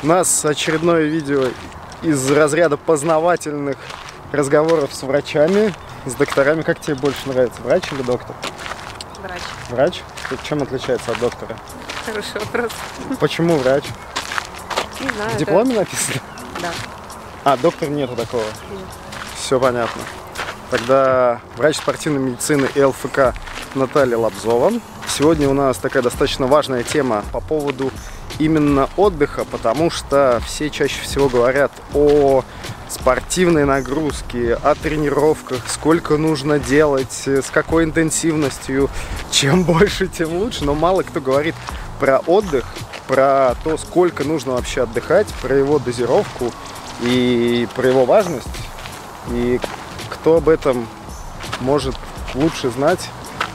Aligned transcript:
У 0.00 0.06
нас 0.06 0.44
очередное 0.44 1.02
видео 1.02 1.48
из 2.02 2.30
разряда 2.30 2.76
познавательных 2.76 3.76
разговоров 4.30 4.94
с 4.94 5.02
врачами, 5.02 5.74
с 6.06 6.14
докторами. 6.14 6.62
Как 6.62 6.78
тебе 6.78 6.94
больше 6.94 7.28
нравится, 7.28 7.60
врач 7.62 7.82
или 7.92 8.02
доктор? 8.02 8.36
Врач. 9.20 9.42
Врач? 9.70 10.02
Чем 10.44 10.62
отличается 10.62 11.10
от 11.10 11.18
доктора? 11.18 11.56
Хороший 12.06 12.38
вопрос. 12.38 12.70
Почему 13.18 13.56
врач? 13.56 13.84
Не 15.00 15.08
знаю. 15.08 15.30
В 15.30 15.36
дипломе 15.36 15.74
написано? 15.74 16.20
Да. 16.62 16.70
А, 17.42 17.56
доктор 17.56 17.88
нету 17.88 18.14
такого. 18.14 18.44
Нет. 18.70 18.80
Все 19.34 19.58
понятно. 19.58 20.02
Тогда 20.70 21.40
врач 21.56 21.76
спортивной 21.76 22.20
медицины 22.20 22.68
и 22.72 22.82
ЛФК 22.82 23.34
Наталья 23.74 24.16
Лобзова. 24.16 24.74
Сегодня 25.08 25.48
у 25.48 25.54
нас 25.54 25.76
такая 25.78 26.04
достаточно 26.04 26.46
важная 26.46 26.84
тема 26.84 27.24
по 27.32 27.40
поводу 27.40 27.90
именно 28.38 28.88
отдыха, 28.96 29.44
потому 29.44 29.90
что 29.90 30.40
все 30.46 30.70
чаще 30.70 31.00
всего 31.02 31.28
говорят 31.28 31.72
о 31.94 32.44
спортивной 32.88 33.64
нагрузке, 33.64 34.54
о 34.54 34.74
тренировках, 34.74 35.68
сколько 35.68 36.16
нужно 36.16 36.58
делать, 36.58 37.22
э, 37.26 37.42
с 37.42 37.50
какой 37.50 37.84
интенсивностью. 37.84 38.88
Чем 39.30 39.64
больше, 39.64 40.06
тем 40.06 40.36
лучше. 40.38 40.64
Но 40.64 40.74
мало 40.74 41.02
кто 41.02 41.20
говорит 41.20 41.54
про 42.00 42.18
отдых, 42.18 42.64
про 43.06 43.54
то, 43.64 43.76
сколько 43.76 44.24
нужно 44.24 44.52
вообще 44.52 44.82
отдыхать, 44.82 45.26
про 45.42 45.54
его 45.56 45.78
дозировку 45.78 46.52
и 47.02 47.68
про 47.74 47.88
его 47.88 48.04
важность. 48.04 48.46
И 49.30 49.60
кто 50.10 50.36
об 50.36 50.48
этом 50.48 50.86
может 51.60 51.96
лучше 52.34 52.70
знать, 52.70 53.10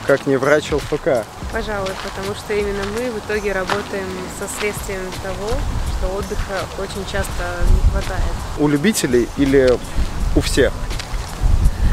как 0.06 0.26
не 0.26 0.36
врач 0.36 0.72
ЛФК? 0.72 1.24
Пожалуй, 1.54 1.92
потому 2.02 2.34
что 2.34 2.52
именно 2.52 2.82
мы 2.98 3.12
в 3.12 3.18
итоге 3.18 3.52
работаем 3.52 4.08
со 4.40 4.48
следствием 4.58 5.02
того, 5.22 5.50
что 5.96 6.08
отдыха 6.08 6.66
очень 6.80 7.08
часто 7.08 7.44
не 7.70 7.90
хватает. 7.92 8.34
У 8.58 8.66
любителей 8.66 9.28
или 9.36 9.78
у 10.34 10.40
всех? 10.40 10.72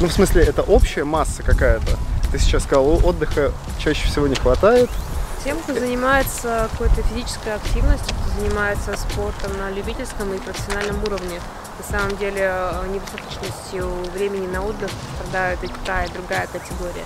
Ну, 0.02 0.08
в 0.08 0.12
смысле, 0.12 0.46
это 0.46 0.64
общая 0.64 1.04
масса 1.04 1.44
какая-то. 1.44 2.00
Ты 2.32 2.40
сейчас 2.40 2.64
сказал, 2.64 2.88
«О, 2.88 3.02
отдыха 3.04 3.52
чаще 3.78 4.08
всего 4.08 4.26
не 4.26 4.34
хватает. 4.34 4.90
Тем, 5.44 5.60
кто 5.60 5.76
занимается 5.76 6.68
какой-то 6.72 7.04
физической 7.04 7.54
активностью, 7.54 8.16
кто 8.16 8.42
занимается 8.42 8.98
спортом 8.98 9.56
на 9.60 9.70
любительском 9.70 10.34
и 10.34 10.40
профессиональном 10.40 11.04
уровне, 11.04 11.40
на 11.78 12.00
самом 12.00 12.18
деле 12.18 12.50
э, 12.52 12.88
недостаточностью 12.92 13.88
времени 14.16 14.48
на 14.48 14.64
отдых 14.64 14.90
страдают 15.20 15.64
и 15.64 15.68
та, 15.86 16.06
и 16.06 16.10
другая 16.10 16.48
категория. 16.48 17.06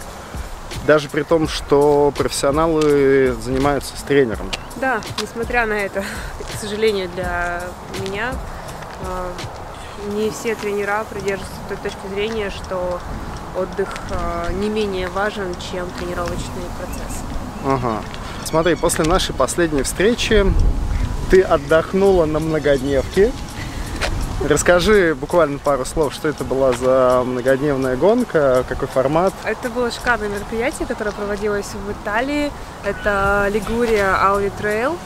Даже 0.86 1.10
при 1.10 1.24
том, 1.24 1.48
что 1.48 2.14
профессионалы 2.16 3.34
занимаются 3.42 3.98
с 3.98 4.02
тренером. 4.04 4.52
Да, 4.76 5.02
несмотря 5.22 5.66
на 5.66 5.74
это, 5.74 6.02
к 6.02 6.60
сожалению 6.60 7.10
для 7.10 7.64
меня, 8.06 8.34
э, 9.02 9.32
не 10.14 10.30
все 10.30 10.56
тренера 10.56 11.06
придерживаются 11.10 11.60
той 11.68 11.78
точки 11.78 12.08
зрения, 12.14 12.52
что 12.52 13.00
отдых 13.58 13.90
э, 14.10 14.54
не 14.54 14.70
менее 14.70 15.08
важен, 15.10 15.56
чем 15.72 15.90
тренировочный 15.98 16.66
процесс. 16.78 17.24
Ага. 17.66 18.02
Смотри, 18.44 18.76
после 18.76 19.06
нашей 19.06 19.34
последней 19.34 19.82
встречи 19.82 20.46
ты 21.32 21.42
отдохнула 21.42 22.26
на 22.26 22.40
многодневке. 22.40 23.32
Расскажи 24.48 25.16
буквально 25.16 25.58
пару 25.58 25.86
слов, 25.86 26.14
что 26.14 26.28
это 26.28 26.44
была 26.44 26.72
за 26.74 27.24
многодневная 27.26 27.96
гонка, 27.96 28.64
какой 28.70 28.88
формат. 28.88 29.34
Это 29.44 29.70
было 29.70 29.90
шикарное 29.90 30.30
мероприятие, 30.30 30.88
которое 30.88 31.12
проводилось 31.12 31.66
в 31.74 31.92
Италии. 31.92 32.52
Это 32.84 33.48
Лигурия 33.52 34.16
Аули 34.16 34.52
Trail. 34.58 34.98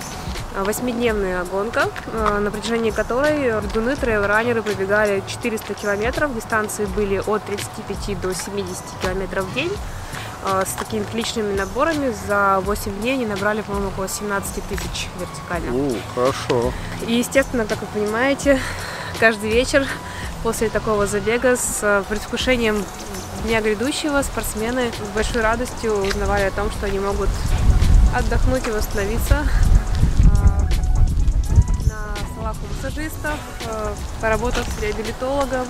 Восьмидневная 0.57 1.45
гонка, 1.45 1.89
э, 2.11 2.39
на 2.39 2.49
протяжении 2.51 2.89
которой 2.89 3.61
бегуны, 3.61 3.95
трейл-раннеры 3.95 4.61
пробегали 4.63 5.23
400 5.27 5.73
километров. 5.75 6.35
Дистанции 6.35 6.85
были 6.85 7.21
от 7.25 7.43
35 7.43 8.19
до 8.19 8.33
70 8.33 8.83
километров 9.01 9.45
в 9.45 9.53
день. 9.53 9.71
Э, 10.43 10.63
С 10.65 10.71
такими 10.73 11.05
личными 11.13 11.55
наборами 11.55 12.13
за 12.27 12.59
8 12.65 12.91
дней 12.99 13.13
они 13.13 13.25
набрали, 13.27 13.61
по-моему, 13.61 13.89
около 13.89 14.09
17 14.09 14.63
тысяч 14.67 15.07
вертикально. 15.19 15.71
У, 15.73 15.95
хорошо. 16.15 16.73
И, 17.07 17.13
естественно, 17.13 17.65
как 17.65 17.79
вы 17.81 17.87
понимаете, 17.93 18.59
каждый 19.19 19.49
вечер 19.49 19.85
после 20.43 20.69
такого 20.69 21.05
забега 21.05 21.57
с 21.57 21.79
э, 21.81 22.03
предвкушением 22.07 22.85
дня 23.43 23.59
грядущего 23.59 24.21
спортсмены 24.21 24.91
с 24.91 25.13
большой 25.13 25.41
радостью 25.41 25.93
узнавали 25.93 26.43
о 26.43 26.51
том, 26.51 26.71
что 26.71 26.85
они 26.85 26.99
могут 26.99 27.29
отдохнуть 28.15 28.65
и 28.67 28.71
восстановиться 28.71 29.45
э, 30.19 30.61
на 31.89 32.15
столах 32.33 32.55
у 32.63 32.73
массажистов, 32.73 33.37
э, 33.65 33.93
поработав 34.21 34.65
с 34.65 34.81
реабилитологом, 34.81 35.67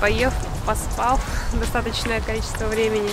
поев, 0.00 0.32
поспав 0.64 1.20
достаточное 1.52 2.22
количество 2.22 2.64
времени. 2.66 3.10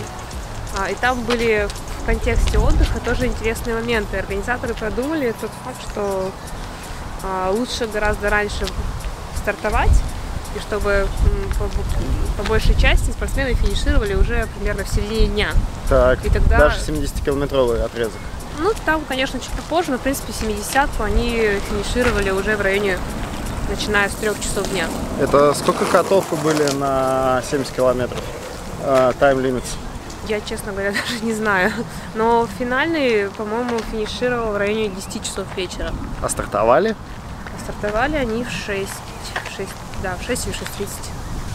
А, 0.77 0.89
И 0.89 0.95
там 0.95 1.21
были 1.23 1.67
в 2.01 2.05
контексте 2.05 2.59
отдыха 2.59 2.99
тоже 3.01 3.25
интересные 3.27 3.75
моменты. 3.75 4.17
Организаторы 4.17 4.73
продумали 4.73 5.35
тот 5.41 5.51
факт, 5.65 5.81
что 5.91 6.31
а, 7.23 7.51
лучше 7.51 7.87
гораздо 7.87 8.29
раньше 8.29 8.65
стартовать, 9.45 9.91
и 10.55 10.59
чтобы 10.59 11.07
по, 11.59 12.41
по 12.41 12.49
большей 12.49 12.75
части 12.79 13.11
спортсмены 13.11 13.53
финишировали 13.53 14.15
уже 14.15 14.47
примерно 14.57 14.83
в 14.83 14.89
середине 14.89 15.27
дня. 15.27 15.49
Так, 15.87 16.25
И 16.25 16.29
тогда- 16.29 16.57
даже 16.57 16.79
70-километровый 16.79 17.83
отрезок. 17.83 18.19
Ну, 18.57 18.71
там, 18.85 19.01
конечно, 19.07 19.39
чуть 19.39 19.51
попозже, 19.51 19.91
но, 19.91 19.97
в 19.97 20.01
принципе, 20.01 20.31
70-ку 20.33 21.03
они 21.03 21.59
финишировали 21.69 22.31
уже 22.31 22.55
в 22.55 22.61
районе, 22.61 22.97
начиная 23.69 24.09
с 24.09 24.13
трех 24.13 24.39
часов 24.41 24.67
дня. 24.69 24.87
Это 25.19 25.53
сколько 25.53 25.85
катов 25.85 26.25
вы 26.31 26.37
были 26.37 26.71
на 26.73 27.43
70 27.49 27.71
километров? 27.75 28.21
Тайм-лимит. 29.19 29.63
Я, 30.27 30.41
честно 30.41 30.71
говоря, 30.71 30.91
даже 31.09 31.23
не 31.23 31.33
знаю. 31.33 31.71
Но 32.15 32.47
финальный, 32.57 33.29
по-моему, 33.37 33.77
финишировал 33.91 34.53
в 34.53 34.57
районе 34.57 34.87
10 34.89 35.23
часов 35.23 35.45
вечера. 35.55 35.91
А 36.23 36.29
стартовали? 36.29 36.95
А 37.55 37.59
стартовали 37.63 38.15
они 38.15 38.43
в 38.43 38.49
6. 38.49 38.87
В 39.55 39.57
6 39.57 39.69
да, 40.03 40.17
в 40.17 40.25
6 40.25 40.47
или 40.47 40.55
6.30. 40.55 40.87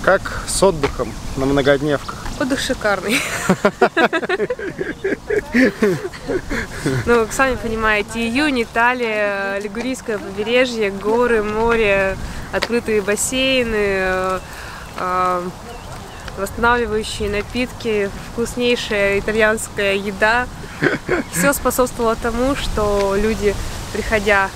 Как 0.03 0.23
с 0.47 0.63
отдыхом 0.63 1.13
на 1.37 1.45
многодневках? 1.45 2.25
Отдых 2.41 2.59
шикарный. 2.61 3.21
Ну, 7.07 7.27
сами 7.31 7.57
понимаете, 7.57 8.21
июнь, 8.21 8.63
Италия, 8.63 9.59
Лигурийское 9.59 10.19
побережье, 10.19 10.91
горы, 10.91 11.43
море, 11.43 12.17
открытые 12.53 13.03
бассейны, 13.03 13.75
э, 13.75 14.41
э, 14.97 15.43
восстанавливающие 16.39 17.29
напитки, 17.29 18.11
вкуснейшая 18.33 19.19
итальянская 19.19 19.95
еда. 19.95 20.47
Все 21.33 21.53
способствовало 21.53 22.17
тому, 22.17 22.55
что 22.57 23.15
люди, 23.17 23.55
приходя 23.93 24.49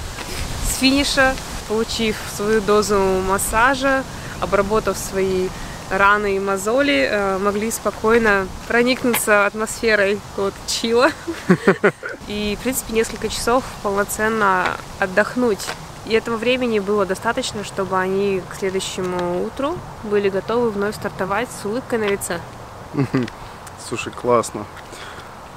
с 0.67 0.79
финиша, 0.79 1.35
получив 1.69 2.17
свою 2.37 2.61
дозу 2.61 2.99
массажа, 3.29 4.03
обработав 4.41 4.97
свои 4.97 5.49
раны 5.91 6.37
и 6.37 6.41
мозоли, 6.41 7.09
э, 7.11 7.39
могли 7.39 7.71
спокойно 7.71 8.47
проникнуться 8.69 9.47
атмосферой 9.47 10.21
вот 10.37 10.55
чила 10.67 11.11
и, 12.27 12.57
в 12.59 12.63
принципе, 12.63 12.93
несколько 12.93 13.29
часов 13.29 13.65
полноценно 13.83 14.77
отдохнуть. 14.99 15.67
И 16.07 16.13
этого 16.13 16.37
времени 16.37 16.81
было 16.81 17.07
достаточно, 17.07 17.65
чтобы 17.65 17.99
они 17.99 18.43
к 18.51 18.57
следующему 18.57 19.45
утру 19.45 19.77
были 20.03 20.29
готовы 20.29 20.71
вновь 20.71 20.95
стартовать 20.97 21.49
с 21.51 21.65
улыбкой 21.65 21.99
на 21.99 22.05
лице. 22.05 22.41
Слушай, 23.89 24.13
классно. 24.13 24.67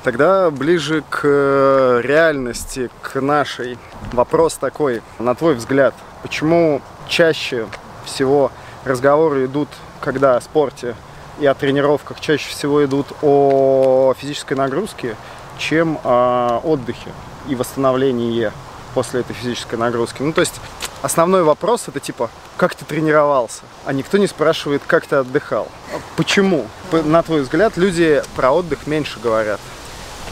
Тогда 0.08 0.52
ближе 0.52 1.04
к 1.10 1.20
э, 1.24 2.00
реальности, 2.02 2.90
к 3.02 3.20
нашей. 3.20 3.78
Вопрос 4.14 4.54
такой, 4.54 5.02
на 5.20 5.36
твой 5.36 5.54
взгляд, 5.54 5.94
почему 6.22 6.82
чаще 7.10 7.68
всего 8.06 8.50
разговоры 8.86 9.48
идут, 9.48 9.68
когда 10.00 10.38
о 10.38 10.42
спорте 10.42 10.96
и 11.42 11.46
о 11.46 11.54
тренировках, 11.54 12.22
чаще 12.22 12.50
всего 12.50 12.86
идут 12.86 13.08
о 13.22 14.14
физической 14.18 14.54
нагрузке, 14.54 15.18
чем 15.58 16.00
о 16.06 16.62
отдыхе 16.64 17.12
и 17.50 17.56
восстановлении 17.56 18.54
после 18.94 19.20
этой 19.20 19.34
физической 19.34 19.76
нагрузки? 19.76 20.22
Ну, 20.22 20.32
то 20.32 20.40
есть 20.40 20.56
основной 21.02 21.44
вопрос 21.44 21.90
это 21.90 22.00
типа, 22.00 22.30
как 22.56 22.76
ты 22.76 22.86
тренировался? 22.86 23.64
А 23.84 23.92
никто 23.92 24.18
не 24.18 24.28
спрашивает, 24.28 24.84
как 24.88 25.06
ты 25.06 25.18
отдыхал. 25.18 25.68
Почему? 26.16 26.66
На 26.94 27.24
твой 27.24 27.42
взгляд, 27.42 27.76
люди 27.76 28.24
про 28.38 28.54
отдых 28.54 28.88
меньше 28.88 29.20
говорят. 29.20 29.60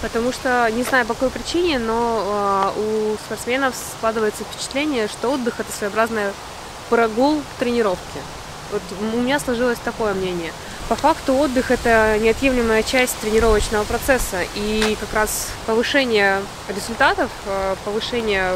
Потому 0.02 0.32
что, 0.32 0.70
не 0.72 0.84
знаю 0.84 1.06
по 1.06 1.14
какой 1.14 1.30
причине, 1.30 1.80
но 1.80 2.74
э, 2.76 2.80
у 2.80 3.16
спортсменов 3.26 3.76
складывается 3.76 4.44
впечатление, 4.44 5.08
что 5.08 5.32
отдых 5.32 5.60
это 5.60 5.72
своеобразный 5.72 6.32
прогул 6.90 7.42
к 7.42 7.60
тренировке. 7.60 8.20
Вот 8.72 8.82
у 9.00 9.18
меня 9.18 9.40
сложилось 9.40 9.80
такое 9.84 10.14
мнение. 10.14 10.52
По 10.90 10.96
факту 10.96 11.34
отдых 11.36 11.72
это 11.72 12.18
неотъемлемая 12.20 12.84
часть 12.84 13.18
тренировочного 13.20 13.84
процесса, 13.86 14.42
и 14.56 14.96
как 15.00 15.14
раз 15.14 15.48
повышение 15.66 16.42
результатов, 16.68 17.32
э, 17.48 17.76
повышение 17.84 18.52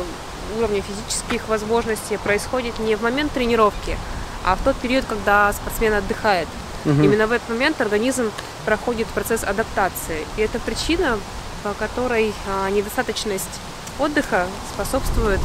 уровня 0.57 0.81
физических 0.81 1.47
возможностей 1.47 2.17
происходит 2.17 2.77
не 2.79 2.95
в 2.95 3.01
момент 3.01 3.31
тренировки, 3.31 3.97
а 4.45 4.55
в 4.55 4.63
тот 4.63 4.75
период, 4.77 5.05
когда 5.05 5.51
спортсмен 5.53 5.93
отдыхает. 5.93 6.47
Угу. 6.85 7.03
Именно 7.03 7.27
в 7.27 7.31
этот 7.31 7.49
момент 7.49 7.81
организм 7.81 8.31
проходит 8.65 9.07
процесс 9.07 9.43
адаптации. 9.43 10.25
И 10.37 10.41
это 10.41 10.59
причина, 10.59 11.17
по 11.63 11.73
которой 11.73 12.33
а, 12.47 12.69
недостаточность 12.69 13.59
отдыха 13.99 14.47
способствует 14.73 15.39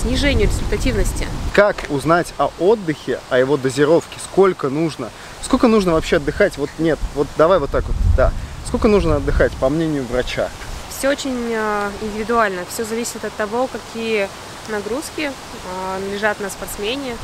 снижению 0.00 0.48
результативности. 0.48 1.26
Как 1.54 1.76
узнать 1.88 2.34
о 2.38 2.50
отдыхе, 2.58 3.20
о 3.30 3.38
его 3.38 3.56
дозировке? 3.56 4.18
Сколько 4.22 4.68
нужно? 4.68 5.10
Сколько 5.42 5.68
нужно 5.68 5.92
вообще 5.92 6.16
отдыхать? 6.16 6.56
Вот 6.58 6.70
нет, 6.78 6.98
вот 7.14 7.26
давай 7.36 7.58
вот 7.58 7.70
так 7.70 7.84
вот, 7.84 7.96
да. 8.16 8.32
Сколько 8.66 8.88
нужно 8.88 9.16
отдыхать, 9.16 9.52
по 9.52 9.68
мнению 9.68 10.04
врача? 10.04 10.48
Все 10.90 11.08
очень 11.08 11.52
а, 11.54 11.90
индивидуально. 12.00 12.62
Все 12.68 12.84
зависит 12.84 13.24
от 13.24 13.32
того, 13.34 13.66
какие 13.66 14.28
нагрузки 14.68 15.30
а, 15.70 15.98
лежат 16.12 16.40
на 16.40 16.50
спортсмене, 16.50 17.16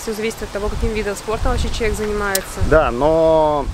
Все 0.00 0.12
зависит 0.12 0.42
от 0.42 0.48
того, 0.50 0.68
каким 0.68 0.92
видом 0.94 1.14
спорта 1.16 1.48
вообще 1.48 1.68
человек 1.68 1.96
занимается. 1.96 2.60
Да, 2.68 2.90
но, 2.90 3.64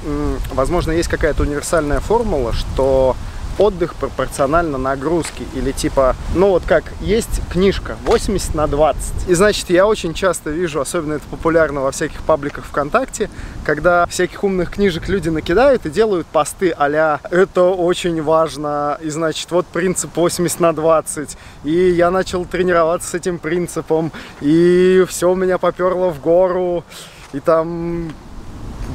возможно, 0.52 0.92
есть 0.92 1.08
какая-то 1.08 1.42
универсальная 1.42 2.00
формула, 2.00 2.52
что 2.52 3.16
отдых 3.58 3.94
пропорционально 3.94 4.78
нагрузке. 4.78 5.44
Или 5.54 5.72
типа, 5.72 6.16
ну 6.34 6.50
вот 6.50 6.62
как, 6.66 6.84
есть 7.00 7.40
книжка 7.50 7.96
80 8.04 8.54
на 8.54 8.66
20. 8.66 9.28
И 9.28 9.34
значит, 9.34 9.70
я 9.70 9.86
очень 9.86 10.14
часто 10.14 10.50
вижу, 10.50 10.80
особенно 10.80 11.14
это 11.14 11.24
популярно 11.30 11.80
во 11.80 11.90
всяких 11.90 12.22
пабликах 12.22 12.64
ВКонтакте, 12.64 13.30
когда 13.64 14.06
всяких 14.06 14.44
умных 14.44 14.70
книжек 14.70 15.08
люди 15.08 15.28
накидают 15.28 15.86
и 15.86 15.90
делают 15.90 16.26
посты 16.26 16.70
а 16.76 17.20
«это 17.30 17.62
очень 17.62 18.22
важно», 18.22 18.98
и 19.00 19.10
значит, 19.10 19.50
вот 19.50 19.66
принцип 19.66 20.16
80 20.16 20.60
на 20.60 20.72
20. 20.72 21.36
И 21.64 21.70
я 21.90 22.10
начал 22.10 22.44
тренироваться 22.44 23.10
с 23.10 23.14
этим 23.14 23.38
принципом, 23.38 24.12
и 24.40 25.04
все 25.08 25.30
у 25.30 25.34
меня 25.34 25.58
поперло 25.58 26.10
в 26.10 26.20
гору, 26.20 26.84
и 27.32 27.40
там 27.40 28.12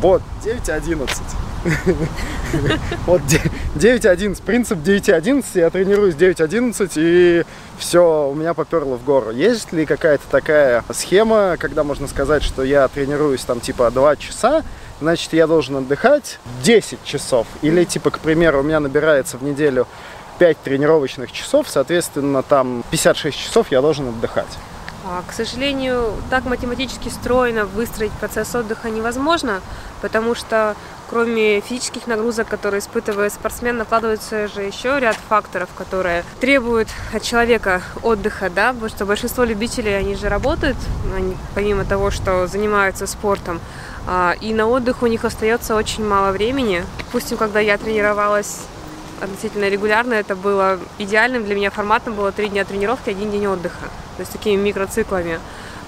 вот 0.01 0.21
9.11. 0.44 1.09
Вот 3.06 3.21
9.11, 3.75 4.42
принцип 4.44 4.80
9.11, 4.80 5.45
я 5.53 5.69
тренируюсь 5.69 6.15
9.11 6.15 6.92
и 6.95 7.44
все, 7.77 8.30
у 8.30 8.33
меня 8.33 8.53
поперло 8.53 8.95
в 8.98 9.03
гору. 9.03 9.31
Есть 9.31 9.71
ли 9.71 9.86
какая-то 9.86 10.24
такая 10.30 10.83
схема, 10.92 11.56
когда 11.59 11.83
можно 11.83 12.07
сказать, 12.07 12.44
что 12.44 12.63
я 12.63 12.88
тренируюсь 12.88 13.42
там 13.42 13.59
типа 13.59 13.92
2 13.92 14.15
часа, 14.18 14.63
значит 15.00 15.33
я 15.33 15.48
должен 15.48 15.77
отдыхать 15.77 16.39
10 16.63 17.04
часов? 17.04 17.47
Или 17.62 17.83
типа, 17.86 18.12
к 18.12 18.19
примеру, 18.19 18.59
у 18.59 18.63
меня 18.63 18.80
набирается 18.80 19.38
в 19.38 19.44
неделю 19.44 19.88
5 20.39 20.57
тренировочных 20.63 21.31
часов, 21.31 21.69
соответственно, 21.69 22.42
там 22.42 22.83
56 22.89 23.38
часов 23.38 23.71
я 23.71 23.81
должен 23.81 24.09
отдыхать. 24.09 24.57
А, 25.03 25.24
к 25.27 25.33
сожалению, 25.33 26.13
так 26.30 26.45
математически 26.45 27.09
стройно 27.09 27.65
выстроить 27.65 28.12
процесс 28.12 28.53
отдыха 28.53 28.89
невозможно, 28.89 29.62
потому 30.01 30.36
что 30.36 30.75
кроме 31.09 31.59
физических 31.62 32.06
нагрузок, 32.07 32.48
которые 32.48 32.80
испытывает 32.80 33.33
спортсмен, 33.33 33.77
накладывается 33.77 34.48
же 34.48 34.62
еще 34.62 35.00
ряд 35.00 35.18
факторов, 35.27 35.69
которые 35.75 36.24
требуют 36.39 36.88
от 37.13 37.24
человека 37.24 37.81
отдыха, 38.03 38.50
да, 38.50 38.74
потому 38.74 38.89
что 38.89 39.06
большинство 39.06 39.44
любителей, 39.44 39.98
они 39.98 40.15
же 40.15 40.30
работают, 40.30 40.77
они, 41.15 41.36
помимо 41.56 41.83
того, 41.83 42.12
что 42.12 42.45
занимаются 42.45 43.07
спортом, 43.07 43.59
а, 44.07 44.36
и 44.39 44.54
на 44.54 44.68
отдых 44.68 45.01
у 45.01 45.07
них 45.07 45.25
остается 45.25 45.75
очень 45.75 46.07
мало 46.07 46.31
времени. 46.31 46.86
Допустим, 47.00 47.38
когда 47.38 47.59
я 47.59 47.77
тренировалась 47.77 48.62
относительно 49.19 49.68
регулярно, 49.68 50.13
это 50.13 50.36
было 50.36 50.80
идеальным 50.97 51.44
для 51.44 51.56
меня 51.56 51.71
форматом, 51.71 52.13
было 52.13 52.31
три 52.31 52.50
дня 52.50 52.65
тренировки, 52.65 53.09
один 53.09 53.31
день 53.31 53.47
отдыха, 53.47 53.89
то 54.21 54.23
есть 54.23 54.33
такими 54.33 54.62
микроциклами. 54.62 55.39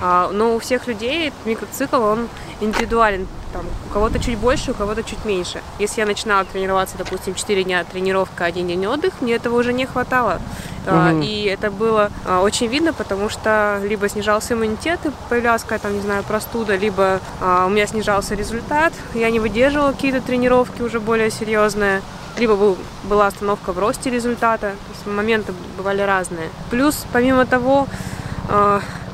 А, 0.02 0.32
но 0.34 0.56
у 0.56 0.60
всех 0.60 0.88
людей 0.88 1.32
микроцикл, 1.46 2.02
он 2.02 2.28
индивидуален. 2.62 3.28
Там, 3.54 3.64
у 3.88 3.94
кого-то 3.94 4.18
чуть 4.18 4.40
больше, 4.40 4.72
у 4.72 4.74
кого-то 4.74 5.04
чуть 5.04 5.24
меньше. 5.24 5.62
Если 5.78 6.02
я 6.02 6.08
начинала 6.08 6.44
тренироваться, 6.46 6.98
допустим, 6.98 7.36
4 7.36 7.64
дня 7.64 7.84
тренировка, 7.84 8.46
один 8.46 8.68
день 8.68 8.88
отдых, 8.88 9.14
мне 9.22 9.36
этого 9.36 9.60
уже 9.60 9.72
не 9.72 9.86
хватало. 9.86 10.42
Угу. 10.88 11.22
И 11.22 11.44
это 11.44 11.70
было 11.70 12.10
а, 12.26 12.42
очень 12.42 12.66
видно, 12.66 12.92
потому 12.92 13.30
что 13.30 13.80
либо 13.84 14.10
снижался 14.10 14.56
иммунитет, 14.56 15.00
и 15.06 15.12
появлялась 15.30 15.62
какая-то, 15.62 15.92
не 15.92 16.02
знаю, 16.02 16.24
простуда, 16.24 16.76
либо 16.76 17.20
у 17.40 17.70
меня 17.70 17.86
снижался 17.86 18.34
результат, 18.34 18.94
я 19.14 19.30
не 19.30 19.40
выдерживала 19.40 19.92
какие-то 19.92 20.22
тренировки 20.22 20.82
уже 20.82 21.00
более 21.00 21.30
серьезные 21.30 22.02
либо 22.38 22.56
был, 22.56 22.78
была 23.04 23.28
остановка 23.28 23.74
в 23.74 23.80
росте 23.80 24.10
результата, 24.10 24.72
то 24.72 24.92
есть 24.92 25.06
моменты 25.06 25.54
бывали 25.78 26.02
разные. 26.02 26.50
Плюс, 26.70 27.06
помимо 27.14 27.46
того, 27.46 27.88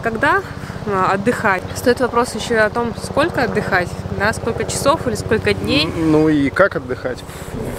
когда 0.01 0.41
а, 0.91 1.11
отдыхать. 1.13 1.63
Стоит 1.75 1.99
вопрос 1.99 2.33
еще 2.35 2.57
о 2.57 2.69
том, 2.69 2.93
сколько 3.01 3.43
отдыхать, 3.43 3.89
да, 4.17 4.31
сколько 4.33 4.63
часов 4.63 5.05
или 5.07 5.15
сколько 5.15 5.53
дней. 5.53 5.85
Ну 5.85 6.29
и 6.29 6.49
как 6.49 6.75
отдыхать? 6.75 7.19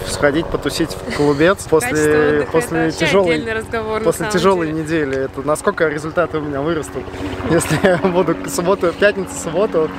Сходить 0.07 0.45
потусить 0.47 0.91
в 0.91 1.15
клубец 1.15 1.65
после, 1.69 2.47
после 2.51 2.91
тяжелой, 2.91 3.53
разговор, 3.53 4.01
после 4.01 4.27
тяжелой 4.27 4.67
деле. 4.67 4.81
недели. 4.81 5.17
Это 5.25 5.41
насколько 5.41 5.87
результаты 5.87 6.37
у 6.37 6.41
меня 6.41 6.61
вырастут. 6.61 7.03
Если 7.49 7.79
я 7.83 7.97
буду 7.97 8.35
субботу, 8.49 8.93
пятницу, 8.93 9.31
субботу, 9.43 9.89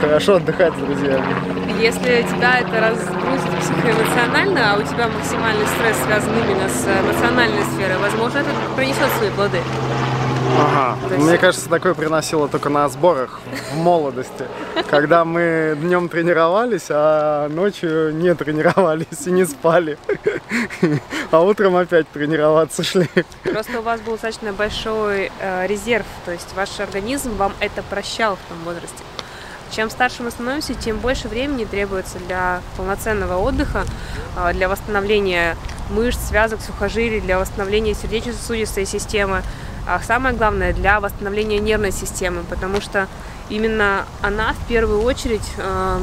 хорошо 0.00 0.36
отдыхать 0.36 0.74
с 0.74 0.76
друзьями. 0.76 1.24
Если 1.80 2.22
тебя 2.28 2.60
это 2.60 2.80
разгрузит 2.80 3.50
психоэмоционально, 3.60 4.74
а 4.74 4.78
у 4.78 4.82
тебя 4.82 5.08
максимальный 5.08 5.66
стресс 5.66 5.96
связан 6.04 6.30
именно 6.44 6.68
с 6.68 6.84
эмоциональной 6.84 7.62
сферой, 7.74 7.98
возможно, 7.98 8.38
это 8.38 8.50
принесет 8.76 9.08
свои 9.18 9.30
плоды. 9.30 9.58
Ага. 10.58 10.96
Есть... 11.10 11.22
Мне 11.22 11.38
кажется, 11.38 11.68
такое 11.68 11.94
приносило 11.94 12.48
только 12.48 12.68
на 12.68 12.88
сборах 12.88 13.40
в 13.72 13.76
молодости, 13.76 14.46
когда 14.88 15.24
мы 15.24 15.76
днем 15.80 16.08
тренировались, 16.08 16.86
а 16.90 17.48
ночью 17.48 18.14
не 18.14 18.34
тренировались 18.34 19.26
и 19.26 19.30
не 19.30 19.44
спали. 19.44 19.98
А 21.30 21.40
утром 21.40 21.76
опять 21.76 22.08
тренироваться 22.08 22.82
шли. 22.82 23.08
Просто 23.44 23.78
у 23.78 23.82
вас 23.82 24.00
был 24.00 24.14
достаточно 24.14 24.52
большой 24.52 25.30
э, 25.38 25.66
резерв, 25.66 26.06
то 26.24 26.32
есть 26.32 26.48
ваш 26.54 26.80
организм 26.80 27.36
вам 27.36 27.52
это 27.60 27.82
прощал 27.82 28.36
в 28.36 28.48
том 28.48 28.58
возрасте. 28.64 29.04
Чем 29.70 29.88
старше 29.88 30.24
мы 30.24 30.32
становимся, 30.32 30.74
тем 30.74 30.98
больше 30.98 31.28
времени 31.28 31.64
требуется 31.64 32.18
для 32.18 32.60
полноценного 32.76 33.36
отдыха, 33.36 33.84
э, 34.36 34.52
для 34.52 34.68
восстановления 34.68 35.56
мышц, 35.90 36.18
связок, 36.28 36.60
сухожилий, 36.60 37.20
для 37.20 37.38
восстановления 37.38 37.94
сердечно-сосудистой 37.94 38.86
системы, 38.86 39.42
а 39.86 40.00
самое 40.00 40.34
главное 40.34 40.72
для 40.72 41.00
восстановления 41.00 41.58
нервной 41.58 41.92
системы, 41.92 42.42
потому 42.48 42.80
что 42.80 43.08
именно 43.48 44.04
она 44.22 44.52
в 44.52 44.68
первую 44.68 45.02
очередь 45.02 45.48
э, 45.56 46.00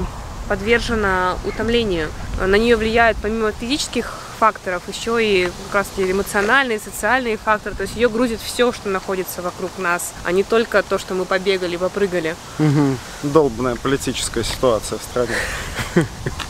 подвержена 0.48 1.38
утомлению. 1.46 2.10
На 2.40 2.56
нее 2.56 2.75
влияют 2.75 3.18
помимо 3.22 3.51
физических 3.51 4.13
факторов 4.39 4.84
еще 4.88 5.24
и 5.24 5.51
как 5.67 5.75
раз 5.75 5.88
эмоциональные, 5.98 6.79
социальные 6.79 7.38
факторы. 7.38 7.75
То 7.75 7.84
есть 7.84 7.96
ее 7.96 8.10
грузит 8.10 8.39
все, 8.41 8.72
что 8.72 8.89
находится 8.89 9.41
вокруг 9.41 9.72
нас, 9.77 10.13
а 10.24 10.32
не 10.32 10.44
только 10.44 10.84
то, 10.84 10.98
что 10.98 11.13
мы 11.13 11.25
побегали, 11.25 11.77
попрыгали. 11.77 12.36
Угу. 12.60 12.98
Долбанная 13.24 13.75
политическая 13.75 14.44
ситуация 14.44 14.98
в 15.00 15.03
стране. 15.03 15.36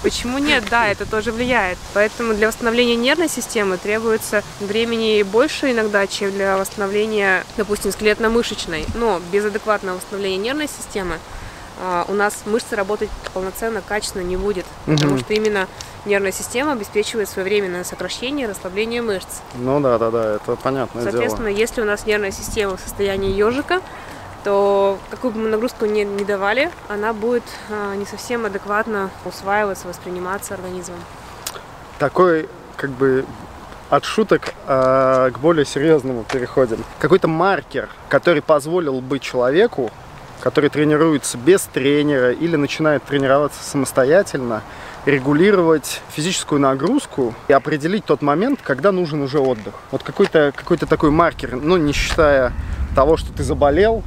Почему 0.04 0.38
нет? 0.38 0.66
Да, 0.70 0.88
это 0.88 1.06
тоже 1.06 1.32
влияет. 1.32 1.78
Поэтому 1.94 2.34
для 2.34 2.48
восстановления 2.48 2.96
нервной 2.96 3.30
системы 3.30 3.78
требуется 3.78 4.44
времени 4.60 5.24
больше 5.24 5.72
иногда, 5.72 6.06
чем 6.08 6.32
для 6.32 6.58
восстановления, 6.58 7.46
допустим, 7.56 7.92
скелетно-мышечной. 7.92 8.86
Но 8.96 9.22
без 9.32 9.46
адекватного 9.46 9.98
восстановления 9.98 10.38
нервной 10.38 10.68
системы 10.68 11.20
у 12.08 12.14
нас 12.14 12.44
мышцы 12.46 12.76
работать 12.76 13.10
полноценно, 13.34 13.82
качественно 13.88 14.24
не 14.24 14.38
будет. 14.38 14.66
Угу. 14.86 14.96
Потому 14.96 15.18
что 15.20 15.34
именно 15.34 15.68
нервная 16.06 16.32
система 16.32 16.74
обеспечивает 16.74 17.30
своевременное 17.30 17.84
сокращение 17.84 18.48
и 18.48 18.50
расслабление 18.50 19.02
мышц. 19.02 19.42
Ну 19.56 19.80
да, 19.80 19.98
да, 19.98 20.10
да, 20.10 20.36
это 20.36 20.56
понятно. 20.56 21.02
Соответственно, 21.02 21.50
дело. 21.50 21.60
если 21.60 21.82
у 21.82 21.86
нас 21.86 22.06
нервная 22.06 22.32
система 22.32 22.78
в 22.78 22.80
состоянии 22.80 23.32
ежика, 23.32 23.82
то 24.44 24.98
какую 25.10 25.34
бы 25.34 25.42
мы 25.42 25.50
нагрузку 25.50 25.86
не, 25.86 26.06
не 26.06 26.24
давали, 26.24 26.72
она 26.88 27.14
будет 27.14 27.44
а, 27.70 27.96
не 27.96 28.06
совсем 28.06 28.46
адекватно 28.46 29.10
усваиваться, 29.26 29.88
восприниматься 29.88 30.54
организмом. 30.54 31.00
Такой 32.00 32.50
как 32.78 32.92
бы 32.92 33.26
от 33.90 34.06
шуток 34.06 34.54
э, 34.68 35.32
к 35.34 35.40
более 35.40 35.66
серьезному 35.66 36.24
переходим. 36.24 36.84
Какой-то 37.00 37.28
маркер, 37.28 37.90
который 38.10 38.42
позволил 38.42 39.02
бы 39.02 39.20
человеку 39.20 39.92
который 40.42 40.70
тренируется 40.70 41.38
без 41.38 41.62
тренера 41.62 42.32
или 42.32 42.56
начинает 42.56 43.04
тренироваться 43.04 43.64
самостоятельно, 43.64 44.62
регулировать 45.06 46.02
физическую 46.14 46.60
нагрузку 46.60 47.34
и 47.48 47.54
определить 47.54 48.06
тот 48.06 48.22
момент, 48.22 48.60
когда 48.62 48.92
нужен 48.92 49.22
уже 49.22 49.40
отдых. 49.40 49.74
Вот 49.92 50.04
какой-то 50.04 50.52
какой 50.56 50.78
такой 50.78 51.12
маркер, 51.12 51.56
ну, 51.56 51.78
не 51.78 51.94
считая 51.94 52.52
того, 52.96 53.16
что 53.18 53.32
ты 53.32 53.44
заболел, 53.44 54.04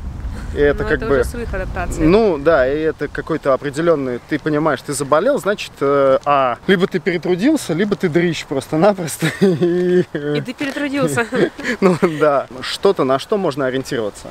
И 0.55 0.59
это 0.59 0.83
Но 0.83 0.89
как 0.89 0.99
это 0.99 1.07
бы... 1.07 1.15
уже 1.21 1.25
срыв 1.25 1.55
адаптации. 1.55 2.03
Ну 2.03 2.37
да, 2.37 2.69
и 2.69 2.81
это 2.81 3.07
какой-то 3.09 3.55
определенный, 3.55 4.21
ты 4.29 4.39
понимаешь, 4.39 4.83
ты 4.83 4.93
заболел, 4.93 5.39
значит, 5.39 5.73
э, 5.81 6.19
а, 6.25 6.59
либо 6.67 6.87
ты 6.89 6.99
перетрудился, 6.99 7.73
либо 7.73 7.95
ты 7.95 8.09
дрищ 8.09 8.45
просто-напросто. 8.47 9.27
И, 9.41 10.05
э, 10.13 10.37
И 10.39 10.41
ты 10.41 10.53
перетрудился. 10.53 11.25
ну 11.81 11.97
да, 12.19 12.47
что-то, 12.63 13.05
на 13.05 13.19
что 13.19 13.39
можно 13.39 13.67
ориентироваться. 13.67 14.29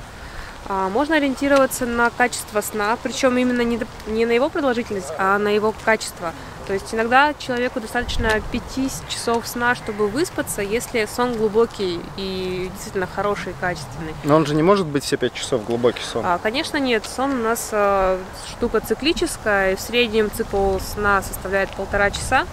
А, 0.70 0.88
Можно 0.88 1.16
ориентироваться 1.16 1.88
на 1.88 2.12
качество 2.12 2.62
сна, 2.62 2.96
причем 3.02 3.38
именно 3.38 3.62
не, 3.62 4.26
на 4.26 4.32
его 4.32 4.50
продолжительность, 4.50 5.12
а 5.18 5.40
на 5.40 5.50
его 5.50 5.74
качество. 5.84 6.32
То 6.68 6.74
есть 6.74 6.94
иногда 6.94 7.34
человеку 7.34 7.80
достаточно 7.80 8.30
5 8.52 9.10
часов 9.10 9.48
сна, 9.48 9.74
чтобы 9.74 10.08
выспаться, 10.08 10.62
если 10.62 11.08
сон 11.12 11.36
глубокий 11.36 12.00
и 12.16 12.70
действительно 12.72 13.08
хороший, 13.08 13.56
качественный. 13.60 14.14
Но 14.24 14.36
он 14.36 14.46
же 14.46 14.54
не 14.54 14.62
может 14.62 14.86
быть 14.86 15.04
все 15.04 15.18
пять 15.18 15.34
часов 15.34 15.66
глубокий 15.66 16.04
сон. 16.04 16.24
А, 16.24 16.38
конечно, 16.38 16.78
нет. 16.78 17.04
Сон 17.08 17.32
у 17.32 17.44
нас 17.44 17.70
э, 17.72 18.20
штука 18.52 18.82
циклическая, 18.82 19.72
и 19.72 19.76
в 19.76 19.82
среднем 19.82 20.30
цикл 20.30 20.78
сна 20.78 21.24
составляет 21.24 21.72
полтора 21.72 22.12
часа. 22.12 22.46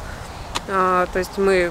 А, 0.70 1.06
то 1.12 1.18
есть 1.18 1.37
мы 1.37 1.70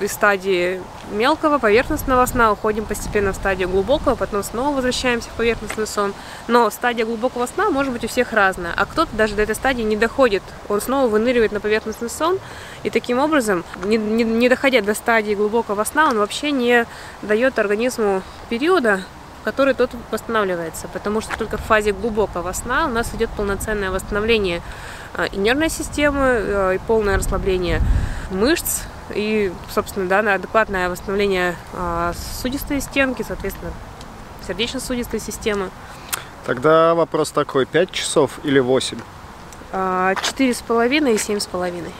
из 0.00 0.12
стадии 0.12 0.80
мелкого 1.10 1.58
поверхностного 1.58 2.26
сна 2.26 2.52
уходим 2.52 2.84
постепенно 2.84 3.32
в 3.32 3.36
стадию 3.36 3.68
глубокого, 3.68 4.14
потом 4.14 4.42
снова 4.42 4.76
возвращаемся 4.76 5.28
в 5.30 5.32
поверхностный 5.32 5.86
сон. 5.86 6.14
Но 6.48 6.68
стадия 6.70 7.06
глубокого 7.06 7.46
сна 7.46 7.70
может 7.70 7.92
быть 7.92 8.04
у 8.04 8.08
всех 8.08 8.32
разная, 8.32 8.72
а 8.76 8.84
кто-то 8.84 9.14
даже 9.16 9.34
до 9.34 9.42
этой 9.42 9.54
стадии 9.54 9.82
не 9.82 9.96
доходит. 9.96 10.42
Он 10.68 10.80
снова 10.80 11.08
выныривает 11.08 11.52
на 11.52 11.60
поверхностный 11.60 12.10
сон, 12.10 12.38
и 12.82 12.90
таким 12.90 13.18
образом, 13.18 13.64
не, 13.84 13.96
не- 13.96 14.24
не 14.24 14.48
доходя 14.48 14.80
до 14.80 14.94
стадии 14.94 15.34
глубокого 15.34 15.84
сна, 15.84 16.08
он 16.08 16.18
вообще 16.18 16.50
не 16.50 16.86
дает 17.22 17.58
организму 17.58 18.22
периода, 18.48 19.00
в 19.40 19.44
который 19.44 19.74
тот 19.74 19.90
восстанавливается, 20.10 20.88
потому 20.88 21.20
что 21.20 21.36
только 21.38 21.56
в 21.56 21.62
фазе 21.62 21.92
глубокого 21.92 22.52
сна 22.52 22.86
у 22.86 22.88
нас 22.88 23.14
идет 23.14 23.30
полноценное 23.30 23.90
восстановление 23.90 24.60
а, 25.14 25.26
и 25.26 25.36
нервной 25.36 25.70
системы, 25.70 26.20
э, 26.20 26.74
и 26.74 26.78
полное 26.78 27.16
расслабление 27.16 27.80
мышц, 28.30 28.82
и, 29.14 29.52
собственно, 29.70 30.06
да, 30.08 30.22
на 30.22 30.34
адекватное 30.34 30.88
восстановление 30.88 31.56
а, 31.72 32.12
сосудистой 32.14 32.80
стенки, 32.80 33.24
соответственно, 33.26 33.72
сердечно-сосудистой 34.46 35.20
системы. 35.20 35.70
Тогда 36.44 36.94
вопрос 36.94 37.30
такой, 37.30 37.66
5 37.66 37.90
часов 37.90 38.38
или 38.44 38.58
8? 38.58 38.98
А, 39.72 40.14
Четыре 40.22 40.54
с 40.54 40.62
половиной 40.62 41.14
и 41.14 41.18
семь 41.18 41.40
с 41.40 41.46
половиной. 41.46 41.92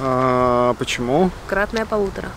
А, 0.00 0.74
почему? 0.78 1.30
Кратное 1.48 1.84
полутора. 1.84 2.28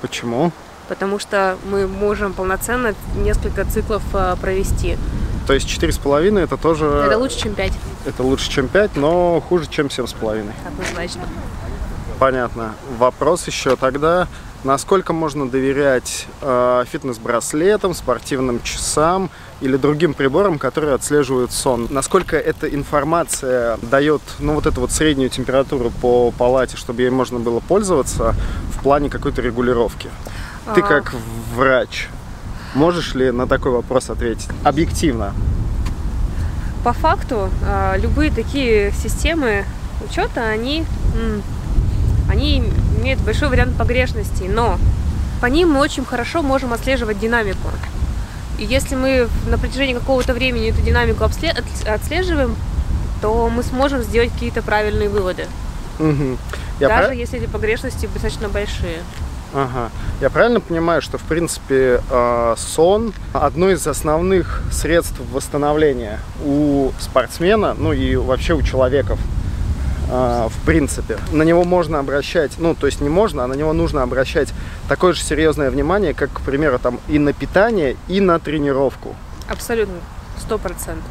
Почему? 0.00 0.52
Потому 0.88 1.18
что 1.18 1.58
мы 1.64 1.86
можем 1.88 2.32
полноценно 2.32 2.94
несколько 3.16 3.64
циклов 3.64 4.02
а, 4.12 4.36
провести. 4.36 4.96
То 5.46 5.52
есть 5.52 5.68
4,5 5.68 6.38
это 6.38 6.56
тоже... 6.56 6.86
Это 6.86 7.18
лучше, 7.18 7.38
чем 7.40 7.54
пять, 7.54 7.72
это 8.04 8.22
лучше, 8.22 8.50
чем 8.50 8.68
5, 8.68 8.96
но 8.96 9.40
хуже, 9.40 9.66
чем 9.68 9.86
7,5. 9.86 10.50
однозначно. 10.66 11.22
Понятно. 12.18 12.74
Вопрос 12.98 13.46
еще 13.46 13.76
тогда, 13.76 14.26
насколько 14.64 15.12
можно 15.12 15.48
доверять 15.48 16.26
э, 16.40 16.84
фитнес-браслетам, 16.90 17.94
спортивным 17.94 18.62
часам 18.62 19.30
или 19.60 19.76
другим 19.76 20.14
приборам, 20.14 20.58
которые 20.58 20.94
отслеживают 20.94 21.52
сон? 21.52 21.86
Насколько 21.90 22.36
эта 22.36 22.74
информация 22.74 23.78
дает, 23.82 24.22
ну, 24.38 24.54
вот 24.54 24.66
эту 24.66 24.80
вот 24.80 24.92
среднюю 24.92 25.28
температуру 25.28 25.90
по 25.90 26.30
палате, 26.30 26.76
чтобы 26.78 27.02
ей 27.02 27.10
можно 27.10 27.38
было 27.38 27.60
пользоваться 27.60 28.34
в 28.70 28.82
плане 28.82 29.10
какой-то 29.10 29.42
регулировки? 29.42 30.08
Ты 30.74 30.80
А. 30.80 30.84
как 30.84 31.14
врач, 31.54 32.08
можешь 32.74 33.14
ли 33.14 33.30
на 33.30 33.46
такой 33.46 33.72
вопрос 33.72 34.08
ответить 34.08 34.48
объективно? 34.64 35.34
По 36.82 36.92
факту, 36.92 37.50
а, 37.62 37.96
любые 37.96 38.30
такие 38.30 38.92
системы 38.92 39.64
учета, 40.08 40.44
они, 40.46 40.84
они 42.28 42.62
имеют 43.00 43.20
большой 43.20 43.48
вариант 43.48 43.76
погрешностей, 43.76 44.48
но 44.48 44.78
по 45.40 45.46
ним 45.46 45.72
мы 45.72 45.80
очень 45.80 46.04
хорошо 46.04 46.42
можем 46.42 46.72
отслеживать 46.72 47.18
динамику. 47.18 47.68
И 48.58 48.64
если 48.64 48.94
мы 48.94 49.28
на 49.48 49.58
протяжении 49.58 49.94
какого-то 49.94 50.32
времени 50.32 50.70
эту 50.70 50.80
динамику 50.80 51.24
отслеживаем, 51.24 52.56
то 53.20 53.48
мы 53.48 53.62
сможем 53.62 54.02
сделать 54.02 54.32
какие-то 54.32 54.62
правильные 54.62 55.08
выводы. 55.08 55.46
Я 56.80 56.88
даже 56.88 57.08
прав- 57.08 57.16
если 57.16 57.38
эти 57.38 57.46
погрешности 57.46 58.06
достаточно 58.12 58.48
большие. 58.48 58.98
Ага. 59.54 59.90
Я 60.20 60.28
правильно 60.28 60.60
понимаю, 60.60 61.00
что 61.00 61.16
в 61.18 61.22
принципе 61.22 62.02
э, 62.10 62.54
сон 62.58 63.14
одно 63.32 63.70
из 63.70 63.86
основных 63.86 64.62
средств 64.70 65.18
восстановления 65.32 66.20
у 66.44 66.90
спортсмена, 66.98 67.74
ну 67.74 67.92
и 67.92 68.16
вообще 68.16 68.54
у 68.54 68.62
человеков 68.62 69.18
в 70.08 70.52
принципе. 70.64 71.18
На 71.32 71.42
него 71.42 71.64
можно 71.64 71.98
обращать, 71.98 72.52
ну 72.58 72.74
то 72.74 72.86
есть 72.86 73.00
не 73.00 73.08
можно, 73.08 73.44
а 73.44 73.46
на 73.46 73.54
него 73.54 73.72
нужно 73.72 74.02
обращать 74.02 74.52
такое 74.88 75.12
же 75.12 75.20
серьезное 75.20 75.70
внимание, 75.70 76.14
как, 76.14 76.32
к 76.32 76.40
примеру, 76.40 76.78
там 76.78 77.00
и 77.08 77.18
на 77.18 77.32
питание, 77.32 77.96
и 78.08 78.20
на 78.20 78.38
тренировку. 78.38 79.16
Абсолютно, 79.48 79.96
сто 80.38 80.58
процентов. 80.58 81.10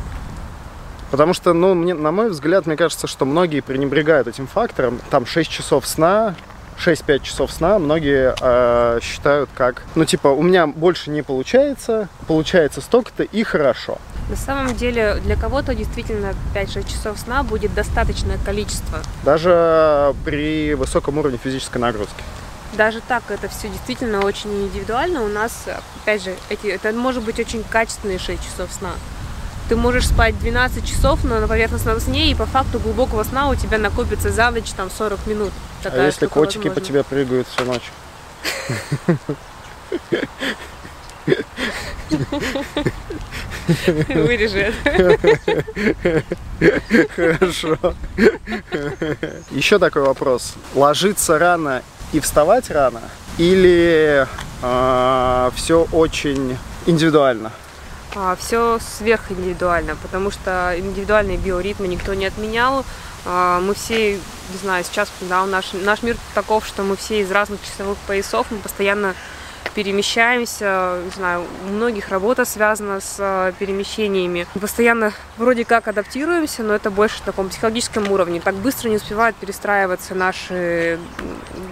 Потому 1.11 1.33
что, 1.33 1.53
ну, 1.53 1.75
мне, 1.75 1.93
на 1.93 2.11
мой 2.11 2.29
взгляд, 2.29 2.65
мне 2.65 2.75
кажется, 2.75 3.07
что 3.07 3.25
многие 3.25 3.61
пренебрегают 3.61 4.27
этим 4.27 4.47
фактором. 4.47 4.99
Там 5.09 5.25
6 5.25 5.49
часов 5.49 5.87
сна, 5.87 6.35
6-5 6.77 7.19
часов 7.21 7.51
сна 7.51 7.79
многие 7.79 8.35
э, 8.39 8.99
считают 9.01 9.49
как, 9.55 9.83
ну, 9.95 10.05
типа, 10.05 10.27
у 10.29 10.41
меня 10.41 10.67
больше 10.67 11.09
не 11.09 11.21
получается, 11.21 12.09
получается 12.27 12.81
столько-то 12.81 13.23
и 13.23 13.43
хорошо. 13.43 13.97
На 14.29 14.35
самом 14.35 14.75
деле, 14.75 15.15
для 15.23 15.35
кого-то 15.35 15.75
действительно 15.75 16.33
5-6 16.55 16.89
часов 16.89 17.19
сна 17.19 17.43
будет 17.43 17.73
достаточное 17.75 18.39
количество. 18.43 18.99
Даже 19.23 20.15
при 20.25 20.73
высоком 20.73 21.19
уровне 21.19 21.37
физической 21.41 21.77
нагрузки. 21.77 22.23
Даже 22.73 23.01
так 23.01 23.23
это 23.29 23.47
все 23.47 23.69
действительно 23.69 24.25
очень 24.25 24.51
индивидуально. 24.65 25.23
У 25.23 25.27
нас, 25.27 25.65
опять 26.01 26.23
же, 26.23 26.35
эти, 26.49 26.67
это 26.67 26.91
может 26.91 27.23
быть 27.23 27.39
очень 27.39 27.63
качественные 27.63 28.17
6 28.17 28.43
часов 28.43 28.71
сна. 28.71 28.91
Ты 29.67 29.75
можешь 29.75 30.07
спать 30.07 30.37
12 30.39 30.85
часов, 30.87 31.23
но 31.23 31.39
на 31.39 31.47
поверхностном 31.47 31.99
сне, 31.99 32.29
и 32.31 32.35
по 32.35 32.45
факту 32.45 32.79
глубокого 32.79 33.23
сна 33.23 33.49
у 33.49 33.55
тебя 33.55 33.77
накопится 33.79 34.29
за 34.29 34.51
ночь 34.51 34.71
там 34.71 34.91
40 34.91 35.25
минут. 35.27 35.51
а 35.81 35.83
Такая 35.85 36.05
если 36.07 36.25
штука 36.27 36.33
котики 36.33 36.57
по 36.63 36.69
возможна. 36.69 36.87
тебе 36.87 37.03
прыгают 37.03 37.47
всю 37.47 37.65
ночь? 37.65 37.91
Вырежи. 44.09 44.73
Хорошо. 47.15 47.77
Еще 49.51 49.79
такой 49.79 50.03
вопрос. 50.03 50.53
Ложиться 50.73 51.37
рано 51.39 51.81
и 52.13 52.19
вставать 52.19 52.69
рано? 52.69 53.01
Или 53.37 54.27
все 55.55 55.87
очень 55.91 56.57
индивидуально? 56.85 57.51
Все 58.39 58.79
сверхиндивидуально, 58.79 59.97
потому 60.01 60.31
что 60.31 60.73
индивидуальные 60.77 61.37
биоритмы 61.37 61.87
никто 61.87 62.13
не 62.13 62.25
отменял. 62.25 62.85
А, 63.25 63.59
Мы 63.59 63.73
все, 63.73 64.13
не 64.13 64.57
знаю, 64.61 64.83
сейчас 64.83 65.09
да, 65.21 65.45
наш, 65.45 65.73
наш 65.73 66.03
мир 66.03 66.15
таков, 66.33 66.65
что 66.65 66.83
мы 66.83 66.95
все 66.95 67.21
из 67.21 67.31
разных 67.31 67.61
часовых 67.61 67.97
поясов, 68.07 68.47
мы 68.51 68.59
постоянно 68.59 69.15
перемещаемся, 69.75 71.01
не 71.03 71.11
знаю, 71.11 71.45
у 71.65 71.67
многих 71.67 72.09
работа 72.09 72.45
связана 72.45 73.01
с 73.01 73.17
а, 73.19 73.51
перемещениями. 73.51 74.47
Постоянно 74.59 75.11
вроде 75.37 75.65
как 75.65 75.87
адаптируемся, 75.87 76.63
но 76.63 76.73
это 76.73 76.89
больше 76.89 77.19
на 77.19 77.25
таком 77.25 77.49
психологическом 77.49 78.09
уровне. 78.09 78.39
Так 78.39 78.55
быстро 78.55 78.89
не 78.89 78.95
успевает 78.95 79.35
перестраиваться 79.35 80.15
наша 80.15 80.97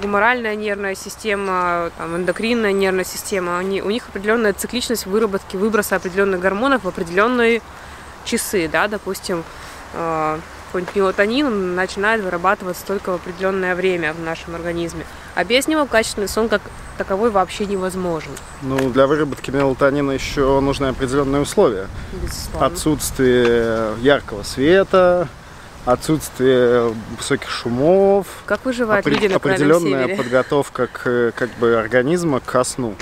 гуморальная 0.01 0.55
нервная 0.55 0.95
система, 0.95 1.91
там, 1.97 2.17
эндокринная 2.17 2.73
нервная 2.73 3.05
система. 3.05 3.57
Они, 3.57 3.81
у 3.81 3.89
них 3.89 4.09
определенная 4.09 4.51
цикличность 4.53 5.05
выработки, 5.05 5.55
выброса 5.55 5.95
определенных 5.95 6.41
гормонов 6.41 6.83
в 6.83 6.87
определенные 6.89 7.61
часы, 8.25 8.69
да, 8.71 8.89
допустим, 8.89 9.43
э, 9.93 10.39
какой-нибудь 10.67 10.95
мелатонин 10.95 11.45
он 11.45 11.75
начинает 11.75 12.21
вырабатываться 12.21 12.85
только 12.85 13.11
в 13.11 13.15
определенное 13.15 13.75
время 13.75 14.11
в 14.13 14.19
нашем 14.19 14.55
организме. 14.55 15.05
А 15.35 15.43
без 15.43 15.67
него 15.67 15.85
качественный 15.85 16.27
сон 16.27 16.47
как 16.49 16.61
таковой 16.97 17.31
вообще 17.31 17.65
невозможен, 17.65 18.31
Ну, 18.61 18.89
для 18.91 19.07
выработки 19.07 19.49
мелатонина 19.49 20.11
еще 20.11 20.59
нужны 20.59 20.87
определенные 20.87 21.41
условия. 21.41 21.87
безусловно. 22.21 22.67
Отсутствие 22.67 23.95
яркого 24.01 24.43
света, 24.43 25.27
отсутствие 25.85 26.93
высоких 27.17 27.49
шумов, 27.49 28.27
Как 28.45 28.63
выживают 28.65 29.05
опре- 29.05 29.11
люди 29.11 29.27
на 29.27 29.35
определенная 29.37 30.03
Севере? 30.03 30.15
подготовка 30.15 30.87
к, 30.87 31.33
как 31.35 31.49
бы 31.59 31.75
организма 31.77 32.39
ко 32.39 32.63
сну. 32.63 32.95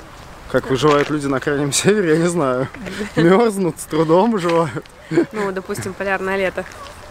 Как 0.52 0.70
выживают 0.70 1.10
люди 1.10 1.28
на 1.28 1.40
Крайнем 1.40 1.72
Севере, 1.74 2.14
я 2.14 2.18
не 2.18 2.28
знаю. 2.30 2.68
Мерзнут, 3.16 3.80
с 3.80 3.84
трудом 3.86 4.32
выживают. 4.32 4.86
Ну, 5.32 5.52
допустим, 5.52 5.94
полярное 5.94 6.38
лето, 6.38 6.64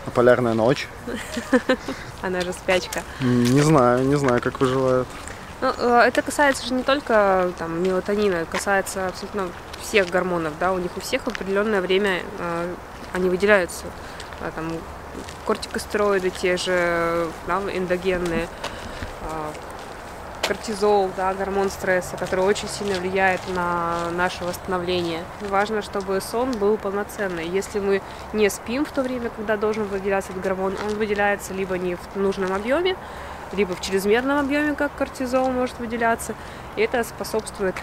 А 0.06 0.10
полярная 0.10 0.54
ночь? 0.54 0.88
она 2.22 2.40
же 2.40 2.52
спячка. 2.52 3.02
Не 3.20 3.60
знаю, 3.60 4.04
не 4.06 4.16
знаю, 4.16 4.40
как 4.40 4.60
выживают. 4.60 5.06
Ну, 5.60 5.72
э, 5.76 6.02
это 6.06 6.22
касается 6.22 6.66
же 6.66 6.74
не 6.74 6.82
только 6.82 7.52
там, 7.58 7.82
мелатонина, 7.82 8.46
касается 8.46 9.08
абсолютно 9.08 9.48
всех 9.80 10.08
гормонов, 10.08 10.54
да, 10.58 10.72
у 10.72 10.78
них 10.78 10.96
у 10.96 11.00
всех 11.00 11.26
определенное 11.26 11.80
время 11.82 12.22
э, 12.38 12.74
они 13.12 13.28
выделяются. 13.28 13.84
А, 14.40 14.50
там, 14.52 14.72
кортикостероиды 15.44 16.30
те 16.30 16.56
же, 16.56 17.28
да, 17.46 17.60
эндогенные, 17.72 18.48
э, 19.22 19.52
кортизол, 20.50 21.08
да, 21.16 21.32
гормон 21.32 21.70
стресса, 21.70 22.16
который 22.16 22.44
очень 22.44 22.66
сильно 22.66 22.98
влияет 22.98 23.40
на 23.54 24.10
наше 24.10 24.42
восстановление. 24.42 25.22
Важно, 25.42 25.80
чтобы 25.80 26.20
сон 26.20 26.50
был 26.50 26.76
полноценный. 26.76 27.46
Если 27.46 27.78
мы 27.78 28.02
не 28.32 28.50
спим 28.50 28.84
в 28.84 28.90
то 28.90 29.02
время, 29.02 29.30
когда 29.30 29.56
должен 29.56 29.84
выделяться 29.84 30.32
этот 30.32 30.42
гормон, 30.42 30.74
он 30.84 30.96
выделяется 30.96 31.54
либо 31.54 31.78
не 31.78 31.94
в 31.94 32.16
нужном 32.16 32.52
объеме, 32.52 32.96
либо 33.52 33.76
в 33.76 33.80
чрезмерном 33.80 34.40
объеме, 34.40 34.74
как 34.74 34.90
кортизол 34.96 35.52
может 35.52 35.78
выделяться. 35.78 36.34
И 36.74 36.80
это 36.80 37.04
способствует 37.04 37.76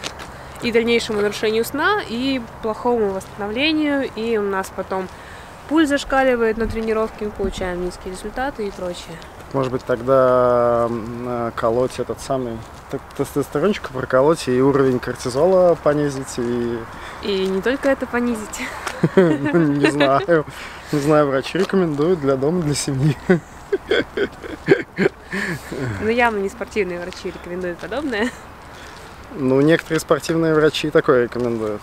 и 0.61 0.73
дальнейшему 0.73 1.21
нарушению 1.21 1.63
сна, 1.63 2.01
и 2.05 2.41
плохому 2.63 3.11
восстановлению, 3.11 4.09
и 4.17 4.37
у 4.37 4.41
нас 4.41 4.73
потом 4.75 5.07
пульс 5.69 5.87
зашкаливает 5.87 6.57
на 6.57 6.67
тренировке, 6.67 7.25
мы 7.25 7.31
получаем 7.31 7.85
низкие 7.85 8.11
результаты 8.11 8.67
и 8.67 8.71
прочее. 8.71 9.15
Может 9.53 9.71
быть, 9.71 9.83
тогда 9.85 10.89
колоть 11.55 11.99
этот 11.99 12.19
самый 12.19 12.57
тестостерончик 13.17 13.89
проколоть 13.89 14.47
и 14.47 14.61
уровень 14.61 14.99
кортизола 14.99 15.75
понизить 15.75 16.37
и... 16.37 16.79
И 17.23 17.47
не 17.47 17.61
только 17.61 17.89
это 17.89 18.05
понизить. 18.05 18.61
Не 19.15 19.91
знаю. 19.91 20.45
Не 20.91 20.99
знаю, 20.99 21.27
врачи 21.27 21.57
рекомендуют 21.57 22.21
для 22.21 22.35
дома, 22.35 22.61
для 22.61 22.75
семьи. 22.75 23.15
Ну, 26.01 26.09
явно 26.09 26.39
не 26.39 26.49
спортивные 26.49 26.99
врачи 26.99 27.29
рекомендуют 27.29 27.79
подобное. 27.79 28.29
Ну, 29.35 29.59
некоторые 29.59 29.99
спортивные 29.99 30.53
врачи 30.53 30.89
такое 30.89 31.23
рекомендуют. 31.23 31.81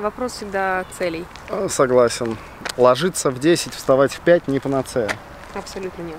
Вопрос 0.00 0.32
всегда 0.32 0.84
целей. 0.98 1.24
Согласен. 1.68 2.36
Ложиться 2.76 3.30
в 3.30 3.38
10, 3.38 3.74
вставать 3.74 4.12
в 4.12 4.20
5 4.20 4.48
не 4.48 4.58
панацея. 4.58 5.10
Абсолютно 5.54 6.02
нет. 6.02 6.18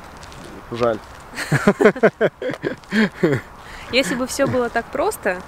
Жаль. 0.76 1.00
Если 3.92 4.16
бы 4.16 4.28
все 4.28 4.48
было 4.48 4.70
так 4.70 4.86
просто, 4.86 5.42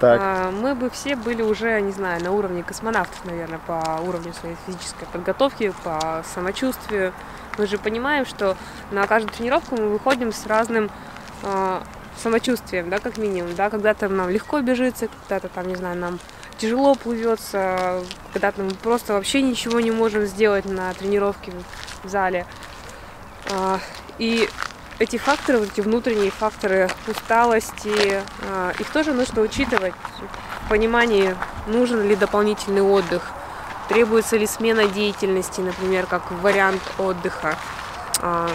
так. 0.00 0.20
А, 0.20 0.50
мы 0.50 0.74
бы 0.74 0.90
все 0.90 1.16
были 1.16 1.42
уже, 1.42 1.80
не 1.80 1.92
знаю, 1.92 2.22
на 2.22 2.32
уровне 2.32 2.62
космонавтов, 2.62 3.24
наверное, 3.24 3.58
по 3.58 4.00
уровню 4.06 4.32
своей 4.32 4.56
физической 4.66 5.06
подготовки, 5.06 5.72
по 5.84 6.24
самочувствию. 6.34 7.12
Мы 7.58 7.66
же 7.66 7.78
понимаем, 7.78 8.26
что 8.26 8.56
на 8.90 9.06
каждую 9.06 9.32
тренировку 9.32 9.76
мы 9.76 9.90
выходим 9.90 10.32
с 10.32 10.46
разным 10.46 10.90
э, 11.42 11.80
самочувствием, 12.16 12.90
да, 12.90 12.98
как 12.98 13.18
минимум, 13.18 13.54
да, 13.54 13.70
когда-то 13.70 14.08
нам 14.08 14.30
легко 14.30 14.60
бежится, 14.60 15.08
когда-то 15.08 15.48
там, 15.48 15.68
не 15.68 15.76
знаю, 15.76 15.96
нам 15.96 16.18
тяжело 16.58 16.96
плывется, 16.96 18.02
когда-то 18.32 18.62
мы 18.62 18.72
просто 18.72 19.12
вообще 19.12 19.42
ничего 19.42 19.80
не 19.80 19.90
можем 19.90 20.26
сделать 20.26 20.64
на 20.64 20.92
тренировке 20.94 21.52
в 22.02 22.08
зале. 22.08 22.46
И 24.18 24.48
эти 24.98 25.16
факторы, 25.16 25.58
вот 25.58 25.72
эти 25.72 25.80
внутренние 25.80 26.30
факторы 26.30 26.88
усталости, 27.08 28.22
э, 28.40 28.72
их 28.78 28.90
тоже 28.90 29.12
нужно 29.12 29.42
учитывать 29.42 29.94
в 30.64 30.68
понимании, 30.68 31.34
нужен 31.66 32.06
ли 32.06 32.14
дополнительный 32.14 32.82
отдых, 32.82 33.30
требуется 33.88 34.36
ли 34.36 34.46
смена 34.46 34.86
деятельности, 34.86 35.60
например, 35.60 36.06
как 36.06 36.30
вариант 36.30 36.82
отдыха. 36.98 37.56
А, 38.20 38.48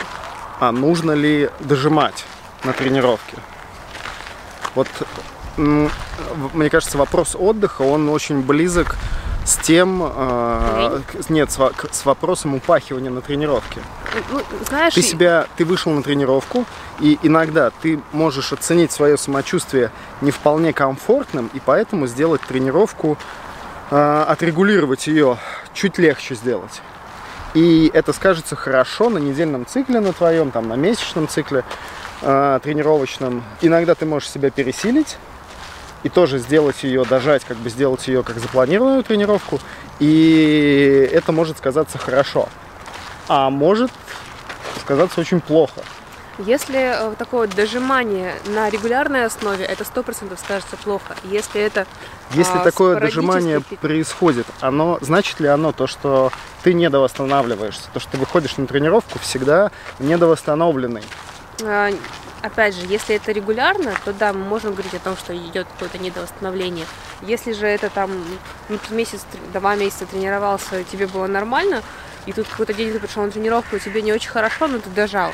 а 0.60 0.72
нужно 0.72 1.12
ли 1.12 1.50
дожимать 1.60 2.26
на 2.64 2.74
тренировке? 2.74 3.38
Вот 4.76 4.88
мне 5.58 6.70
кажется, 6.70 6.98
вопрос 6.98 7.36
отдыха, 7.38 7.82
он 7.82 8.08
очень 8.10 8.42
близок 8.42 8.96
с 9.50 9.58
тем, 9.58 10.04
э, 10.04 11.00
нет, 11.30 11.50
с, 11.50 11.60
с 11.92 12.06
вопросом 12.06 12.54
упахивания 12.54 13.10
на 13.10 13.22
тренировке. 13.22 13.82
Ну, 14.32 14.42
знаешь, 14.68 14.94
ты 14.94 15.02
себя, 15.02 15.48
ты 15.58 15.66
вышел 15.66 15.92
на 15.92 16.04
тренировку, 16.04 16.66
и 17.00 17.18
иногда 17.24 17.72
ты 17.82 18.00
можешь 18.12 18.54
оценить 18.54 18.92
свое 18.92 19.18
самочувствие 19.18 19.90
не 20.22 20.30
вполне 20.30 20.72
комфортным, 20.72 21.50
и 21.56 21.60
поэтому 21.60 22.06
сделать 22.06 22.42
тренировку, 22.42 23.18
э, 23.90 24.26
отрегулировать 24.28 25.08
ее 25.08 25.40
чуть 25.74 25.98
легче 25.98 26.36
сделать. 26.36 26.84
И 27.56 27.90
это 27.96 28.14
скажется 28.14 28.56
хорошо 28.56 29.10
на 29.10 29.18
недельном 29.18 29.66
цикле 29.66 30.00
на 30.00 30.14
твоем, 30.14 30.52
там, 30.52 30.68
на 30.68 30.76
месячном 30.76 31.28
цикле 31.28 31.64
э, 32.22 32.60
тренировочном. 32.62 33.44
Иногда 33.62 33.96
ты 33.96 34.06
можешь 34.06 34.30
себя 34.30 34.52
пересилить, 34.52 35.18
и 36.04 36.10
тоже 36.10 36.40
сделать 36.40 36.84
ее, 36.84 37.04
дожать, 37.06 37.44
как 37.44 37.58
бы 37.58 37.70
сделать 37.70 38.08
ее 38.08 38.24
как 38.24 38.40
запланированную 38.40 39.04
тренировку. 39.04 39.60
И 40.00 41.10
это 41.12 41.32
может 41.32 41.58
сказаться 41.58 41.98
хорошо. 41.98 42.50
А 43.28 43.50
может 43.50 43.92
сказаться 44.82 45.20
очень 45.20 45.42
плохо. 45.42 45.82
Если 46.40 46.78
э, 46.80 47.16
такое 47.18 47.50
дожимание 47.50 48.34
на 48.46 48.70
регулярной 48.70 49.26
основе, 49.26 49.66
это 49.66 49.84
сто 49.84 50.04
процентов 50.04 50.40
скажется 50.40 50.78
плохо. 50.78 51.14
Если 51.26 51.60
это 51.60 51.86
если 52.32 52.60
а, 52.60 52.64
такое 52.64 52.98
дожимание 52.98 53.60
происходит, 53.60 54.48
оно 54.62 55.00
значит 55.02 55.42
ли 55.42 55.48
оно 55.48 55.74
то, 55.74 55.86
что 55.86 56.32
ты 56.64 56.74
недовосстанавливаешься, 56.74 57.90
то, 57.94 58.00
что 58.00 58.12
ты 58.12 58.18
выходишь 58.18 58.56
на 58.56 58.68
тренировку 58.68 59.20
всегда 59.20 59.72
недовосстановленный? 60.00 61.04
Опять 62.42 62.74
же, 62.76 62.86
если 62.86 63.16
это 63.16 63.34
регулярно, 63.34 63.94
то 64.06 64.14
да, 64.14 64.32
мы 64.32 64.46
можем 64.46 64.72
говорить 64.72 64.94
о 64.94 65.00
том, 65.00 65.18
что 65.18 65.36
идет 65.36 65.68
какое-то 65.74 65.98
недовосстановление. 65.98 66.86
Если 67.22 67.52
же 67.52 67.68
это 67.68 67.90
там 67.90 68.12
ну, 68.70 68.80
месяц, 68.92 69.26
два 69.52 69.76
месяца 69.76 70.06
тренировался, 70.06 70.86
тебе 70.86 71.08
было 71.08 71.28
нормально, 71.28 71.84
и 72.26 72.32
тут 72.32 72.48
какой-то 72.48 72.74
день 72.74 72.94
ты 72.94 73.00
пришел 73.00 73.24
на 73.24 73.32
тренировку, 73.32 73.76
и 73.76 73.80
тебе 73.80 74.02
не 74.02 74.14
очень 74.14 74.30
хорошо, 74.30 74.68
но 74.68 74.80
ты 74.80 74.90
дожал. 74.90 75.34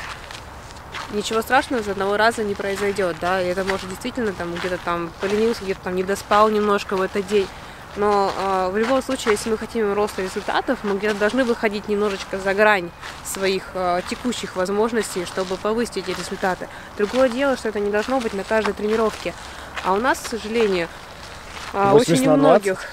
Ничего 1.12 1.42
страшного 1.42 1.84
за 1.84 1.92
одного 1.92 2.16
раза 2.16 2.42
не 2.42 2.56
произойдет, 2.56 3.16
да, 3.20 3.40
и 3.40 3.46
это 3.46 3.62
может 3.62 3.88
действительно 3.88 4.32
там 4.32 4.52
где-то 4.54 4.78
там 4.78 5.12
поленился, 5.20 5.62
где-то 5.62 5.82
там 5.84 5.94
не 5.94 6.02
доспал 6.02 6.50
немножко 6.50 6.96
в 6.96 7.02
этот 7.02 7.24
день. 7.28 7.46
Но 7.96 8.32
э, 8.36 8.70
в 8.70 8.76
любом 8.76 9.02
случае, 9.02 9.32
если 9.32 9.50
мы 9.50 9.58
хотим 9.58 9.92
роста 9.92 10.22
результатов, 10.22 10.80
мы 10.82 10.96
где-то 10.96 11.14
должны 11.18 11.44
выходить 11.44 11.88
немножечко 11.88 12.38
за 12.38 12.54
грань 12.54 12.90
своих 13.24 13.70
э, 13.74 14.02
текущих 14.08 14.56
возможностей, 14.56 15.24
чтобы 15.24 15.56
повысить 15.56 15.96
эти 15.98 16.10
результаты. 16.10 16.68
Другое 16.98 17.28
дело, 17.28 17.56
что 17.56 17.68
это 17.68 17.80
не 17.80 17.90
должно 17.90 18.20
быть 18.20 18.34
на 18.34 18.44
каждой 18.44 18.74
тренировке. 18.74 19.32
А 19.84 19.94
у 19.94 19.96
нас, 19.96 20.18
к 20.18 20.26
сожалению, 20.28 20.88
э, 21.72 21.90
очень 21.92 22.22
немногих. 22.22 22.84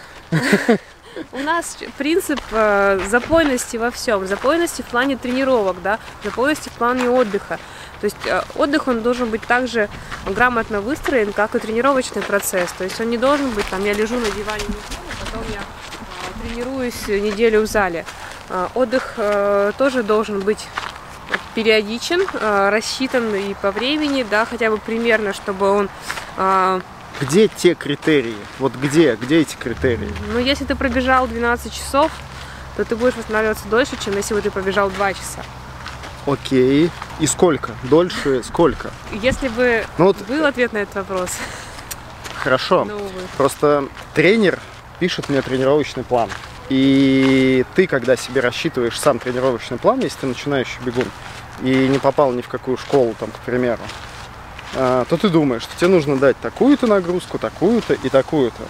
У 1.32 1.38
нас 1.40 1.78
принцип 1.98 2.40
э, 2.52 3.00
запойности 3.10 3.78
во 3.78 3.92
всем. 3.92 4.26
Запойности 4.26 4.82
в 4.82 4.86
плане 4.86 5.18
тренировок, 5.18 5.82
да, 5.82 6.00
запойности 6.24 6.70
в 6.70 6.74
плане 6.74 7.10
отдыха. 7.10 7.60
То 8.04 8.08
есть 8.08 8.18
э, 8.26 8.42
отдых, 8.56 8.90
он 8.90 9.02
должен 9.02 9.30
быть 9.30 9.44
также 9.44 9.88
грамотно 10.26 10.82
выстроен, 10.82 11.32
как 11.32 11.56
и 11.56 11.60
тренировочный 11.60 12.22
процесс. 12.22 12.70
То 12.74 12.84
есть 12.84 13.00
он 13.00 13.10
не 13.10 13.18
должен 13.18 13.50
быть, 13.52 13.66
там, 13.68 13.82
я 13.86 13.94
лежу 13.94 14.20
на 14.20 14.30
диване 14.30 14.64
неделю, 14.64 15.08
потом 15.22 15.42
я 15.54 15.62
э, 15.62 16.46
тренируюсь 16.46 17.08
неделю 17.08 17.62
в 17.62 17.66
зале. 17.68 18.06
Э, 18.50 18.68
отдых 18.76 19.16
тоже 19.78 20.04
должен 20.04 20.42
быть 20.42 20.68
периодичен, 21.56 22.28
рассчитан 22.70 23.34
и 23.36 23.54
по 23.54 23.72
времени, 23.72 24.26
да, 24.30 24.46
хотя 24.46 24.70
бы 24.70 24.80
примерно, 24.80 25.32
чтобы 25.32 25.70
он 25.70 25.90
где 27.22 27.48
те 27.48 27.74
критерии? 27.74 28.36
Вот 28.60 28.74
где, 28.74 29.16
где 29.16 29.40
эти 29.40 29.56
критерии? 29.56 30.12
Ну, 30.34 30.40
если 30.40 30.66
ты 30.66 30.76
пробежал 30.76 31.26
12 31.26 31.72
часов, 31.72 32.12
то 32.76 32.84
ты 32.84 32.98
будешь 32.98 33.16
восстанавливаться 33.16 33.66
дольше, 33.70 33.96
чем 34.04 34.18
если 34.18 34.34
бы 34.34 34.42
ты 34.42 34.52
пробежал 34.52 34.90
2 34.90 35.14
часа. 35.14 35.42
Окей. 36.26 36.90
И 37.20 37.28
сколько? 37.28 37.72
Дольше 37.84 38.44
сколько? 38.44 38.92
Если 39.12 39.48
бы 39.50 39.86
ну, 39.98 40.06
вот... 40.06 40.18
был 40.28 40.46
ответ 40.46 40.74
на 40.74 40.80
этот 40.80 40.96
вопрос. 40.96 41.32
Хорошо. 42.36 42.86
Ну, 42.86 43.00
Просто 43.38 43.88
тренер 44.14 44.60
пишет 45.00 45.30
мне 45.30 45.42
тренировочный 45.42 46.04
план. 46.04 46.30
И 46.70 47.66
ты, 47.76 47.88
когда 47.88 48.16
себе 48.16 48.42
рассчитываешь 48.42 49.00
сам 49.00 49.20
тренировочный 49.20 49.78
план, 49.78 50.00
если 50.00 50.20
ты 50.20 50.28
начинающий 50.28 50.80
бегун, 50.86 51.06
и 51.62 51.88
не 51.88 52.00
попал 52.00 52.32
ни 52.32 52.42
в 52.42 52.48
какую 52.48 52.78
школу, 52.78 53.14
там, 53.20 53.30
к 53.32 53.40
примеру, 53.40 53.82
а, 54.76 55.06
то 55.06 55.18
ты 55.18 55.30
думаешь, 55.30 55.64
что 55.64 55.76
тебе 55.78 55.90
нужно 55.90 56.18
дать 56.18 56.40
такую-то 56.40 56.88
нагрузку, 56.88 57.38
такую-то 57.38 57.94
и 57.94 58.10
такую-то. 58.10 58.64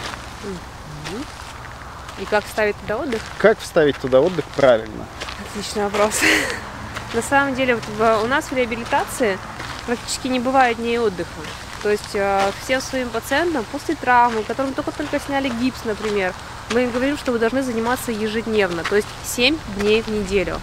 И 2.20 2.26
как 2.26 2.46
вставить 2.46 2.76
туда 2.82 2.98
отдых? 2.98 3.22
Как 3.38 3.60
вставить 3.60 3.98
туда 3.98 4.22
отдых 4.22 4.46
правильно? 4.56 5.06
Отличный 5.50 5.84
вопрос. 5.84 6.20
На 7.13 7.21
самом 7.21 7.56
деле 7.56 7.76
вот 7.76 8.23
у 8.23 8.28
нас 8.28 8.45
в 8.45 8.54
реабилитации 8.54 9.38
практически 9.86 10.28
не 10.28 10.39
бывает 10.39 10.78
дней 10.78 10.97
отдыха. 10.97 11.30
То 11.84 11.89
есть 11.89 12.15
э, 12.15 12.52
всем 12.63 12.80
своим 12.80 13.10
пациентам 13.10 13.65
после 13.71 13.95
травмы, 13.95 14.43
которым 14.43 14.73
только-только 14.73 15.19
сняли 15.19 15.49
гипс, 15.49 15.84
например, 15.84 16.34
мы 16.71 16.86
им 16.86 16.91
говорим, 16.91 17.17
что 17.17 17.34
вы 17.34 17.39
должны 17.39 17.62
заниматься 17.62 18.12
ежедневно, 18.12 18.84
то 18.84 18.95
есть 18.95 19.08
7 19.26 19.58
дней 19.78 20.02
в 20.02 20.08
неделю. 20.08 20.60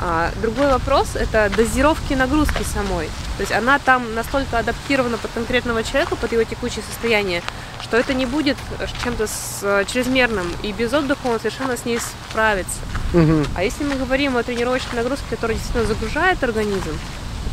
А, 0.00 0.30
другой 0.42 0.66
вопрос– 0.68 1.10
это 1.14 1.50
дозировки 1.56 2.14
нагрузки 2.14 2.62
самой. 2.62 3.06
То 3.36 3.40
есть 3.40 3.52
она 3.52 3.78
там 3.78 4.14
настолько 4.14 4.58
адаптирована 4.58 5.18
под 5.18 5.30
конкретного 5.32 5.82
человека, 5.84 6.16
под 6.16 6.32
его 6.32 6.44
текущее 6.44 6.82
состояние, 6.88 7.42
что 7.80 7.96
это 7.96 8.14
не 8.14 8.26
будет 8.26 8.56
чем-то 9.02 9.26
с, 9.26 9.84
чрезмерным, 9.86 10.46
и 10.62 10.72
без 10.72 10.92
отдыха 10.92 11.26
он 11.26 11.38
совершенно 11.38 11.76
с 11.76 11.84
ней 11.84 11.98
справится. 12.00 12.78
Мгм. 13.12 13.46
А 13.54 13.62
если 13.62 13.84
мы 13.84 13.94
говорим 13.94 14.36
о 14.36 14.42
тренировочной 14.42 14.96
нагрузке, 14.96 15.24
которая 15.30 15.56
действительно 15.56 15.86
загружает 15.86 16.42
организм, 16.42 16.98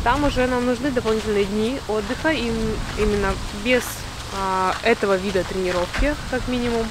там 0.02 0.24
уже 0.24 0.46
нам 0.46 0.66
нужны 0.66 0.90
дополнительные 0.90 1.44
дни 1.44 1.78
отдыха, 1.88 2.30
и 2.30 2.50
именно 2.98 3.32
без 3.64 3.82
а, 4.36 4.74
этого 4.82 5.16
вида 5.16 5.44
тренировки, 5.44 6.14
как 6.30 6.48
минимум. 6.48 6.86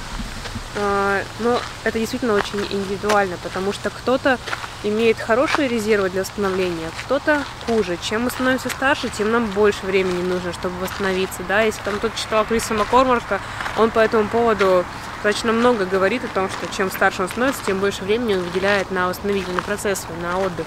А, 0.74 1.22
но 1.40 1.60
это 1.84 1.98
действительно 1.98 2.34
очень 2.34 2.60
индивидуально, 2.70 3.36
потому 3.42 3.72
что 3.72 3.90
кто-то 3.90 4.38
имеет 4.82 5.18
хорошие 5.18 5.68
резервы 5.68 6.10
для 6.10 6.22
восстановления, 6.22 6.90
кто-то 7.04 7.42
хуже. 7.66 7.98
Чем 8.02 8.22
мы 8.22 8.30
становимся 8.30 8.70
старше, 8.70 9.08
тем 9.10 9.30
нам 9.30 9.46
больше 9.46 9.84
времени 9.84 10.22
нужно, 10.22 10.52
чтобы 10.52 10.76
восстановиться. 10.78 11.42
Да? 11.46 11.62
Если 11.62 11.82
там 11.82 11.98
тот 12.00 12.14
читал 12.14 12.44
Криса 12.44 12.74
Маккормарка, 12.74 13.40
он 13.76 13.90
по 13.90 13.98
этому 14.00 14.28
поводу 14.28 14.84
достаточно 15.22 15.52
много 15.52 15.84
говорит 15.84 16.24
о 16.24 16.28
том, 16.28 16.48
что 16.48 16.74
чем 16.74 16.90
старше 16.90 17.22
он 17.22 17.28
становится, 17.28 17.64
тем 17.64 17.78
больше 17.78 18.02
времени 18.02 18.34
он 18.34 18.40
выделяет 18.40 18.90
на 18.90 19.08
восстановительный 19.08 19.62
процесс, 19.62 20.00
свой, 20.00 20.18
на 20.18 20.38
отдых. 20.38 20.66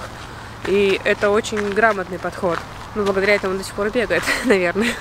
И 0.68 1.00
это 1.04 1.30
очень 1.30 1.74
грамотный 1.74 2.20
подход. 2.20 2.58
Ну, 2.96 3.04
благодаря 3.04 3.36
этому 3.36 3.54
он 3.54 3.58
до 3.58 3.66
сих 3.66 3.74
пор 3.74 3.90
бегает, 3.90 4.24
наверное. 4.46 4.94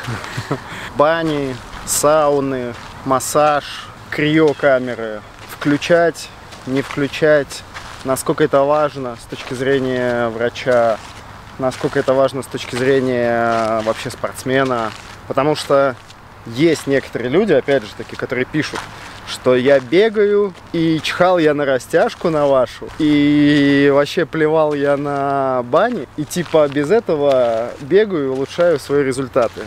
Бани, 0.96 1.56
сауны, 1.86 2.74
массаж, 3.04 3.86
криокамеры. 4.14 5.22
Включать, 5.50 6.28
не 6.66 6.82
включать. 6.82 7.64
Насколько 8.04 8.44
это 8.44 8.60
важно 8.60 9.16
с 9.16 9.24
точки 9.24 9.54
зрения 9.54 10.28
врача, 10.28 10.98
насколько 11.58 11.98
это 11.98 12.14
важно 12.14 12.42
с 12.42 12.46
точки 12.46 12.76
зрения 12.76 13.80
вообще 13.82 14.10
спортсмена. 14.10 14.92
Потому 15.26 15.56
что 15.56 15.96
есть 16.46 16.86
некоторые 16.86 17.28
люди, 17.28 17.52
опять 17.54 17.82
же 17.82 17.88
таки, 17.96 18.14
которые 18.14 18.44
пишут, 18.44 18.78
что 19.26 19.56
я 19.56 19.80
бегаю, 19.80 20.54
и 20.72 21.00
чихал 21.02 21.38
я 21.38 21.52
на 21.54 21.64
растяжку 21.64 22.30
на 22.30 22.46
вашу, 22.46 22.88
и 22.98 23.90
вообще 23.92 24.26
плевал 24.26 24.74
я 24.74 24.96
на 24.96 25.62
бани, 25.64 26.06
и 26.16 26.24
типа 26.24 26.68
без 26.68 26.90
этого 26.90 27.70
бегаю 27.80 28.26
и 28.26 28.28
улучшаю 28.28 28.78
свои 28.78 29.02
результаты. 29.02 29.62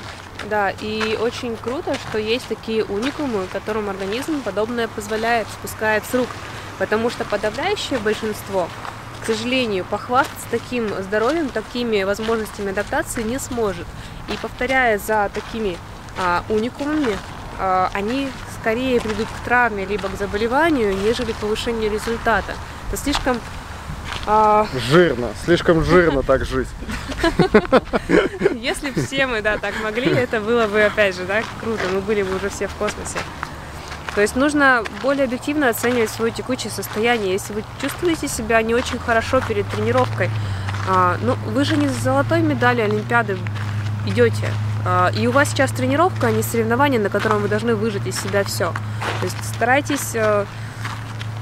Да, 0.49 0.69
и 0.69 1.17
очень 1.19 1.57
круто, 1.57 1.93
что 1.95 2.17
есть 2.17 2.47
такие 2.47 2.85
уникумы, 2.85 3.47
которым 3.51 3.89
организм 3.89 4.41
подобное 4.41 4.87
позволяет, 4.87 5.47
спускает 5.49 6.03
с 6.05 6.13
рук. 6.13 6.27
Потому 6.79 7.09
что 7.09 7.25
подавляющее 7.25 7.99
большинство, 7.99 8.69
к 9.21 9.25
сожалению, 9.25 9.83
похвастаться 9.83 10.45
таким 10.49 10.87
здоровьем, 11.01 11.49
такими 11.49 12.03
возможностями 12.03 12.69
адаптации 12.69 13.23
не 13.23 13.39
сможет. 13.39 13.87
И 14.29 14.37
повторяя 14.41 14.97
за 14.99 15.29
такими 15.33 15.77
а, 16.17 16.43
уникумами, 16.49 17.17
а, 17.59 17.89
они 17.93 18.29
скорее 18.59 19.01
придут 19.01 19.27
к 19.27 19.43
травме 19.43 19.85
либо 19.85 20.07
к 20.07 20.17
заболеванию, 20.17 20.95
нежели 20.95 21.31
к 21.31 21.37
повышению 21.37 21.91
результата. 21.91 22.53
Это 22.87 22.97
слишком 22.97 23.39
а, 24.25 24.67
Жирно, 24.89 25.29
слишком 25.45 25.83
жирно 25.83 26.23
так 26.23 26.45
жить. 26.45 26.67
Если 28.55 28.91
бы 28.91 29.01
все 29.01 29.25
мы, 29.27 29.41
да, 29.41 29.57
так 29.57 29.73
могли, 29.83 30.11
это 30.11 30.41
было 30.41 30.67
бы, 30.67 30.83
опять 30.83 31.15
же, 31.15 31.25
да, 31.25 31.41
круто, 31.61 31.83
мы 31.93 32.01
были 32.01 32.23
бы 32.23 32.35
уже 32.35 32.49
все 32.49 32.67
в 32.67 32.75
космосе. 32.75 33.19
То 34.15 34.21
есть 34.21 34.35
нужно 34.35 34.83
более 35.03 35.25
объективно 35.25 35.69
оценивать 35.69 36.09
свое 36.09 36.31
текущее 36.31 36.71
состояние. 36.71 37.33
Если 37.33 37.53
вы 37.53 37.63
чувствуете 37.79 38.27
себя 38.27 38.61
не 38.63 38.73
очень 38.73 38.97
хорошо 38.97 39.41
перед 39.47 39.67
тренировкой, 39.67 40.29
а, 40.89 41.17
ну, 41.21 41.35
вы 41.45 41.63
же 41.63 41.77
не 41.77 41.87
с 41.87 41.91
золотой 41.91 42.41
медалью 42.41 42.85
Олимпиады 42.85 43.37
идете. 44.07 44.49
А, 44.85 45.11
и 45.15 45.27
у 45.27 45.31
вас 45.31 45.51
сейчас 45.51 45.71
тренировка, 45.71 46.27
а 46.27 46.31
не 46.31 46.41
соревнование, 46.41 46.99
на 46.99 47.09
котором 47.09 47.41
вы 47.41 47.47
должны 47.47 47.75
выжать 47.75 48.07
из 48.07 48.19
себя 48.19 48.43
все. 48.43 48.73
То 49.19 49.25
есть 49.25 49.37
старайтесь 49.55 50.15
э, 50.15 50.45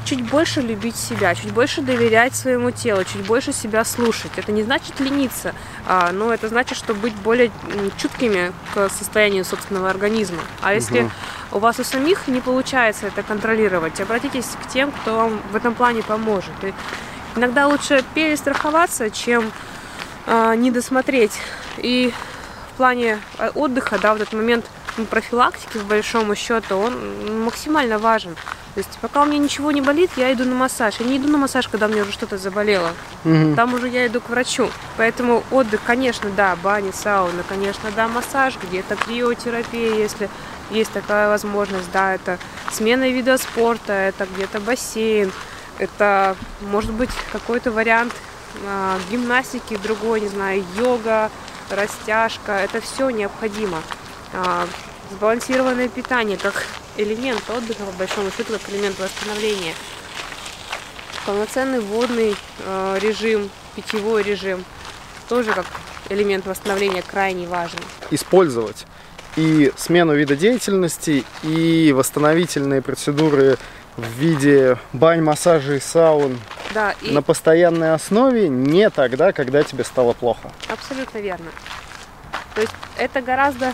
чуть 0.06 0.22
больше 0.22 0.62
любить 0.62 0.96
себя, 0.96 1.36
чуть 1.36 1.52
больше 1.52 1.82
доверять 1.82 2.36
своему 2.36 2.72
телу, 2.72 3.04
чуть 3.04 3.26
больше 3.26 3.52
себя 3.52 3.84
слушать. 3.84 4.32
Это 4.38 4.52
не 4.52 4.64
значит 4.64 5.00
лениться, 5.00 5.54
а, 5.88 6.12
но 6.12 6.34
это 6.34 6.48
значит, 6.48 6.78
что 6.78 6.94
быть 6.94 7.16
более 7.16 7.52
чуткими 7.98 8.54
к 8.74 8.90
состоянию 8.90 9.44
собственного 9.44 9.90
организма. 9.90 10.42
А 10.62 10.74
если 10.74 11.02
Мгм. 11.02 11.12
у 11.52 11.60
вас 11.60 11.80
у 11.80 11.84
самих 11.84 12.28
не 12.28 12.40
получается 12.40 13.08
это 13.08 13.24
контролировать, 13.24 14.00
обратитесь 14.00 14.48
к 14.64 14.72
тем, 14.72 14.92
кто 14.92 15.16
вам 15.16 15.42
в 15.52 15.56
этом 15.56 15.74
плане 15.74 16.04
поможет. 16.04 16.54
И 16.64 16.74
иногда 17.36 17.68
лучше 17.68 18.04
перестраховаться, 18.14 19.10
чем 19.10 19.52
а, 20.28 20.56
не 20.56 20.72
досмотреть. 20.72 21.34
И 21.78 22.14
в 22.74 22.78
плане 22.78 23.20
а, 23.38 23.50
отдыха, 23.56 23.98
да, 24.00 24.14
в 24.14 24.18
этот 24.18 24.34
момент 24.34 24.66
профилактики, 25.10 25.78
в 25.78 25.86
большому 25.86 26.36
счету, 26.36 26.78
он 26.78 27.44
максимально 27.44 28.00
важен. 28.00 28.36
То 28.76 28.80
есть 28.80 28.98
пока 29.00 29.24
у 29.24 29.26
меня 29.26 29.38
ничего 29.38 29.72
не 29.72 29.82
болит, 29.82 30.12
я 30.18 30.34
иду 30.34 30.44
на 30.44 30.54
массаж. 30.54 30.96
Я 31.00 31.06
не 31.06 31.18
иду 31.18 31.30
на 31.30 31.38
массаж, 31.38 31.68
когда 31.70 31.88
мне 31.88 32.02
уже 32.02 32.12
что-то 32.12 32.38
заболело. 32.38 32.92
Мгм. 33.24 33.56
Там 33.56 33.74
уже 33.74 33.88
я 33.88 34.06
иду 34.08 34.20
к 34.20 34.30
врачу. 34.30 34.70
Поэтому 34.98 35.44
отдых, 35.50 35.82
конечно, 35.86 36.30
да, 36.30 36.58
бани, 36.58 36.92
сауна, 36.92 37.44
конечно, 37.48 37.90
да, 37.96 38.08
массаж, 38.08 38.58
где-то 38.62 38.96
криотерапия, 38.96 39.96
если 39.96 40.30
есть 40.72 40.92
такая 40.92 41.30
возможность, 41.30 41.92
да, 41.92 42.16
это 42.16 42.38
смена 42.72 43.10
вида 43.10 43.38
спорта, 43.38 43.94
это 43.94 44.28
где-то 44.36 44.60
бассейн, 44.60 45.32
это 45.78 46.36
может 46.62 46.92
быть 46.92 47.12
какой-то 47.32 47.72
вариант 47.72 48.14
а, 48.66 48.98
гимнастики 49.10 49.78
другой, 49.78 50.22
не 50.22 50.28
знаю, 50.28 50.64
йога, 50.78 51.30
растяжка, 51.70 52.54
это 52.54 52.82
все 52.82 53.10
необходимо. 53.10 53.78
А, 54.38 54.68
сбалансированное 55.12 55.88
питание 55.88 56.38
как 56.38 56.66
элемент 56.98 57.42
отдыха, 57.50 57.84
по 57.86 57.92
большому 57.94 58.30
счету, 58.32 58.54
как 58.54 58.70
элемент 58.70 59.00
восстановления 59.00 59.74
полноценный 61.26 61.80
водный 61.80 62.36
э, 62.60 63.00
режим, 63.02 63.50
питьевой 63.76 64.22
режим 64.24 64.64
тоже 65.28 65.54
как 65.54 65.66
элемент 66.10 66.46
восстановления 66.46 67.02
крайне 67.02 67.48
важен. 67.48 67.80
Использовать 68.12 68.86
и 69.36 69.74
смену 69.76 70.14
вида 70.14 70.36
деятельности, 70.36 71.24
и 71.44 71.92
восстановительные 71.94 72.82
процедуры 72.82 73.58
в 73.98 74.08
виде 74.20 74.78
бань, 74.94 75.22
массажей, 75.22 75.82
саун 75.82 76.40
Да, 76.74 76.94
и 77.02 77.12
на 77.12 77.22
постоянной 77.22 77.94
основе 77.94 78.50
не 78.50 78.90
тогда, 78.90 79.32
когда 79.32 79.64
тебе 79.64 79.84
стало 79.84 80.14
плохо. 80.14 80.52
абсолютно 80.68 81.18
верно. 81.20 81.50
То 82.54 82.62
есть 82.62 82.74
это 82.98 83.22
гораздо 83.22 83.74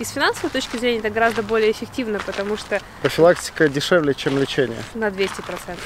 и 0.00 0.04
с 0.04 0.10
финансовой 0.12 0.50
точки 0.50 0.78
зрения 0.78 0.98
это 1.00 1.10
гораздо 1.10 1.42
более 1.42 1.70
эффективно, 1.70 2.18
потому 2.20 2.56
что 2.56 2.80
Профилактика 3.02 3.68
дешевле, 3.68 4.14
чем 4.14 4.38
лечение. 4.38 4.82
на 4.94 5.08
200%. 5.10 5.78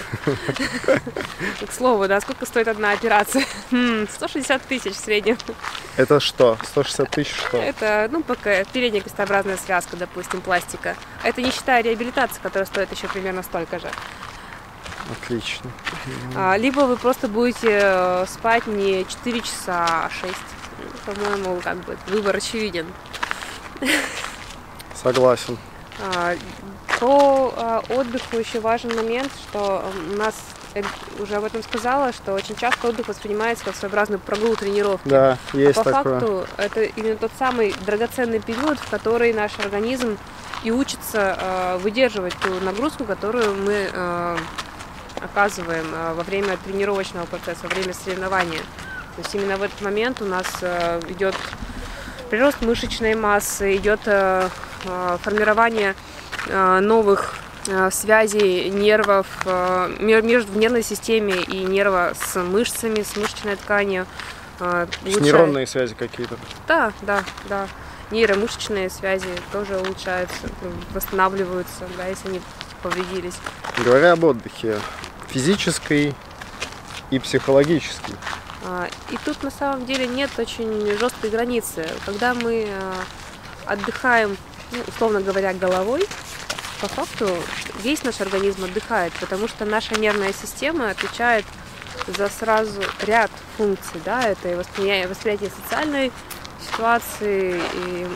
К 1.66 1.72
слову, 1.72 2.06
да, 2.06 2.20
сколько 2.20 2.46
стоит 2.46 2.68
одна 2.68 2.92
операция? 2.92 3.44
М, 3.72 4.08
160 4.08 4.62
тысяч 4.62 4.92
в 4.94 5.00
среднем. 5.00 5.36
Это 5.96 6.20
что? 6.20 6.56
160 6.62 7.10
тысяч 7.10 7.34
что? 7.34 7.58
Это, 7.58 8.08
ну, 8.12 8.22
пока 8.22 8.62
передняя 8.64 9.02
крестообразная 9.02 9.56
связка, 9.56 9.96
допустим, 9.96 10.40
пластика. 10.40 10.94
Это 11.24 11.42
не 11.42 11.50
считая 11.50 11.82
реабилитации, 11.82 12.38
которая 12.40 12.66
стоит 12.66 12.92
еще 12.92 13.08
примерно 13.08 13.42
столько 13.42 13.80
же. 13.80 13.90
Отлично. 15.10 15.70
А, 16.36 16.56
Либо 16.56 16.80
вы 16.82 16.96
просто 16.96 17.26
будете 17.26 17.80
э, 17.82 18.26
спать 18.28 18.66
не 18.68 19.04
4 19.04 19.40
часа, 19.40 20.06
а 20.06 20.10
6. 20.10 20.32
Ну, 20.78 21.14
По-моему, 21.14 21.60
как 21.62 21.76
бы 21.78 21.98
выбор 22.06 22.36
очевиден. 22.36 22.86
Согласен. 25.02 25.58
А, 26.00 26.34
По 26.98 27.52
а, 27.56 27.82
отдыху 27.88 28.36
еще 28.36 28.60
важен 28.60 28.94
момент, 28.94 29.30
что 29.48 29.84
у 30.12 30.16
нас 30.16 30.34
э, 30.74 30.82
уже 31.20 31.36
об 31.36 31.44
этом 31.44 31.62
сказала, 31.62 32.12
что 32.12 32.32
очень 32.32 32.56
часто 32.56 32.88
отдых 32.88 33.08
воспринимается 33.08 33.64
как 33.64 33.76
своеобразный 33.76 34.18
прогул 34.18 34.56
тренировки. 34.56 35.08
Да, 35.08 35.38
есть 35.52 35.78
а 35.78 35.84
по 35.84 35.90
такое. 35.90 36.20
факту 36.20 36.46
это 36.56 36.82
именно 36.82 37.16
тот 37.16 37.30
самый 37.38 37.74
драгоценный 37.86 38.40
период, 38.40 38.78
в 38.78 38.90
который 38.90 39.32
наш 39.32 39.58
организм 39.58 40.18
и 40.64 40.70
учится 40.70 41.38
э, 41.38 41.76
выдерживать 41.78 42.34
ту 42.38 42.52
нагрузку, 42.60 43.04
которую 43.04 43.54
мы 43.54 43.88
э, 43.92 44.36
оказываем 45.20 45.86
э, 45.92 46.14
во 46.14 46.22
время 46.22 46.56
тренировочного 46.64 47.26
процесса, 47.26 47.60
во 47.64 47.68
время 47.68 47.92
соревнования. 47.94 48.60
То 49.16 49.22
есть 49.22 49.34
именно 49.34 49.56
в 49.56 49.62
этот 49.62 49.80
момент 49.80 50.20
у 50.22 50.24
нас 50.24 50.46
э, 50.62 51.00
идет 51.08 51.36
прирост 52.30 52.62
мышечной 52.62 53.14
массы, 53.14 53.76
идет 53.76 54.00
э, 54.06 54.48
э, 54.84 55.18
формирование 55.22 55.94
э, 56.46 56.80
новых 56.80 57.34
связей 57.90 58.68
нервов 58.68 59.26
ме- 59.46 60.20
между 60.20 60.52
в 60.52 60.56
нервной 60.58 60.82
системе 60.82 61.36
и 61.40 61.64
нерва 61.64 62.12
с 62.14 62.38
мышцами, 62.42 63.02
с 63.02 63.16
мышечной 63.16 63.56
тканью. 63.56 64.06
улучшает- 64.60 65.22
нейронные 65.22 65.66
связи 65.66 65.94
какие-то. 65.94 66.36
Да, 66.68 66.92
да, 67.00 67.24
да. 67.48 67.66
Нейромышечные 68.10 68.90
связи 68.90 69.28
тоже 69.50 69.78
улучшаются, 69.78 70.36
ну, 70.60 70.72
восстанавливаются, 70.92 71.88
да, 71.96 72.06
если 72.06 72.28
они 72.28 72.42
повредились. 72.82 73.34
Говоря 73.82 74.12
об 74.12 74.24
отдыхе, 74.24 74.78
физический 75.30 76.14
и 77.10 77.18
психологический. 77.18 78.14
А, 78.64 78.88
и 79.10 79.18
тут 79.24 79.42
на 79.42 79.50
самом 79.50 79.86
деле 79.86 80.06
нет 80.06 80.30
очень 80.38 80.98
жесткой 80.98 81.30
границы. 81.30 81.88
Когда 82.06 82.34
мы 82.34 82.68
отдыхаем, 83.66 84.36
ну, 84.72 84.78
условно 84.88 85.20
говоря, 85.20 85.52
головой, 85.52 86.06
по 86.80 86.88
факту 86.88 87.28
весь 87.82 88.02
наш 88.04 88.20
организм 88.20 88.64
отдыхает, 88.64 89.12
потому 89.14 89.48
что 89.48 89.64
наша 89.64 89.98
нервная 89.98 90.32
система 90.32 90.90
отвечает 90.90 91.44
за 92.06 92.28
сразу 92.28 92.82
ряд 93.02 93.30
функций, 93.56 94.00
да, 94.04 94.22
это 94.22 94.50
и 94.50 94.54
восприятие, 94.54 95.08
восприятие 95.08 95.50
социальной 95.50 96.12
ситуации, 96.60 97.60
и 97.74 98.06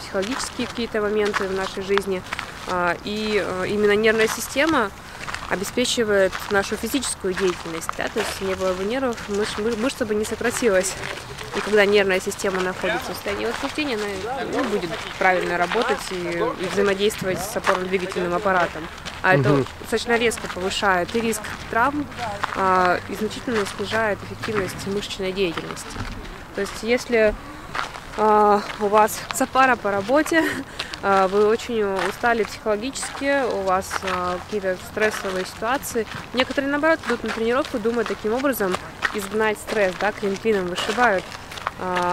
психологические 0.00 0.66
какие-то 0.66 1.00
моменты 1.00 1.44
в 1.44 1.54
нашей 1.54 1.82
жизни, 1.82 2.22
а, 2.66 2.96
и 3.04 3.42
э, 3.42 3.66
именно 3.68 3.92
нервная 3.92 4.28
система 4.28 4.90
обеспечивает 5.48 6.32
нашу 6.50 6.76
физическую 6.76 7.34
деятельность, 7.34 7.90
да, 7.96 8.08
то 8.08 8.20
есть 8.20 8.40
не 8.40 8.54
было 8.54 8.72
бы 8.74 8.84
нервов, 8.84 9.16
мыш, 9.28 9.56
мышца 9.78 10.04
бы 10.04 10.14
не 10.14 10.24
сократилась. 10.24 10.94
И 11.56 11.60
когда 11.60 11.84
нервная 11.86 12.20
система 12.20 12.60
находится 12.60 13.10
в 13.10 13.14
состоянии 13.14 13.46
возбуждения, 13.46 13.94
она 13.94 14.44
ну, 14.52 14.64
будет 14.64 14.90
правильно 15.18 15.56
работать 15.56 15.98
и, 16.10 16.14
и 16.14 16.68
взаимодействовать 16.68 17.38
с 17.38 17.56
опорно-двигательным 17.56 18.34
аппаратом. 18.34 18.86
А 19.22 19.34
угу. 19.34 19.40
это 19.40 19.64
достаточно 19.80 20.16
резко 20.16 20.46
повышает 20.48 21.14
и 21.16 21.20
риск 21.20 21.42
травм, 21.70 22.06
а, 22.54 23.00
и 23.08 23.14
значительно 23.14 23.64
снижает 23.76 24.18
эффективность 24.24 24.86
мышечной 24.86 25.32
деятельности. 25.32 25.98
То 26.54 26.60
есть 26.60 26.82
если 26.82 27.34
у 28.18 28.86
вас 28.86 29.20
запара 29.32 29.76
по 29.76 29.92
работе, 29.92 30.42
а, 31.02 31.28
вы 31.28 31.46
очень 31.46 31.84
устали 32.08 32.42
психологически, 32.42 33.44
у 33.48 33.60
вас 33.62 33.88
а, 34.02 34.38
какие-то 34.44 34.76
стрессовые 34.90 35.46
ситуации. 35.46 36.04
Некоторые, 36.34 36.70
наоборот, 36.70 36.98
идут 37.06 37.22
на 37.22 37.30
тренировку, 37.30 37.78
думают 37.78 38.08
таким 38.08 38.32
образом 38.32 38.74
изгнать 39.14 39.56
стресс, 39.58 39.94
да, 40.00 40.10
клин 40.10 40.66
вышибают. 40.66 41.24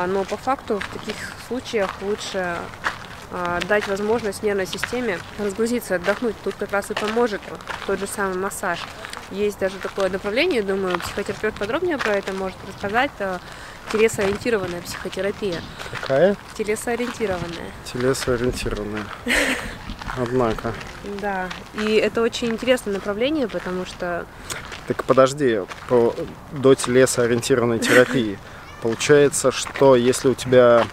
Но 0.07 0.23
по 0.25 0.37
факту 0.37 0.79
в 0.79 0.87
таких 0.89 1.15
случаях 1.47 1.89
лучше 2.03 2.55
дать 3.67 3.87
возможность 3.87 4.43
нервной 4.43 4.67
системе 4.67 5.19
разгрузиться, 5.39 5.95
отдохнуть. 5.95 6.35
Тут 6.43 6.53
как 6.53 6.71
раз 6.71 6.91
и 6.91 6.93
поможет 6.93 7.41
тот 7.87 7.99
же 7.99 8.05
самый 8.05 8.37
массаж. 8.37 8.79
Есть 9.31 9.57
даже 9.57 9.77
такое 9.79 10.09
направление, 10.09 10.61
думаю, 10.61 10.99
психотерапевт 10.99 11.57
подробнее 11.57 11.97
про 11.97 12.13
это 12.13 12.31
может 12.31 12.57
рассказать 12.67 13.09
телесоориентированная 13.91 14.81
психотерапия. 14.81 15.61
Какая? 15.91 16.35
Телесоориентированная. 16.57 17.71
Телесоориентированная. 17.91 19.03
Однако. 20.17 20.73
Да, 21.21 21.49
и 21.81 21.95
это 21.95 22.21
очень 22.21 22.49
интересное 22.49 22.93
направление, 22.93 23.47
потому 23.47 23.85
что... 23.85 24.25
Так 24.87 25.03
подожди, 25.03 25.61
по, 25.89 26.15
до 26.51 26.75
телесоориентированной 26.75 27.79
терапии. 27.79 28.37
Получается, 28.81 29.51
что 29.51 29.95
если 29.95 30.29
у 30.29 30.35
тебя 30.35 30.85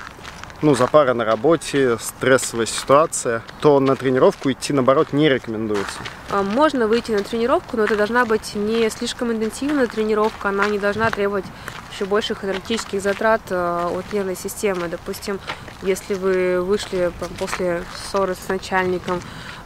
ну, 0.62 0.74
запара 0.74 1.12
на 1.12 1.24
работе, 1.24 1.98
стрессовая 1.98 2.66
ситуация, 2.66 3.42
то 3.60 3.80
на 3.80 3.96
тренировку 3.96 4.50
идти, 4.50 4.72
наоборот, 4.72 5.12
не 5.12 5.28
рекомендуется. 5.28 5.98
А, 6.30 6.42
можно 6.42 6.86
выйти 6.86 7.10
на 7.10 7.22
тренировку, 7.22 7.76
но 7.76 7.84
это 7.84 7.96
должна 7.96 8.24
быть 8.24 8.54
не 8.54 8.88
слишком 8.88 9.32
интенсивная 9.32 9.88
тренировка, 9.88 10.48
она 10.48 10.66
не 10.66 10.78
должна 10.78 11.10
требовать 11.10 11.44
еще 11.92 12.04
больших 12.04 12.44
энергетических 12.44 13.00
затрат 13.00 13.42
э, 13.50 13.88
от 13.92 14.12
нервной 14.12 14.36
системы. 14.36 14.88
Допустим, 14.88 15.38
если 15.82 16.14
вы 16.14 16.62
вышли 16.62 17.12
после 17.38 17.84
ссоры 17.94 18.34
с 18.34 18.48
начальником 18.48 19.20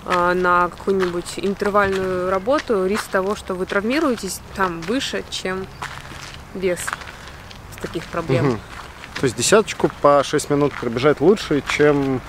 э, 0.04 0.32
на 0.34 0.68
какую-нибудь 0.68 1.34
интервальную 1.36 2.30
работу, 2.30 2.86
риск 2.86 3.06
того, 3.06 3.36
что 3.36 3.54
вы 3.54 3.66
травмируетесь, 3.66 4.40
там 4.54 4.80
выше, 4.82 5.24
чем 5.30 5.66
без 6.54 6.78
таких 7.80 8.04
проблем. 8.06 8.48
Угу. 8.48 8.58
То 9.20 9.24
есть 9.24 9.36
десяточку 9.36 9.90
по 10.02 10.22
6 10.22 10.50
минут 10.50 10.72
пробежать 10.74 11.20
лучше, 11.20 11.62
чем 11.68 12.20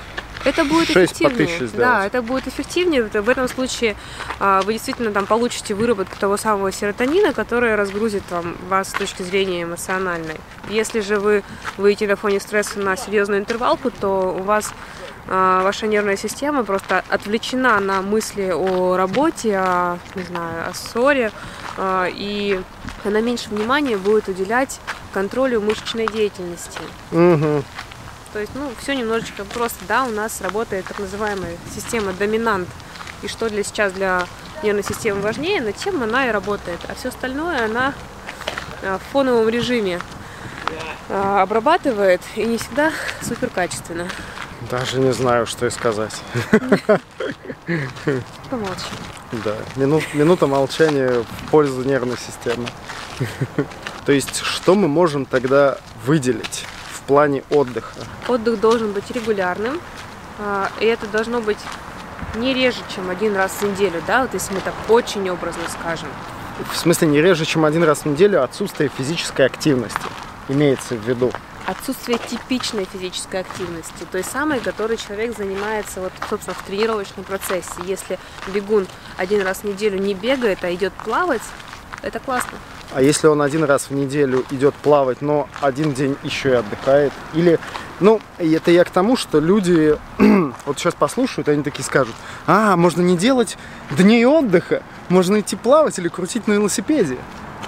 это 0.45 0.65
будет 0.65 0.89
6 0.89 1.21
эффективнее. 1.21 1.69
Да, 1.73 2.05
это 2.05 2.21
будет 2.21 2.47
эффективнее. 2.47 3.03
В 3.03 3.29
этом 3.29 3.47
случае 3.47 3.95
а, 4.39 4.61
вы 4.61 4.73
действительно 4.73 5.11
там 5.11 5.25
получите 5.25 5.73
выработку 5.73 6.17
того 6.17 6.37
самого 6.37 6.71
серотонина, 6.71 7.33
который 7.33 7.75
разгрузит 7.75 8.23
вам, 8.29 8.55
вас 8.69 8.89
с 8.89 8.93
точки 8.93 9.21
зрения 9.23 9.63
эмоциональной. 9.63 10.37
Если 10.69 10.99
же 11.01 11.19
вы 11.19 11.43
выйдете 11.77 12.07
на 12.07 12.15
фоне 12.15 12.39
стресса 12.39 12.79
на 12.79 12.95
серьезную 12.95 13.39
интервалку, 13.39 13.91
то 13.91 14.35
у 14.37 14.43
вас 14.43 14.73
а, 15.29 15.63
ваша 15.63 15.87
нервная 15.87 16.17
система 16.17 16.63
просто 16.63 17.03
отвлечена 17.09 17.79
на 17.79 18.01
мысли 18.01 18.51
о 18.53 18.95
работе, 18.95 19.57
о, 19.57 19.97
не 20.15 20.23
знаю, 20.23 20.69
о 20.69 20.73
ссоре, 20.73 21.31
а, 21.77 22.07
и 22.09 22.61
она 23.03 23.21
меньше 23.21 23.49
внимания 23.49 23.97
будет 23.97 24.29
уделять 24.29 24.79
контролю 25.13 25.61
мышечной 25.61 26.07
деятельности. 26.07 26.79
Угу. 27.11 27.63
То 28.37 28.41
есть, 28.41 28.53
ну, 28.53 28.71
все 28.79 28.93
немножечко 28.93 29.45
просто, 29.45 29.79
да, 29.87 30.03
у 30.03 30.11
нас 30.11 30.41
работает 30.41 30.85
так 30.85 30.99
называемая 30.99 31.57
система 31.73 32.13
доминант. 32.13 32.69
И 33.23 33.27
что 33.27 33.49
для 33.49 33.63
сейчас 33.63 33.93
для 33.93 34.27
нервной 34.61 34.83
системы 34.83 35.21
важнее, 35.21 35.59
над 35.59 35.75
тем 35.75 36.03
она 36.03 36.27
и 36.27 36.31
работает. 36.31 36.79
А 36.87 36.93
все 36.93 37.09
остальное 37.09 37.65
она 37.65 37.95
а, 38.83 38.99
в 38.99 39.01
фоновом 39.11 39.49
режиме 39.49 39.99
а, 41.09 41.41
обрабатывает 41.41 42.21
и 42.35 42.45
не 42.45 42.59
всегда 42.59 42.91
супер 43.23 43.49
качественно. 43.49 44.07
Даже 44.69 44.99
не 44.99 45.13
знаю, 45.13 45.47
что 45.47 45.65
и 45.65 45.71
сказать. 45.71 46.13
Помолчи. 48.51 48.85
Да, 49.31 49.55
минут, 49.77 50.03
минута 50.13 50.45
молчания 50.45 51.23
в 51.23 51.49
пользу 51.49 51.81
нервной 51.81 52.17
системы. 52.19 52.67
То 54.05 54.11
есть, 54.11 54.41
что 54.41 54.75
мы 54.75 54.87
можем 54.87 55.25
тогда 55.25 55.79
выделить? 56.05 56.67
Плане 57.07 57.43
отдыха? 57.49 57.99
Отдых 58.27 58.59
должен 58.59 58.91
быть 58.91 59.09
регулярным, 59.11 59.79
а, 60.39 60.69
и 60.79 60.85
это 60.85 61.07
должно 61.07 61.41
быть 61.41 61.57
не 62.35 62.53
реже, 62.53 62.79
чем 62.93 63.09
один 63.09 63.35
раз 63.35 63.51
в 63.51 63.63
неделю, 63.63 64.01
да, 64.05 64.21
вот 64.21 64.33
если 64.33 64.53
мы 64.53 64.61
так 64.61 64.73
очень 64.89 65.27
образно 65.29 65.63
скажем. 65.79 66.09
В 66.71 66.77
смысле, 66.77 67.07
не 67.07 67.21
реже, 67.21 67.45
чем 67.45 67.65
один 67.65 67.83
раз 67.83 67.99
в 67.99 68.05
неделю 68.05 68.43
отсутствие 68.43 68.89
физической 68.95 69.45
активности 69.45 69.99
имеется 70.49 70.95
в 70.95 71.07
виду? 71.07 71.31
Отсутствие 71.65 72.17
типичной 72.17 72.85
физической 72.85 73.41
активности, 73.41 74.05
той 74.11 74.23
самой, 74.23 74.59
которой 74.59 74.97
человек 74.97 75.35
занимается, 75.37 75.99
вот, 75.99 76.13
собственно, 76.29 76.55
в 76.55 76.63
тренировочном 76.63 77.25
процессе. 77.25 77.73
Если 77.85 78.17
бегун 78.47 78.87
один 79.17 79.41
раз 79.41 79.59
в 79.59 79.63
неделю 79.65 79.99
не 79.99 80.13
бегает, 80.13 80.59
а 80.63 80.73
идет 80.73 80.93
плавать, 80.93 81.41
это 82.01 82.19
классно. 82.19 82.57
А 82.93 83.01
если 83.01 83.27
он 83.27 83.41
один 83.41 83.63
раз 83.63 83.89
в 83.89 83.93
неделю 83.93 84.45
идет 84.51 84.73
плавать, 84.75 85.21
но 85.21 85.49
один 85.61 85.93
день 85.93 86.15
еще 86.23 86.49
и 86.49 86.53
отдыхает? 86.53 87.11
Или, 87.33 87.59
ну, 87.99 88.21
это 88.37 88.71
я 88.71 88.83
к 88.83 88.89
тому, 88.89 89.15
что 89.17 89.39
люди 89.39 89.97
вот 90.65 90.79
сейчас 90.79 90.95
послушают, 90.95 91.49
они 91.49 91.63
такие 91.63 91.83
скажут, 91.83 92.15
а, 92.45 92.75
можно 92.77 93.01
не 93.01 93.17
делать 93.17 93.57
дней 93.91 94.25
отдыха, 94.25 94.83
можно 95.09 95.39
идти 95.39 95.55
плавать 95.55 95.99
или 95.99 96.07
крутить 96.07 96.47
на 96.47 96.53
велосипеде. 96.53 97.17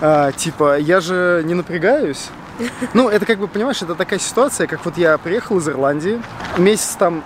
А, 0.02 0.32
типа, 0.32 0.80
я 0.80 1.02
же 1.02 1.42
не 1.46 1.54
напрягаюсь. 1.54 2.28
Ну, 2.94 3.10
это 3.10 3.26
как 3.26 3.40
бы, 3.40 3.48
понимаешь, 3.48 3.82
это 3.82 3.96
такая 3.96 4.20
ситуация, 4.20 4.68
как 4.68 4.84
вот 4.86 4.98
я 4.98 5.18
приехал 5.18 5.58
из 5.60 5.70
Ирландии, 5.70 6.22
месяц 6.58 6.96
там 6.98 7.24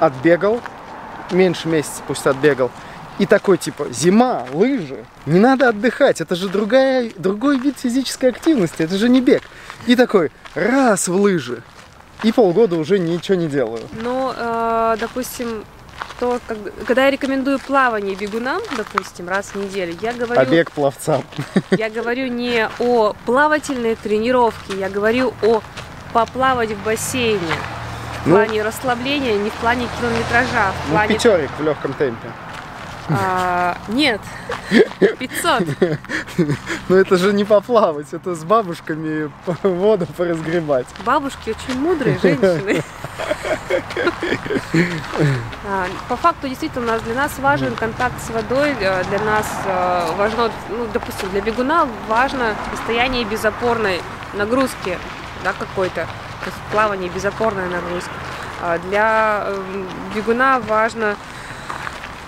отбегал, 0.00 0.60
меньше 1.30 1.68
месяца 1.68 2.02
пусть 2.06 2.26
отбегал, 2.26 2.70
и 3.18 3.26
такой 3.26 3.58
типа, 3.58 3.86
зима, 3.90 4.44
лыжи, 4.52 5.04
не 5.24 5.40
надо 5.40 5.68
отдыхать, 5.68 6.20
это 6.20 6.34
же 6.34 6.48
другая, 6.48 7.10
другой 7.16 7.58
вид 7.58 7.78
физической 7.78 8.30
активности, 8.30 8.82
это 8.82 8.96
же 8.96 9.08
не 9.08 9.20
бег. 9.20 9.42
И 9.86 9.96
такой, 9.96 10.30
раз 10.54 11.08
в 11.08 11.14
лыжи, 11.14 11.62
и 12.22 12.32
полгода 12.32 12.76
уже 12.76 12.98
ничего 12.98 13.36
не 13.36 13.46
делаю. 13.46 13.82
Ну, 14.02 14.32
э, 14.36 14.96
допустим, 15.00 15.64
то, 16.18 16.40
как, 16.46 16.58
когда 16.86 17.04
я 17.04 17.10
рекомендую 17.10 17.58
плавание 17.58 18.14
бегунам, 18.14 18.60
допустим, 18.76 19.28
раз 19.28 19.48
в 19.48 19.56
неделю, 19.56 19.96
я 20.00 20.12
говорю... 20.12 20.34
Побег 20.34 20.70
пловцам. 20.70 21.24
Я 21.70 21.90
говорю 21.90 22.28
не 22.28 22.68
о 22.78 23.14
плавательной 23.26 23.96
тренировке, 23.96 24.78
я 24.78 24.88
говорю 24.88 25.34
о 25.42 25.62
поплавать 26.12 26.70
в 26.70 26.82
бассейне. 26.84 27.40
В 28.24 28.28
ну, 28.28 28.36
плане 28.36 28.62
расслабления, 28.62 29.36
не 29.36 29.50
в 29.50 29.54
плане 29.54 29.86
километража. 30.00 30.72
В 30.72 30.88
ну, 30.88 30.92
плане... 30.94 31.14
пятерик 31.14 31.50
в 31.58 31.62
легком 31.62 31.92
темпе. 31.92 32.28
А, 33.08 33.76
нет, 33.88 34.20
500. 35.18 35.62
Но 36.88 36.96
это 36.96 37.16
же 37.16 37.32
не 37.32 37.44
поплавать, 37.44 38.12
это 38.12 38.34
с 38.34 38.44
бабушками 38.44 39.30
воду 39.62 40.06
поразгребать. 40.16 40.86
Бабушки 41.04 41.50
очень 41.50 41.80
мудрые 41.80 42.18
женщины. 42.22 42.82
А, 45.68 45.86
по 46.08 46.16
факту, 46.16 46.48
действительно, 46.48 46.84
у 46.84 46.88
нас, 46.88 47.02
для 47.02 47.14
нас 47.14 47.38
важен 47.38 47.74
контакт 47.74 48.14
с 48.22 48.30
водой, 48.30 48.74
э, 48.78 49.04
для 49.04 49.18
нас 49.20 49.46
э, 49.64 50.12
важно, 50.16 50.50
ну, 50.70 50.86
допустим, 50.92 51.28
для 51.30 51.40
бегуна 51.40 51.88
важно 52.08 52.54
состояние 52.70 53.24
безопорной 53.24 54.00
нагрузки, 54.34 54.98
да, 55.42 55.52
какой-то, 55.52 56.02
то 56.04 56.46
есть 56.46 56.56
плавание, 56.70 57.08
безопорная 57.08 57.68
нагрузка. 57.68 58.12
А 58.62 58.78
для 58.78 59.44
эм, 59.48 59.88
бегуна 60.14 60.60
важно 60.60 61.16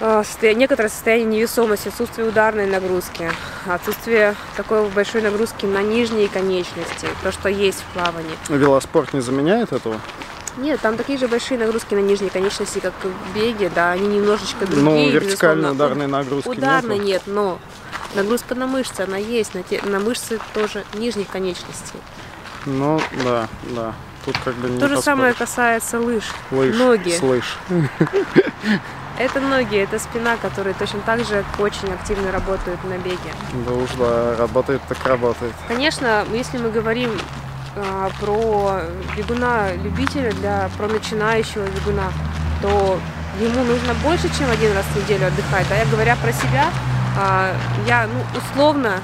некоторое 0.01 0.89
состояние 0.89 1.41
невесомости, 1.41 1.89
отсутствие 1.89 2.29
ударной 2.29 2.67
нагрузки, 2.67 3.31
отсутствие 3.67 4.35
такой 4.57 4.89
большой 4.89 5.23
нагрузки 5.23 5.67
на 5.67 5.83
нижние 5.83 6.29
конечности, 6.29 7.09
то, 7.23 7.33
что 7.33 7.49
есть 7.49 7.81
в 7.81 7.93
плавании. 7.95 8.37
Велоспорт 8.49 9.13
не 9.13 9.21
заменяет 9.21 9.73
этого? 9.73 10.01
Нет, 10.57 10.81
там 10.81 10.97
такие 10.97 11.19
же 11.19 11.29
большие 11.29 11.59
нагрузки 11.59 11.95
на 11.95 12.01
нижние 12.01 12.31
конечности, 12.31 12.81
как 12.81 12.93
в 13.03 13.35
беге, 13.35 13.71
да, 13.73 13.93
они 13.93 14.09
немножечко 14.09 14.67
другие. 14.67 14.83
Ну, 14.83 15.09
вертикальной 15.11 15.71
безусловно. 15.71 15.71
ударной 15.71 16.07
нагрузки 16.09 16.49
Ударной 16.49 16.97
нету? 16.97 17.07
нет, 17.07 17.23
но 17.27 17.59
нагрузка 18.15 18.55
на 18.57 18.67
мышцы, 18.67 19.03
она 19.03 19.19
есть, 19.19 19.55
на, 19.55 19.63
те, 19.63 19.81
на 19.83 20.01
мышцы 20.01 20.41
тоже 20.55 20.85
нижних 20.95 21.29
конечностей. 21.29 22.01
Ну, 22.67 23.01
да, 23.25 23.49
да. 23.71 23.95
Тут 24.25 24.37
как 24.45 24.55
бы 24.55 24.69
не 24.69 24.81
То 24.81 24.89
же 24.89 25.01
самое 25.01 25.33
касается 25.33 26.01
лыж. 26.01 26.25
Слышь, 26.51 26.77
ноги. 26.77 27.17
Слышь. 27.17 27.57
Это 29.19 29.41
ноги, 29.41 29.77
это 29.77 29.99
спина, 29.99 30.37
которые 30.37 30.75
точно 30.75 31.01
так 31.01 31.25
же 31.25 31.45
очень 31.59 31.93
активно 31.93 32.31
работают 32.31 32.83
на 32.85 32.99
беге. 32.99 33.33
Да 33.67 33.73
уж, 33.73 33.91
да, 33.99 34.37
работает 34.37 34.81
так 34.89 35.05
работает. 35.05 35.53
Конечно, 35.67 36.25
если 36.33 36.59
мы 36.59 36.71
говорим 36.71 37.11
а, 37.75 38.11
про 38.21 38.83
бегуна-любителя, 39.17 40.31
для, 40.35 40.71
про 40.79 40.87
начинающего 40.87 41.65
бегуна, 41.65 42.13
то 42.63 43.01
ему 43.41 43.65
нужно 43.65 43.95
больше, 44.05 44.29
чем 44.39 44.49
один 44.51 44.73
раз 44.75 44.85
в 44.85 44.97
неделю 44.97 45.27
отдыхать. 45.27 45.67
А 45.73 45.75
я 45.75 45.85
говоря 45.87 46.15
про 46.17 46.33
себя, 46.33 46.67
а, 47.19 47.53
я 47.89 48.07
ну, 48.07 48.39
условно 48.39 49.01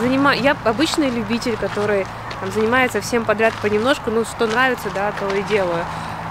занимаю, 0.00 0.42
я 0.42 0.56
обычный 0.64 1.08
любитель, 1.08 1.56
который 1.56 2.04
там, 2.40 2.50
занимается 2.50 3.00
всем 3.00 3.24
подряд 3.24 3.52
понемножку, 3.62 4.10
ну 4.10 4.24
что 4.24 4.48
нравится, 4.48 4.88
да, 4.92 5.12
то 5.12 5.32
и 5.36 5.42
делаю. 5.42 5.84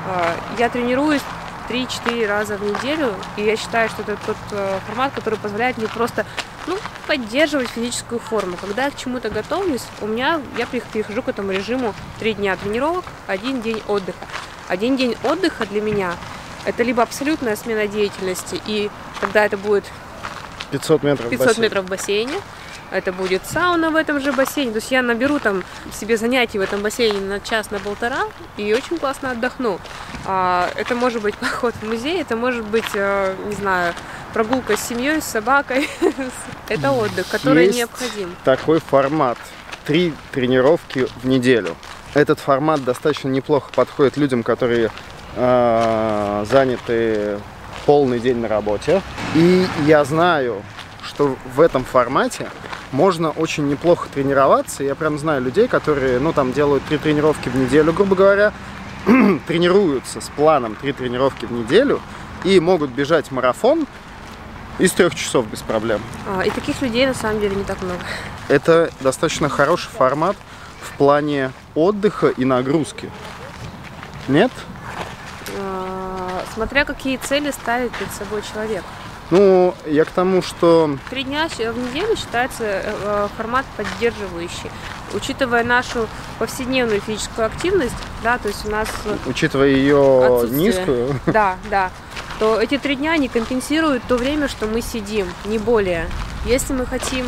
А, 0.05 0.35
Я 0.57 0.67
тренируюсь 0.67 1.21
3-4 1.69 2.27
раза 2.27 2.57
в 2.57 2.63
неделю, 2.63 3.13
и 3.37 3.43
я 3.43 3.55
считаю, 3.55 3.89
что 3.89 4.01
это 4.01 4.17
тот 4.25 4.37
э, 4.51 4.79
формат, 4.87 5.13
который 5.13 5.39
позволяет 5.39 5.77
мне 5.77 5.87
просто 5.87 6.25
ну, 6.67 6.77
поддерживать 7.07 7.69
физическую 7.69 8.19
форму. 8.19 8.57
Когда 8.59 8.85
я 8.85 8.91
к 8.91 8.97
чему-то 8.97 9.29
готовлюсь, 9.29 9.83
у 10.01 10.07
меня 10.07 10.41
я 10.57 10.65
перех- 10.65 10.85
перехожу 10.91 11.23
к 11.23 11.29
этому 11.29 11.51
режиму 11.51 11.93
3 12.19 12.33
дня 12.35 12.55
тренировок, 12.55 13.05
один 13.27 13.61
день 13.61 13.81
отдыха. 13.87 14.25
Один 14.67 14.95
день 14.95 15.15
отдыха 15.23 15.65
для 15.65 15.81
меня 15.81 16.13
это 16.65 16.83
либо 16.83 17.01
абсолютная 17.03 17.55
смена 17.55 17.87
деятельности, 17.87 18.61
и 18.65 18.89
тогда 19.19 19.45
это 19.45 19.57
будет 19.57 19.83
500 20.71 21.03
метров 21.03 21.29
500 21.29 21.47
бассейн. 21.47 21.63
метров 21.63 21.85
в 21.85 21.87
бассейне, 21.89 22.33
это 22.91 23.11
будет 23.11 23.45
сауна 23.45 23.89
в 23.89 23.95
этом 23.95 24.19
же 24.19 24.31
бассейне. 24.31 24.71
То 24.71 24.77
есть 24.77 24.91
я 24.91 25.01
наберу 25.01 25.39
там 25.39 25.63
себе 25.93 26.17
занятий 26.17 26.59
в 26.59 26.61
этом 26.61 26.81
бассейне 26.81 27.19
на 27.19 27.39
час, 27.39 27.71
на 27.71 27.79
полтора 27.79 28.23
и 28.57 28.73
очень 28.73 28.97
классно 28.97 29.31
отдохну. 29.31 29.79
А, 30.25 30.69
это 30.75 30.95
может 30.95 31.21
быть 31.21 31.35
поход 31.39 31.73
в 31.81 31.87
музей, 31.87 32.21
это 32.21 32.35
может 32.35 32.65
быть, 32.65 32.93
э, 32.93 33.35
не 33.47 33.55
знаю, 33.55 33.93
прогулка 34.33 34.77
с 34.77 34.87
семьей, 34.87 35.21
с 35.21 35.25
собакой. 35.25 35.89
Это 36.69 36.91
отдых, 36.91 37.27
который 37.27 37.65
Есть 37.65 37.77
необходим. 37.79 38.33
Такой 38.45 38.79
формат. 38.79 39.37
Три 39.85 40.13
тренировки 40.31 41.07
в 41.21 41.27
неделю. 41.27 41.75
Этот 42.13 42.39
формат 42.39 42.83
достаточно 42.83 43.27
неплохо 43.27 43.71
подходит 43.73 44.15
людям, 44.15 44.43
которые 44.43 44.89
э, 45.35 46.45
заняты 46.49 47.39
полный 47.85 48.19
день 48.19 48.37
на 48.37 48.47
работе. 48.47 49.01
И 49.35 49.65
я 49.85 50.03
знаю, 50.05 50.61
что 51.03 51.35
в 51.55 51.61
этом 51.61 51.83
формате 51.83 52.49
можно 52.91 53.31
очень 53.31 53.67
неплохо 53.67 54.09
тренироваться. 54.13 54.83
Я 54.83 54.95
прям 54.95 55.17
знаю 55.17 55.41
людей, 55.41 55.67
которые, 55.67 56.19
ну, 56.19 56.33
там 56.33 56.51
делают 56.53 56.83
три 56.85 56.97
тренировки 56.97 57.49
в 57.49 57.55
неделю, 57.55 57.93
грубо 57.93 58.15
говоря, 58.15 58.53
тренируются 59.47 60.21
с 60.21 60.29
планом 60.29 60.75
три 60.75 60.93
тренировки 60.93 61.45
в 61.45 61.51
неделю 61.51 62.01
и 62.43 62.59
могут 62.59 62.89
бежать 62.91 63.31
марафон 63.31 63.87
из 64.77 64.91
трех 64.91 65.15
часов 65.15 65.47
без 65.47 65.61
проблем. 65.61 66.01
А, 66.27 66.41
И 66.41 66.49
таких 66.49 66.81
людей 66.81 67.05
на 67.05 67.13
самом 67.13 67.39
деле 67.39 67.55
не 67.55 67.63
так 67.63 67.81
много. 67.81 67.99
Это 68.47 68.89
достаточно 68.99 69.47
хороший 69.49 69.89
формат 69.89 70.35
в 70.81 70.91
плане 70.97 71.51
отдыха 71.75 72.27
и 72.27 72.45
нагрузки. 72.45 73.09
Нет? 74.27 74.51
А, 75.57 76.43
Смотря 76.53 76.85
какие 76.85 77.17
цели 77.17 77.51
ставит 77.51 77.91
перед 77.93 78.11
собой 78.11 78.41
человек. 78.41 78.83
Ну, 79.31 79.73
я 79.85 80.03
к 80.03 80.09
тому, 80.09 80.41
что 80.41 80.97
Три 81.09 81.23
дня 81.23 81.47
в 81.47 81.59
неделю 81.59 82.17
считается 82.17 82.63
э, 82.65 82.81
э, 82.83 83.27
формат 83.37 83.65
поддерживающий. 83.77 84.69
Учитывая 85.13 85.63
нашу 85.63 86.07
повседневную 86.37 86.99
физическую 86.99 87.47
активность, 87.47 87.95
да, 88.23 88.37
то 88.37 88.49
есть 88.49 88.65
у 88.65 88.69
нас, 88.69 88.89
э, 89.05 89.15
учитывая 89.25 89.69
ее 89.69 90.47
низкую, 90.49 91.15
да, 91.27 91.55
да, 91.69 91.91
то 92.39 92.59
эти 92.59 92.77
три 92.77 92.97
дня 92.97 93.15
не 93.15 93.29
компенсируют 93.29 94.03
то 94.07 94.17
время, 94.17 94.49
что 94.49 94.67
мы 94.67 94.81
сидим, 94.81 95.27
не 95.45 95.57
более. 95.57 96.07
Если 96.45 96.73
мы 96.73 96.85
хотим 96.85 97.25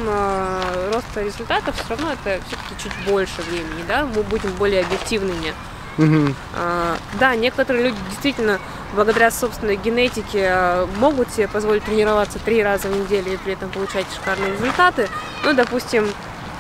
роста 0.91 1.21
результатов, 1.23 1.75
все 1.75 1.89
равно 1.89 2.13
это 2.13 2.41
все-таки 2.47 2.83
чуть 2.83 3.11
больше 3.11 3.43
времени, 3.43 3.83
да, 3.87 4.05
мы 4.05 4.23
будем 4.23 4.51
более 4.53 4.81
объективными. 4.81 5.53
Мгм, 5.97 6.35
А, 6.55 6.97
Да, 7.19 7.35
некоторые 7.35 7.85
люди 7.85 7.97
действительно 8.09 8.59
благодаря 8.93 9.31
собственной 9.31 9.75
генетике 9.75 10.47
а, 10.51 10.87
могут 10.97 11.31
себе 11.31 11.47
позволить 11.47 11.83
тренироваться 11.83 12.39
три 12.39 12.63
раза 12.63 12.87
в 12.87 12.95
неделю 12.95 13.33
и 13.33 13.37
при 13.37 13.53
этом 13.53 13.69
получать 13.69 14.05
шикарные 14.13 14.53
результаты. 14.53 15.07
Ну, 15.43 15.53
допустим, 15.53 16.07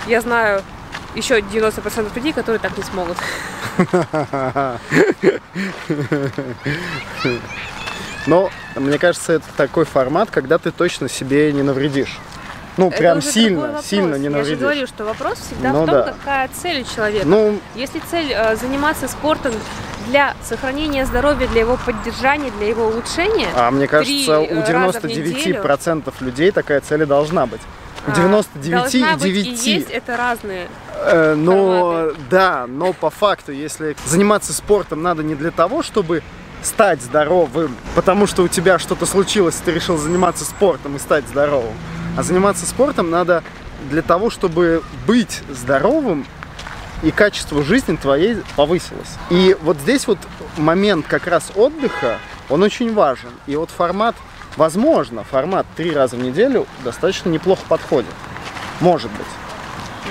я 0.07 0.21
знаю 0.21 0.61
еще 1.15 1.39
90% 1.39 2.15
людей, 2.15 2.33
которые 2.33 2.59
так 2.59 2.77
не 2.77 2.83
смогут. 2.83 3.17
но 8.27 8.49
мне 8.75 8.97
кажется, 8.97 9.33
это 9.33 9.45
такой 9.55 9.85
формат, 9.85 10.31
когда 10.31 10.57
ты 10.57 10.71
точно 10.71 11.09
себе 11.09 11.51
не 11.53 11.61
навредишь. 11.61 12.19
Ну, 12.77 12.87
Это 12.87 12.97
прям 12.97 13.21
сильно, 13.21 13.81
сильно 13.83 14.15
не 14.15 14.29
Я 14.29 14.43
же 14.43 14.55
говорю, 14.55 14.87
что 14.87 15.03
вопрос 15.03 15.37
всегда 15.39 15.71
Ну 15.71 15.83
в 15.83 15.85
том, 15.85 15.95
да. 15.95 16.03
какая 16.03 16.49
цель 16.49 16.81
у 16.81 16.95
человека. 16.95 17.27
Ну, 17.27 17.59
Если 17.75 17.99
цель 17.99 18.31
э, 18.31 18.55
заниматься 18.55 19.07
спортом 19.07 19.53
для 20.07 20.35
сохранения 20.43 21.05
здоровья, 21.05 21.47
для 21.47 21.61
его 21.61 21.77
поддержания, 21.85 22.51
для 22.57 22.67
его 22.67 22.87
улучшения, 22.87 23.47
а 23.55 23.71
мне 23.71 23.87
кажется, 23.87 24.39
у 24.39 24.43
э, 24.43 24.63
в 24.63 24.69
99% 24.69 26.13
людей 26.21 26.51
такая 26.51 26.81
цель 26.81 27.03
и 27.03 27.05
должна 27.05 27.45
быть. 27.45 27.61
У 28.05 28.11
а, 28.11 28.15
99 28.15 28.95
и 28.95 28.99
должна 28.99 29.17
быть 29.17 29.25
и 29.27 29.43
9. 29.43 29.65
есть 29.65 29.89
это 29.91 30.17
разные. 30.17 30.67
Э, 31.05 31.35
но 31.35 31.91
форматы. 31.91 32.19
да, 32.29 32.65
но 32.67 32.93
по 32.93 33.09
факту, 33.09 33.51
если 33.51 33.95
заниматься 34.05 34.51
спортом 34.51 35.01
надо 35.01 35.23
не 35.23 35.35
для 35.35 35.51
того, 35.51 35.83
чтобы 35.83 36.21
стать 36.61 37.01
здоровым, 37.01 37.75
потому 37.95 38.27
что 38.27 38.43
у 38.43 38.47
тебя 38.47 38.79
что-то 38.79 39.05
случилось, 39.05 39.55
ты 39.63 39.71
решил 39.71 39.97
заниматься 39.97 40.45
спортом 40.45 40.95
и 40.95 40.99
стать 40.99 41.27
здоровым, 41.27 41.73
а 42.17 42.23
заниматься 42.23 42.65
спортом 42.65 43.09
надо 43.09 43.43
для 43.89 44.01
того, 44.01 44.29
чтобы 44.29 44.83
быть 45.07 45.41
здоровым 45.49 46.25
и 47.01 47.11
качество 47.11 47.63
жизни 47.63 47.95
твоей 47.95 48.37
повысилось. 48.55 49.17
И 49.29 49.57
вот 49.61 49.77
здесь 49.77 50.07
вот 50.07 50.17
момент 50.57 51.05
как 51.07 51.27
раз 51.27 51.51
отдыха, 51.55 52.17
он 52.49 52.63
очень 52.63 52.93
важен. 52.93 53.31
И 53.47 53.55
вот 53.55 53.69
формат, 53.69 54.15
возможно, 54.55 55.23
формат 55.23 55.65
три 55.75 55.91
раза 55.91 56.15
в 56.15 56.19
неделю 56.19 56.65
достаточно 56.83 57.29
неплохо 57.29 57.63
подходит. 57.67 58.13
Может 58.79 59.11
быть 59.11 59.27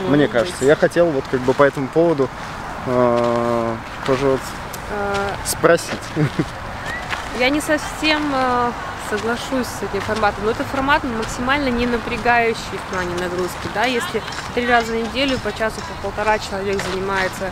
мне 0.08 0.26
Может 0.26 0.32
кажется. 0.32 0.58
быть. 0.58 0.68
Я 0.68 0.76
хотел 0.76 1.06
вот 1.06 1.24
как 1.30 1.40
бы 1.40 1.52
по 1.52 1.62
этому 1.62 1.86
поводу 1.88 2.28
э, 2.86 3.76
тоже 4.06 4.26
вот 4.26 4.40
Э, 4.92 5.34
спросить. 5.44 5.92
Я 7.38 7.48
не 7.48 7.60
совсем 7.60 8.22
э, 8.34 8.70
соглашусь 9.12 9.66
с 9.66 9.82
этим 9.82 10.00
форматом, 10.00 10.44
но 10.44 10.50
это 10.52 10.64
формат 10.64 11.04
максимально 11.04 11.68
не 11.68 11.86
напрягающий 11.86 12.78
в 12.78 12.92
плане 12.92 13.14
нагрузки. 13.16 13.68
Да? 13.74 13.84
Если 13.84 14.22
три 14.54 14.66
раза 14.66 14.92
в 14.92 14.96
неделю 14.96 15.38
по 15.38 15.52
часу, 15.52 15.76
по 15.80 16.08
полтора 16.08 16.38
человек 16.38 16.80
занимается 16.90 17.50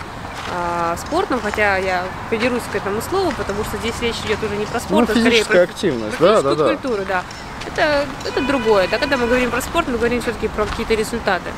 э, 0.51 0.97
спортом, 0.99 1.41
хотя 1.43 1.77
я 1.77 2.05
придерусь 2.31 2.63
к 2.73 2.77
этому 2.77 3.03
слову, 3.03 3.33
потому 3.37 3.65
что 3.65 3.77
здесь 3.79 3.95
речь 4.01 4.17
идет 4.25 4.43
уже 4.43 4.57
не 4.57 4.65
про 4.65 4.81
Ну, 4.81 4.81
спорт, 4.81 5.11
а 5.11 5.21
скорее 5.21 5.45
про, 5.45 5.61
активность, 5.63 6.17
про 6.17 6.43
да, 6.43 6.55
да, 6.55 6.69
культуру, 6.69 7.03
да. 7.07 7.23
Это, 7.67 8.07
это 8.27 8.41
другое. 8.41 8.89
Да? 8.89 8.99
Когда 8.99 9.17
мы 9.19 9.27
говорим 9.27 9.51
про 9.51 9.61
спорт, 9.61 9.87
мы 9.89 9.99
говорим 9.99 10.23
все-таки 10.23 10.49
про 10.49 10.65
какие-то 10.65 10.95
результаты. 10.95 11.51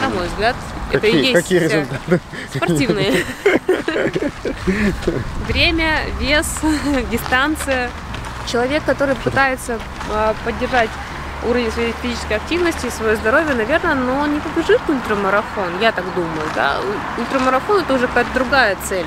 На 0.00 0.08
мой 0.08 0.28
взгляд, 0.28 0.54
это 0.92 1.06
и 1.08 1.10
Какие, 1.10 1.24
есть 1.24 1.42
какие 1.42 1.60
э, 1.60 1.64
результаты? 1.64 2.20
Спортивные. 2.54 3.24
Время, 5.48 6.02
вес, 6.20 6.46
дистанция. 7.10 7.90
Человек, 8.46 8.84
который 8.84 9.14
пытается 9.16 9.78
а, 10.10 10.34
поддержать 10.44 10.90
уровень 11.44 11.70
своей 11.72 11.92
физической 12.02 12.34
активности 12.34 12.86
и 12.86 12.90
свое 12.90 13.16
здоровье, 13.16 13.54
наверное, 13.54 13.94
но 13.94 14.20
он 14.20 14.34
не 14.34 14.40
побежит 14.40 14.80
ультрамарафон, 14.88 15.78
я 15.80 15.92
так 15.92 16.04
думаю, 16.14 16.48
да. 16.54 16.76
Ультрамарафон 17.18 17.80
это 17.80 17.94
уже 17.94 18.06
какая-то 18.06 18.30
другая 18.34 18.76
цель. 18.88 19.06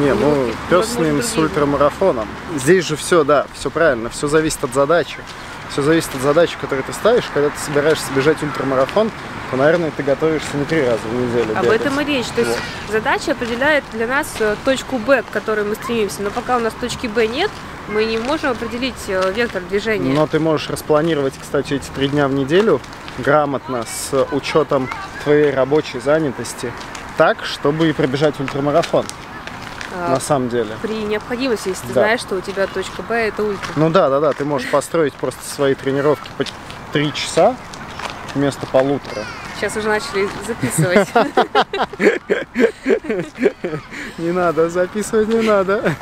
Не, 0.00 0.12
ну 0.12 0.48
пес 0.70 0.94
с 0.94 0.98
ним 0.98 1.22
с 1.22 1.36
ультрамарафоном. 1.36 2.26
Здесь 2.56 2.86
же 2.86 2.96
все, 2.96 3.22
да, 3.22 3.46
все 3.54 3.70
правильно, 3.70 4.10
все 4.10 4.26
зависит 4.26 4.64
от 4.64 4.74
задачи. 4.74 5.18
Все 5.70 5.82
зависит 5.82 6.14
от 6.14 6.22
задачи, 6.22 6.56
которую 6.60 6.84
ты 6.84 6.92
ставишь. 6.92 7.24
Когда 7.32 7.50
ты 7.50 7.58
собираешься 7.58 8.06
бежать 8.14 8.42
ультрамарафон, 8.42 9.10
то, 9.50 9.56
наверное, 9.56 9.90
ты 9.90 10.02
готовишься 10.02 10.56
не 10.56 10.64
три 10.64 10.82
раза 10.82 11.00
в 11.04 11.14
неделю. 11.14 11.56
Об 11.56 11.64
бегать. 11.64 11.80
этом 11.80 12.00
и 12.00 12.04
речь. 12.04 12.26
То 12.26 12.40
есть 12.40 12.52
Вот. 12.52 12.92
задача 12.92 13.32
определяет 13.32 13.84
для 13.92 14.06
нас 14.06 14.34
э, 14.40 14.56
точку 14.64 14.98
Б, 14.98 15.22
к 15.22 15.30
которой 15.30 15.64
мы 15.64 15.74
стремимся. 15.74 16.22
Но 16.22 16.30
пока 16.30 16.56
у 16.56 16.60
нас 16.60 16.72
точки 16.74 17.06
Б 17.06 17.26
нет, 17.26 17.50
мы 17.88 18.04
не 18.04 18.18
можем 18.18 18.50
определить 18.50 18.94
э, 19.08 19.32
вектор 19.34 19.62
движения. 19.62 20.12
Но 20.12 20.26
ты 20.26 20.38
можешь 20.40 20.68
распланировать, 20.70 21.34
кстати, 21.40 21.74
эти 21.74 21.88
три 21.94 22.08
дня 22.08 22.28
в 22.28 22.32
неделю 22.34 22.80
грамотно 23.18 23.84
с 23.84 24.26
учетом 24.32 24.88
твоей 25.24 25.50
рабочей 25.52 25.98
занятости 26.00 26.72
так, 27.16 27.44
чтобы 27.44 27.88
и 27.88 27.92
пробежать 27.92 28.38
ультрамарафон, 28.38 29.04
на 30.08 30.20
самом 30.20 30.48
деле. 30.48 30.76
При 30.82 31.02
необходимости, 31.02 31.68
если 31.68 31.86
ты 31.88 31.94
Да. 31.94 32.00
знаешь, 32.02 32.20
что 32.20 32.36
у 32.36 32.40
тебя 32.40 32.66
точка 32.66 33.02
Б 33.02 33.14
это 33.28 33.42
ультра. 33.42 33.72
Ну 33.76 33.90
да, 33.90 34.08
да, 34.08 34.20
да, 34.20 34.32
ты 34.32 34.44
можешь 34.44 34.70
построить 34.70 35.14
просто 35.14 35.42
свои 35.44 35.74
тренировки 35.74 36.28
по 36.36 36.44
три 36.92 37.12
часа 37.12 37.54
вместо 38.34 38.66
полутора. 38.66 39.24
Сейчас 39.56 39.76
уже 39.76 39.88
начали 39.88 40.28
записывать. 40.46 41.08
Не 44.18 44.32
надо, 44.32 44.68
записывать 44.70 45.28
не 45.28 45.40
надо. 45.40 45.92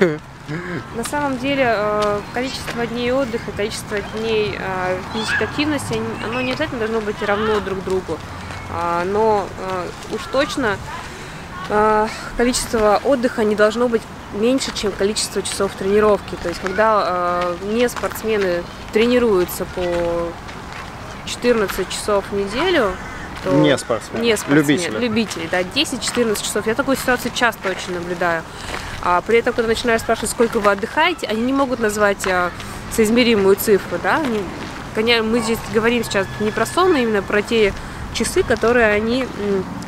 На 0.94 1.04
самом 1.04 1.38
деле 1.38 1.64
э, 1.66 2.20
количество 2.32 2.86
дней 2.86 3.10
отдыха, 3.12 3.50
количество 3.56 3.98
дней 4.00 4.56
э, 4.58 4.98
физической 5.12 5.44
активности, 5.44 6.00
оно 6.24 6.40
не 6.40 6.52
обязательно 6.52 6.78
должно 6.80 7.00
быть 7.00 7.20
равно 7.22 7.60
друг 7.60 7.82
другу. 7.84 8.18
А, 8.72 9.04
Но 9.04 9.46
э, 9.58 10.14
уж 10.14 10.20
точно 10.30 10.76
количество 12.36 13.00
отдыха 13.04 13.44
не 13.44 13.54
должно 13.54 13.88
быть 13.88 14.02
меньше, 14.34 14.70
чем 14.74 14.92
количество 14.92 15.42
часов 15.42 15.72
тренировки. 15.78 16.36
То 16.42 16.48
есть 16.48 16.60
когда 16.60 17.44
э, 17.62 17.72
не 17.72 17.88
спортсмены 17.88 18.62
тренируются 18.92 19.64
по 19.64 20.28
14 21.26 21.88
часов 21.88 22.24
в 22.30 22.34
неделю, 22.34 22.92
то 23.44 23.52
Не 23.52 23.76
спортсмен. 23.78 24.22
не 24.22 24.36
спортсмен, 24.36 24.58
Любители. 24.68 24.98
любители, 24.98 25.48
да, 25.50 25.60
10-14 25.62 26.42
часов. 26.42 26.66
Я 26.66 26.74
такую 26.74 26.96
ситуацию 26.96 27.32
часто 27.34 27.68
очень 27.70 27.94
наблюдаю. 27.94 28.42
А 29.02 29.20
при 29.20 29.38
этом, 29.38 29.52
когда 29.52 29.68
начинаю 29.68 29.98
спрашивать, 30.00 30.30
сколько 30.30 30.58
вы 30.58 30.70
отдыхаете, 30.70 31.26
они 31.26 31.42
не 31.42 31.52
могут 31.52 31.78
назвать 31.78 32.26
а, 32.26 32.50
соизмеримую 32.92 33.54
цифру, 33.56 33.98
да. 34.02 34.16
Они- 34.16 34.42
Конечно, 34.94 35.24
мы 35.24 35.40
здесь 35.40 35.58
говорим 35.74 36.02
сейчас 36.04 36.26
не 36.40 36.50
про 36.50 36.64
сон, 36.64 36.94
а 36.94 36.98
именно 36.98 37.22
про 37.22 37.42
те 37.42 37.74
часы, 38.16 38.42
которые 38.42 38.86
они 38.86 39.26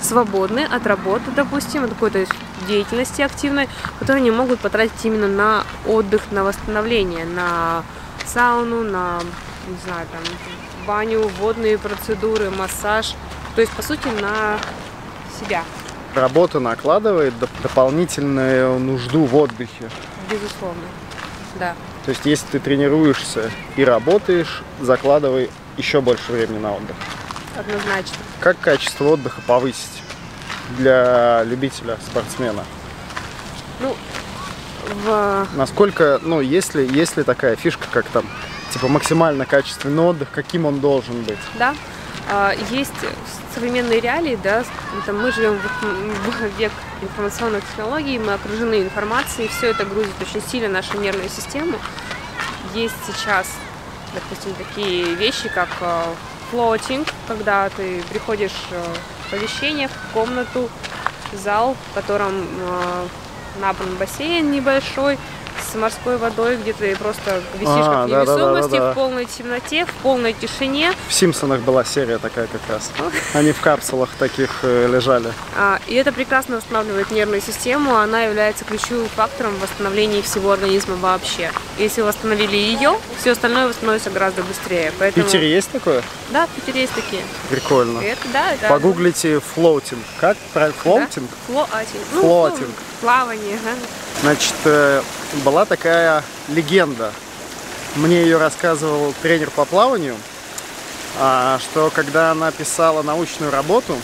свободны 0.03 0.61
от 0.61 0.87
работы, 0.87 1.31
допустим, 1.35 1.85
от 1.85 1.91
какой-то 1.91 2.27
деятельности 2.67 3.23
активной, 3.23 3.69
которые 3.99 4.21
они 4.23 4.31
могут 4.31 4.61
потратить 4.61 5.05
именно 5.05 5.29
на 5.29 5.65
отдых, 5.87 6.23
на 6.31 6.45
восстановление, 6.45 7.25
на 7.25 7.83
сауну, 8.27 8.83
на, 8.83 9.21
не 9.67 9.77
знаю, 9.85 10.07
там, 10.13 10.23
баню, 10.87 11.29
водные 11.41 11.79
процедуры, 11.79 12.51
массаж. 12.51 13.15
То 13.55 13.63
есть, 13.63 13.73
по 13.73 13.83
сути, 13.83 14.09
на 14.21 14.59
себя, 15.41 15.65
Работа 16.15 16.59
накладывает 16.59 17.35
доп- 17.35 17.63
дополнительную 17.63 18.79
нужду 18.79 19.25
в 19.25 19.37
отдыхе. 19.37 19.91
безусловно. 20.31 20.83
Да. 21.59 21.75
То 22.05 22.11
есть, 22.11 22.25
если 22.25 22.47
ты 22.47 22.59
тренируешься 22.61 23.51
и 23.77 23.85
работаешь, 23.85 24.63
закладывай 24.81 25.51
еще 25.77 26.01
больше 26.01 26.33
времени 26.33 26.59
на 26.59 26.73
отдых. 26.75 26.97
Однозначно. 27.59 28.17
Как 28.41 28.59
качество 28.61 29.05
отдыха 29.09 29.41
повысить 29.47 30.03
для 30.77 31.43
любителя, 31.45 31.99
спортсмена? 32.07 32.65
Ну, 33.81 33.97
в... 35.05 35.47
Насколько, 35.55 36.21
ну, 36.23 36.41
если, 36.41 36.87
есть 36.87 37.17
ли 37.17 37.25
такая 37.25 37.57
фишка, 37.57 37.87
как 37.91 38.07
там, 38.07 38.25
типа 38.73 38.89
максимально 38.89 39.45
качественный 39.45 40.03
отдых, 40.03 40.29
каким 40.31 40.67
он 40.67 40.81
должен 40.81 41.23
быть? 41.23 41.39
да, 41.59 41.75
а, 42.31 42.55
есть 42.71 42.93
современные 43.55 44.01
реалии, 44.01 44.39
да, 44.43 44.63
это 45.03 45.13
мы 45.13 45.33
живем 45.33 45.59
в, 45.59 45.83
в 45.83 46.59
век 46.59 46.73
информационных 47.01 47.65
технологий, 47.65 48.19
мы 48.19 48.35
окружены 48.35 48.83
информацией, 48.83 49.49
все 49.49 49.69
это 49.69 49.85
грузит 49.85 50.15
очень 50.21 50.43
сильно 50.47 50.69
нашу 50.69 50.99
нервную 50.99 51.31
систему. 51.31 51.79
Есть 52.75 52.95
сейчас, 53.07 53.49
допустим, 54.15 54.55
такие 54.55 55.15
вещи, 55.15 55.49
как 55.49 55.69
флотинг, 56.51 57.09
когда 57.27 57.69
ты 57.71 58.03
приходишь 58.11 58.53
э, 58.71 58.83
в 59.27 59.31
помещение, 59.31 59.89
в 59.89 60.13
комнату, 60.13 60.69
зал, 61.33 61.77
в 61.91 61.95
котором 61.95 62.33
э, 62.43 63.07
набран 63.61 63.97
бассейн 63.97 64.51
небольшой, 64.51 65.19
с 65.71 65.75
морской 65.75 66.17
водой, 66.17 66.57
где 66.57 66.73
ты 66.73 66.95
просто 66.97 67.41
висишь 67.55 67.67
А, 67.69 68.03
как 68.03 68.07
в 68.07 68.11
да-да-да-да-да. 68.11 68.61
невесомости, 68.61 68.93
в 68.93 68.95
полной 68.95 69.25
темноте, 69.27 69.87
в 69.87 69.93
полной 70.03 70.33
тишине. 70.33 70.93
В 71.09 71.13
Симпсонах 71.15 71.61
была 71.61 71.85
серия 71.85 72.19
такая 72.19 72.47
как 72.47 72.61
раз. 72.69 72.91
Они 73.35 73.53
в 73.53 73.61
капсулах 73.61 74.11
таких 74.19 74.51
э, 74.63 74.89
лежали. 74.91 75.33
А, 75.57 75.79
И 75.87 75.95
это 75.95 76.13
прекрасно 76.13 76.57
восстанавливает 76.57 77.11
нервную 77.11 77.41
систему, 77.43 77.97
она 77.97 78.23
является 78.23 78.65
ключевым 78.65 79.09
фактором 79.09 79.53
в 79.57 79.61
восстановлении 79.63 80.23
всего 80.23 80.53
организма 80.53 80.97
вообще. 80.97 81.51
Если 81.79 82.01
восстановили 82.03 82.57
ее, 82.57 82.99
все 83.21 83.33
остальное 83.33 83.69
восстановится 83.69 84.11
гораздо 84.11 84.43
быстрее. 84.43 84.91
В 84.93 84.95
Поэтому, 84.99 85.25
Питере 85.27 85.51
есть 85.51 85.71
такое? 85.71 86.03
Да, 86.31 86.47
в 86.47 86.51
Питере 86.51 86.83
есть 86.83 86.95
такие. 86.95 87.23
Прикольно. 87.51 88.01
Это, 88.01 88.21
да, 88.33 88.53
это 88.53 88.69
Погуглите 88.69 89.41
флоутинг. 89.41 90.03
Как? 90.21 90.37
Флоутинг? 90.53 91.29
Флоатинг. 91.47 92.03
Флоатинг. 92.21 92.71
плавание, 93.01 93.59
ага. 93.65 93.77
Значит, 94.23 94.55
э, 94.65 95.03
была 95.45 95.65
такая 95.65 96.25
легенда. 96.49 97.13
Мне 97.95 98.23
ее 98.23 98.39
рассказывал 98.39 99.15
тренер 99.23 99.51
по 99.51 99.65
плаванию, 99.65 100.17
а, 101.19 101.59
что 101.61 101.91
когда 101.95 102.33
она 102.33 102.51
писала 102.51 103.03
научную 103.03 103.51
работу, 103.51 103.97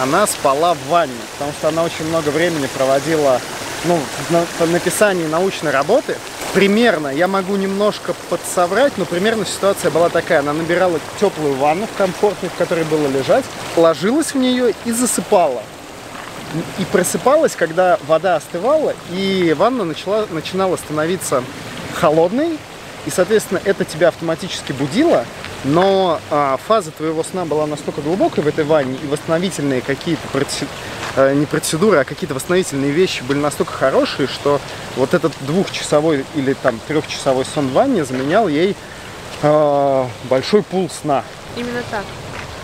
она 0.00 0.26
спала 0.26 0.74
в 0.74 0.88
ванне, 0.88 1.12
потому 1.32 1.52
что 1.52 1.68
она 1.68 1.82
очень 1.82 2.06
много 2.06 2.28
времени 2.28 2.68
проводила 2.76 3.40
ну, 3.84 3.98
в 4.28 4.30
на- 4.30 4.46
в 4.58 4.70
написании 4.70 5.26
научной 5.26 5.70
работы. 5.70 6.16
Примерно, 6.52 7.08
я 7.08 7.26
могу 7.28 7.56
немножко 7.56 8.14
подсоврать, 8.28 8.92
но 8.98 9.04
примерно 9.04 9.46
ситуация 9.46 9.90
была 9.90 10.08
такая. 10.10 10.40
Она 10.40 10.52
набирала 10.52 11.00
теплую 11.18 11.54
ванну 11.54 11.86
в 11.86 11.96
комфортную, 11.96 12.50
в 12.50 12.58
которой 12.58 12.84
было 12.84 13.06
лежать, 13.08 13.44
ложилась 13.76 14.34
в 14.34 14.36
нее 14.36 14.74
и 14.84 14.92
засыпала. 14.92 15.62
И 16.78 16.84
просыпалась, 16.86 17.54
когда 17.54 17.98
вода 18.06 18.36
остывала, 18.36 18.94
и 19.10 19.54
ванна 19.56 19.84
начала, 19.84 20.26
начинала 20.30 20.76
становиться 20.76 21.44
холодной, 21.94 22.58
и, 23.06 23.10
соответственно, 23.10 23.60
это 23.64 23.84
тебя 23.84 24.08
автоматически 24.08 24.72
будило, 24.72 25.24
но 25.64 26.20
а, 26.30 26.58
фаза 26.66 26.90
твоего 26.90 27.22
сна 27.22 27.44
была 27.44 27.66
настолько 27.66 28.00
глубокой 28.00 28.42
в 28.42 28.48
этой 28.48 28.64
ванне, 28.64 28.98
и 29.02 29.06
восстановительные 29.06 29.80
какие-то 29.80 30.22
проце- 30.32 30.66
э, 31.16 31.34
не 31.34 31.46
процедуры, 31.46 31.98
а 31.98 32.04
какие-то 32.04 32.34
восстановительные 32.34 32.90
вещи 32.90 33.22
были 33.22 33.38
настолько 33.38 33.72
хорошие, 33.72 34.26
что 34.26 34.60
вот 34.96 35.14
этот 35.14 35.32
двухчасовой 35.42 36.24
или 36.34 36.54
там 36.54 36.78
трехчасовой 36.88 37.44
сон 37.44 37.68
в 37.68 37.72
ванне 37.72 38.04
заменял 38.04 38.48
ей 38.48 38.76
э, 39.42 40.06
большой 40.28 40.62
пул 40.62 40.90
сна. 40.90 41.24
Именно 41.56 41.82
так. 41.90 42.04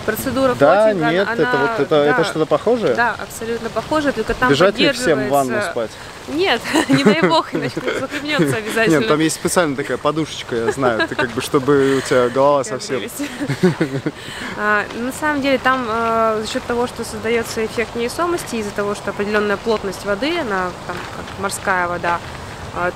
Процедура 0.07 0.55
Да, 0.55 0.85
флотинга, 0.85 1.11
нет, 1.11 1.29
она- 1.29 1.43
это 1.43 1.57
вот 1.59 1.81
это, 1.81 1.87
да, 1.91 2.05
это 2.07 2.25
что-то 2.25 2.47
похожее? 2.47 2.95
Да, 2.95 3.17
абсолютно 3.19 3.69
похоже, 3.71 4.13
только 4.13 4.35
там 4.35 4.51
Бежать 4.51 4.79
ли 4.79 4.93
всем 4.93 5.27
в 5.27 5.29
ванну 5.29 5.61
спать? 5.63 5.91
Нет, 6.29 6.61
не 6.89 7.05
дай 7.05 7.23
бог, 7.23 7.55
иначе 7.55 7.81
захлебнется 8.01 8.57
обязательно. 8.57 8.99
Нет, 9.01 9.09
там 9.09 9.21
есть 9.21 9.37
специально 9.37 9.77
такая 9.77 9.97
подушечка, 9.97 10.57
я 10.57 10.73
знаю, 10.73 11.07
ты 11.09 11.15
как 11.15 11.31
бы, 11.31 11.41
чтобы 11.43 11.97
у 11.97 12.01
тебя 12.01 12.29
голова 12.29 12.65
совсем... 12.65 13.03
А, 14.57 14.85
На 14.97 15.13
самом 15.13 15.43
деле 15.43 15.59
там 15.59 15.87
э, 15.89 16.41
за 16.43 16.51
счет 16.51 16.63
того, 16.65 16.87
что 16.87 17.05
создается 17.05 17.65
эффект 17.65 17.95
невесомости, 17.95 18.57
из-за 18.57 18.71
того, 18.71 18.95
что 18.95 19.11
определенная 19.11 19.57
плотность 19.57 20.05
воды, 20.05 20.39
она 20.39 20.71
там 20.87 20.97
как 21.17 21.39
морская 21.41 21.89
вода, 21.89 22.21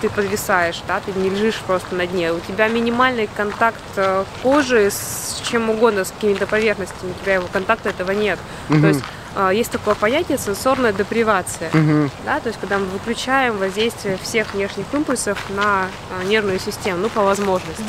ты 0.01 0.09
подвисаешь, 0.09 0.83
да, 0.87 1.01
ты 1.01 1.13
не 1.13 1.31
лежишь 1.31 1.61
просто 1.67 1.95
на 1.95 2.07
дне. 2.07 2.33
У 2.33 2.41
тебя 2.41 2.69
минимальный 2.69 3.29
контакт 3.37 3.81
э, 3.97 4.25
кожи 4.43 4.91
с 4.91 5.43
чем 5.45 5.71
угодно, 5.71 6.05
с 6.05 6.11
какими-то 6.11 6.47
поверхностями, 6.47 7.13
у 7.13 7.23
тебя 7.23 7.35
его 7.35 7.47
контакта 7.53 7.91
этого 7.91 8.13
нет. 8.13 8.39
То 8.69 8.87
есть 8.87 9.03
а, 9.35 9.53
есть 9.53 9.71
такое 9.71 9.95
понятие 9.95 10.39
сенсорная 10.39 10.93
депривация. 10.93 11.71
Мгм. 11.73 12.11
Да, 12.25 12.41
то 12.41 12.49
есть 12.49 12.59
когда 12.59 12.79
мы 12.79 12.87
выключаем 12.87 13.59
воздействие 13.59 14.19
всех 14.19 14.55
внешних 14.55 14.87
импульсов 14.93 15.39
на 15.51 15.87
а, 16.11 16.25
нервную 16.25 16.59
систему, 16.59 16.99
ну, 17.03 17.09
по 17.09 17.23
возможности. 17.23 17.85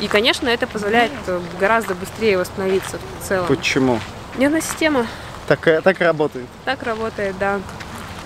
И, 0.00 0.08
конечно, 0.08 0.48
это 0.48 0.66
позволяет 0.66 1.12
э, 1.26 1.40
гораздо 1.58 1.94
быстрее 1.94 2.38
восстановиться 2.38 2.98
в 2.98 3.26
целом. 3.26 3.46
Почему? 3.46 4.00
Нервная 4.36 4.60
система 4.60 5.06
Так, 5.48 5.66
э, 5.66 5.80
так 5.80 5.98
работает. 6.00 6.46
так 6.64 6.82
работает, 6.82 7.36
да. 7.38 7.60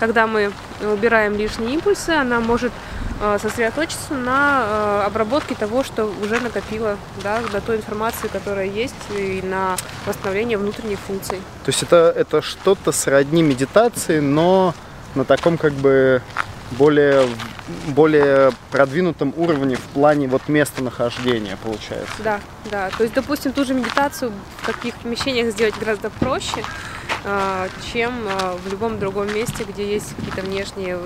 Когда 0.00 0.26
мы 0.26 0.52
убираем 0.80 1.36
лишние 1.36 1.74
импульсы, 1.74 2.10
она 2.10 2.40
может 2.40 2.72
э, 3.20 3.38
сосредоточиться 3.40 4.14
на 4.14 4.64
э, 4.64 5.06
обработке 5.06 5.54
того, 5.54 5.84
что 5.84 6.12
уже 6.22 6.40
накопила, 6.40 6.96
да, 7.22 7.40
на 7.52 7.60
той 7.60 7.76
информации, 7.76 8.28
которая 8.28 8.66
есть, 8.66 8.94
и 9.16 9.40
на 9.42 9.76
восстановление 10.06 10.58
внутренних 10.58 10.98
функций. 10.98 11.38
То 11.64 11.70
есть 11.70 11.82
это, 11.82 12.12
это 12.16 12.42
что-то 12.42 12.92
сродни 12.92 13.42
медитации, 13.42 14.20
но 14.20 14.74
на 15.14 15.24
таком 15.24 15.58
как 15.58 15.72
бы 15.72 16.22
более, 16.72 17.28
более 17.88 18.52
продвинутом 18.70 19.32
уровне 19.36 19.76
в 19.76 19.82
плане 19.92 20.28
вот 20.28 20.42
местонахождения, 20.48 21.56
получается. 21.62 22.14
Да, 22.22 22.40
да. 22.70 22.90
То 22.96 23.04
есть, 23.04 23.14
допустим, 23.14 23.52
ту 23.52 23.64
же 23.64 23.74
медитацию 23.74 24.32
в 24.62 24.66
каких 24.66 24.94
помещениях 24.96 25.52
сделать 25.52 25.74
гораздо 25.78 26.10
проще, 26.10 26.64
чем 27.92 28.12
а, 28.28 28.56
в 28.62 28.70
любом 28.70 28.98
другом 28.98 29.34
месте, 29.34 29.64
где 29.64 29.94
есть 29.94 30.14
какие-то 30.16 30.42
внешние 30.42 30.98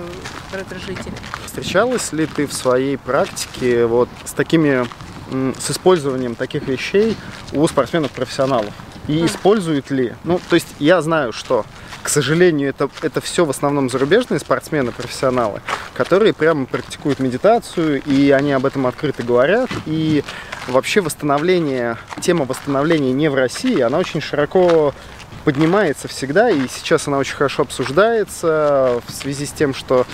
раздражители. 0.51 1.13
Встречалась 1.45 2.11
ли 2.11 2.25
ты 2.25 2.45
в 2.45 2.53
своей 2.53 2.97
практике 2.97 3.85
вот 3.85 4.09
с 4.25 4.33
такими 4.33 4.85
с 5.31 5.71
использованием 5.71 6.35
таких 6.35 6.67
вещей 6.67 7.15
у 7.53 7.67
спортсменов-профессионалов? 7.67 8.73
И 9.07 9.21
а. 9.21 9.25
используют 9.25 9.91
ли? 9.91 10.13
Ну, 10.23 10.41
то 10.49 10.55
есть 10.55 10.67
я 10.79 11.01
знаю, 11.01 11.31
что 11.31 11.65
к 12.01 12.09
сожалению, 12.09 12.69
это, 12.69 12.89
это 13.01 13.21
все 13.21 13.45
в 13.45 13.49
основном 13.49 13.89
зарубежные 13.89 14.39
спортсмены, 14.39 14.91
профессионалы, 14.91 15.61
которые 15.93 16.33
прямо 16.33 16.65
практикуют 16.65 17.19
медитацию, 17.19 18.01
и 18.01 18.31
они 18.31 18.53
об 18.53 18.65
этом 18.65 18.87
открыто 18.87 19.21
говорят. 19.21 19.69
И 19.85 20.23
вообще 20.67 21.01
восстановление, 21.01 21.97
тема 22.21 22.45
восстановления 22.45 23.11
не 23.11 23.29
в 23.29 23.35
России, 23.35 23.79
она 23.81 23.97
очень 23.97 24.21
широко 24.21 24.93
поднимается 25.39 26.07
всегда, 26.07 26.49
и 26.49 26.67
сейчас 26.67 27.07
она 27.07 27.17
очень 27.17 27.35
хорошо 27.35 27.63
обсуждается 27.63 29.01
в 29.05 29.11
связи 29.11 29.45
с 29.45 29.51
тем, 29.51 29.73
что 29.73 30.05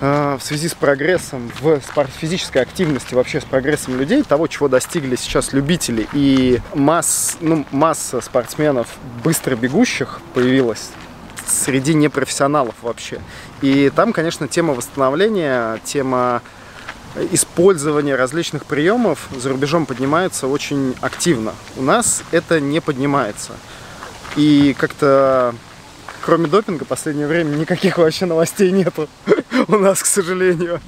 э, 0.00 0.38
в 0.40 0.44
связи 0.44 0.68
с 0.68 0.74
прогрессом 0.74 1.50
в 1.60 1.80
физической 2.18 2.58
активности, 2.62 3.14
вообще 3.14 3.40
с 3.40 3.44
прогрессом 3.44 3.98
людей, 3.98 4.22
того, 4.22 4.46
чего 4.46 4.68
достигли 4.68 5.16
сейчас 5.16 5.52
любители 5.52 6.08
и 6.12 6.60
масс, 6.74 7.36
ну, 7.40 7.64
масса 7.70 8.20
спортсменов 8.20 8.88
быстро 9.24 9.56
бегущих 9.56 10.20
появилась 10.34 10.90
среди 11.46 11.94
непрофессионалов 11.94 12.74
вообще. 12.82 13.20
И 13.60 13.90
там, 13.94 14.12
конечно, 14.12 14.48
тема 14.48 14.74
восстановления, 14.74 15.80
тема 15.84 16.42
использования 17.30 18.14
различных 18.16 18.64
приемов 18.64 19.28
за 19.36 19.50
рубежом 19.50 19.86
поднимается 19.86 20.46
очень 20.46 20.94
активно. 21.00 21.52
У 21.76 21.82
нас 21.82 22.22
это 22.30 22.60
не 22.60 22.80
поднимается. 22.80 23.52
И 24.36 24.74
как-то 24.78 25.54
кроме 26.22 26.46
допинга 26.46 26.84
в 26.84 26.88
последнее 26.88 27.26
время 27.26 27.56
никаких 27.56 27.98
вообще 27.98 28.26
новостей 28.26 28.70
нету 28.70 29.08
у 29.68 29.76
нас, 29.76 30.02
к 30.02 30.06
сожалению. 30.06 30.80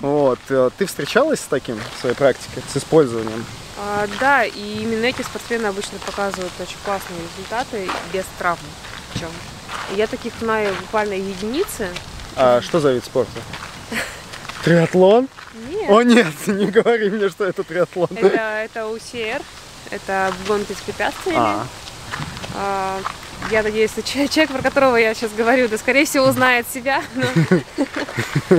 Вот. 0.00 0.38
Ты 0.76 0.86
встречалась 0.86 1.40
с 1.40 1.44
таким 1.44 1.78
в 1.96 2.00
своей 2.00 2.16
практике, 2.16 2.62
с 2.72 2.76
использованием? 2.76 3.44
А, 3.78 4.06
да, 4.18 4.44
и 4.44 4.82
именно 4.82 5.06
эти 5.06 5.22
спортсмены 5.22 5.66
обычно 5.66 5.98
показывают 6.04 6.52
очень 6.60 6.76
классные 6.84 7.20
результаты 7.32 7.88
без 8.12 8.24
травм. 8.38 8.60
Причем. 9.12 9.28
Я 9.96 10.06
таких 10.06 10.32
знаю 10.40 10.74
буквально 10.80 11.14
единицы. 11.14 11.88
А 12.36 12.60
что 12.60 12.80
за 12.80 12.92
вид 12.92 13.04
спорта? 13.04 13.40
Триатлон? 14.64 15.28
Нет. 15.68 15.90
О 15.90 16.02
нет, 16.02 16.34
не 16.46 16.66
говори 16.66 17.10
мне, 17.10 17.28
что 17.28 17.44
это 17.44 17.64
триатлон. 17.64 18.08
Это, 18.14 18.36
это 18.36 18.86
УСР, 18.86 19.42
это 19.90 20.32
гонки 20.46 20.72
с 20.72 20.80
препятствиями. 20.82 21.40
А. 21.40 21.66
А, 22.54 23.00
я 23.50 23.62
надеюсь, 23.62 23.90
что 23.90 24.02
человек, 24.02 24.50
про 24.50 24.62
которого 24.62 24.96
я 24.96 25.14
сейчас 25.14 25.32
говорю, 25.32 25.68
да, 25.68 25.78
скорее 25.78 26.04
всего, 26.04 26.26
узнает 26.26 26.66
себя. 26.72 27.02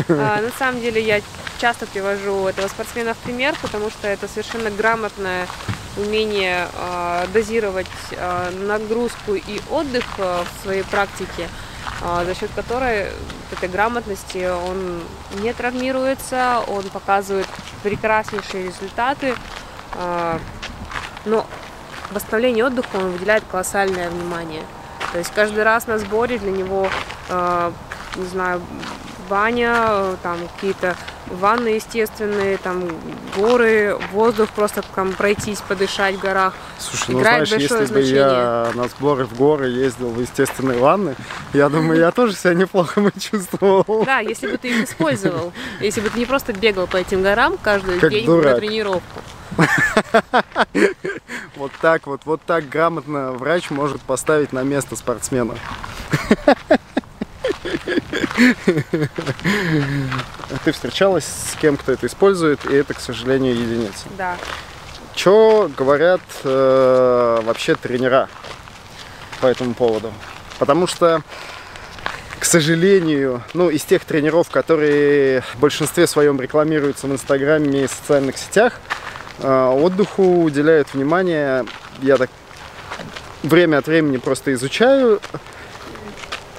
А, 0.10 0.42
на 0.42 0.52
самом 0.58 0.82
деле 0.82 1.02
я 1.02 1.22
часто 1.60 1.86
привожу 1.86 2.48
этого 2.48 2.68
спортсмена 2.68 3.14
в 3.14 3.18
пример, 3.18 3.56
потому 3.62 3.89
что 3.89 4.08
это 4.08 4.28
совершенно 4.28 4.70
грамотное 4.72 5.48
умение 5.98 6.68
э, 6.74 7.28
дозировать 7.34 7.88
нагрузку 8.54 9.36
и 9.36 9.60
отдых 9.70 10.06
в 10.18 10.64
своей 10.64 10.84
практике, 10.84 11.50
за 12.02 12.34
счет 12.34 12.50
которой 12.56 13.08
этой 13.52 13.68
грамотности 13.68 14.50
он 14.50 15.04
не 15.42 15.54
травмируется, 15.54 16.64
он 16.68 16.84
показывает 16.84 17.48
прекраснейшие 17.84 18.68
результаты. 18.68 19.36
Но 21.26 21.46
восстановлению 22.12 22.68
отдыха 22.68 22.95
он 22.95 23.12
выделяет 23.12 23.43
колоссальное 23.49 24.09
внимание. 24.09 24.64
То 25.12 25.18
есть 25.18 25.32
каждый 25.34 25.64
раз 25.64 25.88
на 25.88 25.97
сборе 25.97 26.38
для 26.38 26.51
него, 26.51 26.89
э, 27.30 27.72
не 28.16 28.26
знаю, 28.26 28.62
баня, 29.30 30.18
там 30.24 30.38
какие-то 30.55 30.95
ванны 31.28 31.70
естественные, 31.70 32.57
там 32.57 32.89
горы, 33.36 33.97
воздух, 34.12 34.49
просто 34.49 34.84
там 34.95 35.14
пройтись, 35.14 35.62
подышать 35.62 36.16
в 36.16 36.20
горах. 36.20 36.53
Слушай, 36.78 37.12
ну 37.12 37.20
знаешь, 37.22 37.49
если 37.49 37.86
значение. 37.86 37.95
бы 37.95 38.01
я 38.01 38.72
на 38.76 38.88
сборы 38.89 39.26
в 39.26 39.34
горы 39.36 39.70
ездил 39.70 40.09
в 40.09 40.20
естественные 40.20 40.80
ванны, 40.80 41.16
я 41.53 41.70
думаю, 41.70 41.99
я 41.99 42.12
тоже 42.12 42.34
себя 42.34 42.53
неплохо 42.53 43.01
бы 43.01 43.12
чувствовал. 43.18 44.03
Да, 44.05 44.20
если 44.20 44.47
бы 44.47 44.57
ты 44.57 44.70
их 44.70 44.89
использовал, 44.89 45.53
если 45.80 46.01
бы 46.01 46.09
ты 46.09 46.20
не 46.20 46.26
просто 46.26 46.51
бегал 46.53 46.88
по 46.88 46.97
этим 46.97 47.22
горам 47.22 47.57
каждый 47.62 47.99
как 47.99 48.12
день 48.12 48.26
дурак. 48.26 48.53
на 48.53 48.59
тренировку. 48.59 49.22
Вот 51.55 51.72
так 51.80 52.07
вот, 52.07 52.22
вот 52.26 52.41
так 52.41 52.68
грамотно 52.70 53.34
врач 53.34 53.70
может 53.70 54.01
поставить 54.01 54.51
на 54.51 54.64
место 54.64 54.95
спортсмена. 54.95 55.55
Ты 60.64 60.72
встречалась 60.72 61.26
с 61.26 61.55
кем, 61.62 61.78
кто 61.78 61.91
это 61.91 62.07
использует, 62.07 62.66
и 62.66 62.74
это, 62.74 62.93
к 62.93 62.99
сожалению, 62.99 63.53
единица. 63.53 64.07
Да. 64.18 64.38
Что 65.16 65.70
говорят 65.78 66.22
э, 66.43 67.39
вообще 67.43 67.76
тренера 67.76 68.28
по 69.39 69.47
этому 69.47 69.74
поводу? 69.74 70.12
Потому 70.57 70.88
что, 70.88 71.22
к 72.39 72.45
сожалению, 72.45 73.43
ну, 73.53 73.70
из 73.70 73.84
тех 73.84 74.05
тренеров, 74.05 74.49
которые 74.49 75.41
в 75.41 75.59
большинстве 75.59 76.07
своем 76.07 76.39
рекламируются 76.41 77.07
в 77.07 77.12
Инстаграме 77.12 77.84
и 77.84 77.88
социальных 77.88 78.38
сетях, 78.38 78.80
отдыху 79.40 80.44
уделяют 80.44 80.94
внимание, 80.94 81.66
я 82.02 82.18
так 82.18 82.30
время 83.44 83.78
от 83.78 83.88
времени 83.88 84.18
просто 84.18 84.54
изучаю 84.54 85.20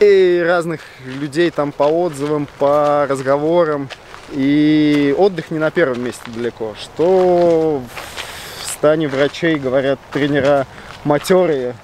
и 0.02 0.42
разных 0.44 0.80
людей 1.04 1.50
там 1.50 1.72
по 1.72 1.84
отзывам, 1.84 2.48
по 2.58 3.06
разговорам. 3.08 3.88
И 4.30 5.14
отдых 5.16 5.50
не 5.50 5.58
на 5.58 5.70
первом 5.70 6.02
месте 6.02 6.22
далеко. 6.26 6.74
Что 6.80 7.82
в 8.62 8.66
стане 8.66 9.08
врачей 9.08 9.56
говорят 9.56 10.00
тренера 10.12 10.66
матерые. 11.04 11.74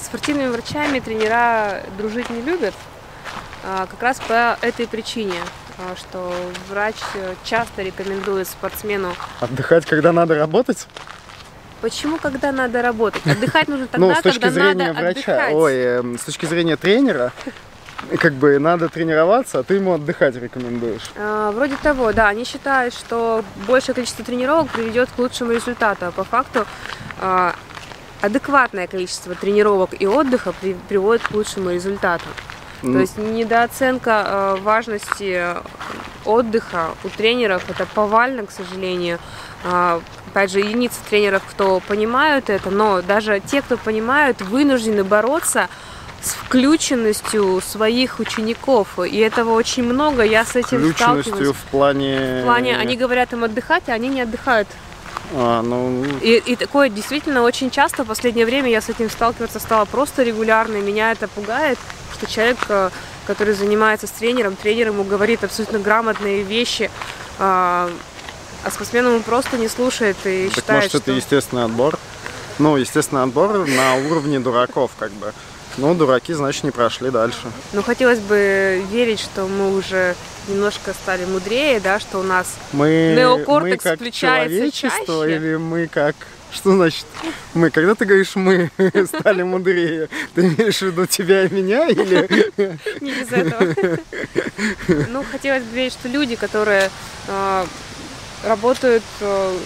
С 0.00 0.06
спортивными 0.06 0.48
врачами 0.48 1.00
тренера 1.00 1.82
дружить 1.98 2.30
не 2.30 2.40
любят. 2.42 2.74
А, 3.64 3.86
как 3.86 4.00
раз 4.00 4.20
по 4.20 4.56
этой 4.60 4.86
причине 4.86 5.34
а, 5.34 5.65
что 5.96 6.32
врач 6.68 6.96
часто 7.44 7.82
рекомендует 7.82 8.48
спортсмену 8.48 9.14
отдыхать, 9.40 9.86
когда 9.86 10.12
надо 10.12 10.34
работать. 10.34 10.86
Почему, 11.80 12.18
когда 12.18 12.52
надо 12.52 12.82
работать? 12.82 13.26
Отдыхать 13.26 13.68
нужно 13.68 13.86
тогда, 13.90 14.06
ну, 14.06 14.14
с 14.14 14.22
точки 14.22 14.40
когда 14.40 14.50
зрения 14.50 14.88
надо 14.88 15.00
врача, 15.00 15.32
отдыхать. 15.32 15.54
Ой, 15.54 15.74
э, 15.74 16.02
с 16.18 16.24
точки 16.24 16.46
зрения 16.46 16.76
тренера, 16.76 17.32
как 18.18 18.32
бы 18.34 18.58
надо 18.58 18.88
тренироваться, 18.88 19.58
а 19.58 19.62
ты 19.62 19.74
ему 19.74 19.92
отдыхать 19.92 20.36
рекомендуешь. 20.36 21.10
А, 21.16 21.52
вроде 21.52 21.76
того, 21.76 22.12
да. 22.12 22.28
Они 22.28 22.44
считают, 22.44 22.94
что 22.94 23.44
большее 23.66 23.94
количество 23.94 24.24
тренировок 24.24 24.70
приведет 24.70 25.10
к 25.14 25.18
лучшему 25.18 25.52
результату. 25.52 26.06
А 26.06 26.10
по 26.12 26.24
факту 26.24 26.66
а, 27.20 27.54
адекватное 28.22 28.86
количество 28.86 29.34
тренировок 29.34 29.90
и 29.98 30.06
отдыха 30.06 30.52
при, 30.60 30.74
приводит 30.88 31.26
к 31.26 31.30
лучшему 31.32 31.70
результату. 31.70 32.24
Mm. 32.82 32.92
То 32.92 32.98
есть 32.98 33.18
недооценка 33.18 34.12
а, 34.24 34.56
важности 34.56 35.56
отдыха 36.24 36.90
у 37.04 37.08
тренеров 37.08 37.68
это 37.68 37.86
повально, 37.86 38.46
к 38.46 38.50
сожалению. 38.50 39.18
А, 39.64 40.00
опять 40.28 40.50
же, 40.50 40.60
единицы 40.60 40.98
тренеров, 41.08 41.42
кто 41.48 41.80
понимают 41.80 42.50
это, 42.50 42.70
но 42.70 43.02
даже 43.02 43.40
те, 43.40 43.62
кто 43.62 43.76
понимают, 43.76 44.40
вынуждены 44.42 45.04
бороться 45.04 45.68
с 46.22 46.30
включенностью 46.30 47.60
своих 47.60 48.18
учеников. 48.18 48.98
И 48.98 49.18
этого 49.18 49.52
очень 49.52 49.84
много, 49.84 50.22
я 50.22 50.44
с 50.44 50.56
этим 50.56 50.92
сталкиваюсь. 50.92 51.54
в 51.54 51.64
плане... 51.70 52.40
В 52.42 52.44
плане, 52.44 52.76
они 52.76 52.96
говорят 52.96 53.32
им 53.32 53.44
отдыхать, 53.44 53.84
а 53.88 53.92
они 53.92 54.08
не 54.08 54.22
отдыхают. 54.22 54.68
А, 55.34 55.62
ну... 55.62 56.04
и, 56.20 56.42
и 56.44 56.56
такое 56.56 56.88
действительно 56.88 57.42
очень 57.42 57.70
часто 57.70 58.04
в 58.04 58.08
последнее 58.08 58.46
время 58.46 58.70
я 58.70 58.80
с 58.80 58.88
этим 58.88 59.10
сталкиваться 59.10 59.58
стала 59.58 59.84
просто 59.84 60.22
регулярно, 60.22 60.76
и 60.76 60.80
меня 60.80 61.12
это 61.12 61.28
пугает, 61.28 61.78
что 62.16 62.26
человек, 62.30 62.58
э, 62.68 62.90
который 63.26 63.54
занимается 63.54 64.06
с 64.06 64.10
тренером, 64.10 64.56
тренер 64.56 64.88
ему 64.88 65.04
говорит 65.04 65.44
абсолютно 65.44 65.78
грамотные 65.78 66.42
вещи, 66.42 66.90
а, 67.38 67.90
а 68.64 68.70
спортсмен 68.70 69.06
ему 69.06 69.20
просто 69.20 69.58
не 69.58 69.68
слушает 69.68 70.16
и 70.24 70.46
так 70.46 70.54
считает, 70.54 70.82
может, 70.82 70.90
что... 70.90 70.98
это 70.98 71.12
естественный 71.12 71.64
отбор? 71.64 71.98
Ну, 72.58 72.76
естественный 72.76 73.22
отбор 73.22 73.66
на 73.66 73.96
уровне 73.96 74.40
дураков, 74.40 74.92
как 74.98 75.12
бы. 75.12 75.32
Ну, 75.76 75.94
дураки, 75.94 76.32
значит, 76.32 76.64
не 76.64 76.70
прошли 76.70 77.10
дальше. 77.10 77.52
Ну, 77.74 77.82
хотелось 77.82 78.20
бы 78.20 78.82
верить, 78.90 79.20
что 79.20 79.46
мы 79.46 79.76
уже 79.76 80.14
немножко 80.48 80.94
стали 80.94 81.26
мудрее, 81.26 81.80
да, 81.80 82.00
что 82.00 82.18
у 82.18 82.22
нас 82.22 82.54
мы, 82.72 83.14
неокортекс 83.16 83.84
мы 83.84 83.90
как 83.90 83.98
включается 83.98 84.48
человечество 84.48 85.26
чаще. 85.26 85.36
или 85.36 85.56
мы 85.56 85.86
как 85.88 86.16
Что 86.52 86.72
значит 86.72 87.06
мы? 87.54 87.70
Когда 87.70 87.94
ты 87.94 88.04
говоришь 88.04 88.34
мы 88.36 88.70
стали 89.06 89.42
мудрее, 89.42 90.08
ты 90.34 90.42
имеешь 90.42 90.78
в 90.78 90.82
виду 90.82 91.06
тебя 91.06 91.44
и 91.44 91.52
меня 91.52 91.88
или... 91.88 92.50
Не 93.00 93.12
без 93.12 93.32
этого. 93.32 93.98
Ну, 95.10 95.24
хотелось 95.30 95.64
бы 95.64 95.74
верить, 95.74 95.92
что 95.92 96.08
люди, 96.08 96.36
которые 96.36 96.90
э, 97.28 97.66
работают 98.44 99.02
э, 99.20 99.58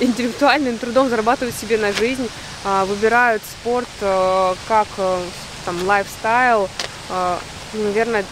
интеллектуальным 0.00 0.78
трудом, 0.78 1.08
зарабатывают 1.08 1.54
себе 1.54 1.78
на 1.78 1.92
жизнь, 1.92 2.28
э, 2.64 2.84
выбирают 2.84 3.42
спорт 3.42 3.88
как 4.00 4.88
там 5.66 5.82
лайфстайл, 5.84 6.70
э, 7.10 7.36
наверное, 7.74 8.24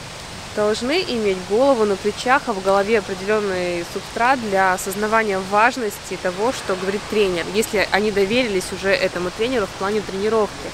должны 0.54 1.02
иметь 1.02 1.38
голову 1.48 1.84
на 1.84 1.96
плечах, 1.96 2.42
а 2.46 2.52
в 2.52 2.62
голове 2.62 2.98
определенный 2.98 3.84
субстрат 3.92 4.40
для 4.40 4.74
осознавания 4.74 5.38
важности 5.50 6.18
того, 6.22 6.52
что 6.52 6.76
говорит 6.76 7.00
тренер. 7.10 7.44
Если 7.54 7.86
они 7.90 8.10
доверились 8.10 8.72
уже 8.72 8.90
этому 8.90 9.30
тренеру 9.30 9.66
в 9.66 9.78
плане 9.78 10.00
тренировки, 10.00 10.70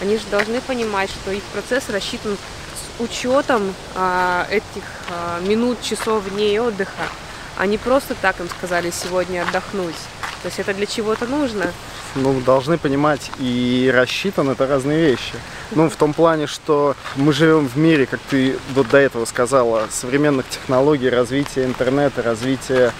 они 0.00 0.18
же 0.18 0.24
должны 0.30 0.60
понимать, 0.60 1.10
что 1.10 1.30
их 1.30 1.42
процесс 1.44 1.88
рассчитан 1.88 2.36
с 2.36 3.00
учетом 3.00 3.74
а, 3.94 4.46
этих 4.50 4.84
а, 5.10 5.40
минут, 5.40 5.80
часов, 5.82 6.28
дней 6.30 6.58
отдыха, 6.58 7.08
а 7.56 7.66
не 7.66 7.78
просто 7.78 8.14
так 8.14 8.40
им 8.40 8.48
сказали 8.48 8.90
сегодня 8.90 9.42
отдохнуть. 9.42 9.96
То 10.42 10.46
есть 10.46 10.58
это 10.58 10.74
для 10.74 10.86
чего-то 10.86 11.26
нужно 11.26 11.72
ну, 12.14 12.40
должны 12.40 12.78
понимать 12.78 13.30
и 13.38 13.90
рассчитан 13.94 14.50
это 14.50 14.66
разные 14.66 15.00
вещи. 15.00 15.34
Ну, 15.72 15.88
в 15.88 15.96
том 15.96 16.12
плане, 16.12 16.46
что 16.46 16.96
мы 17.16 17.32
живем 17.32 17.68
в 17.68 17.76
мире, 17.76 18.06
как 18.06 18.20
ты 18.30 18.56
вот 18.74 18.88
до 18.88 18.98
этого 18.98 19.24
сказала, 19.24 19.86
современных 19.90 20.48
технологий, 20.48 21.08
развития 21.08 21.64
интернета, 21.64 22.22
развития 22.22 22.92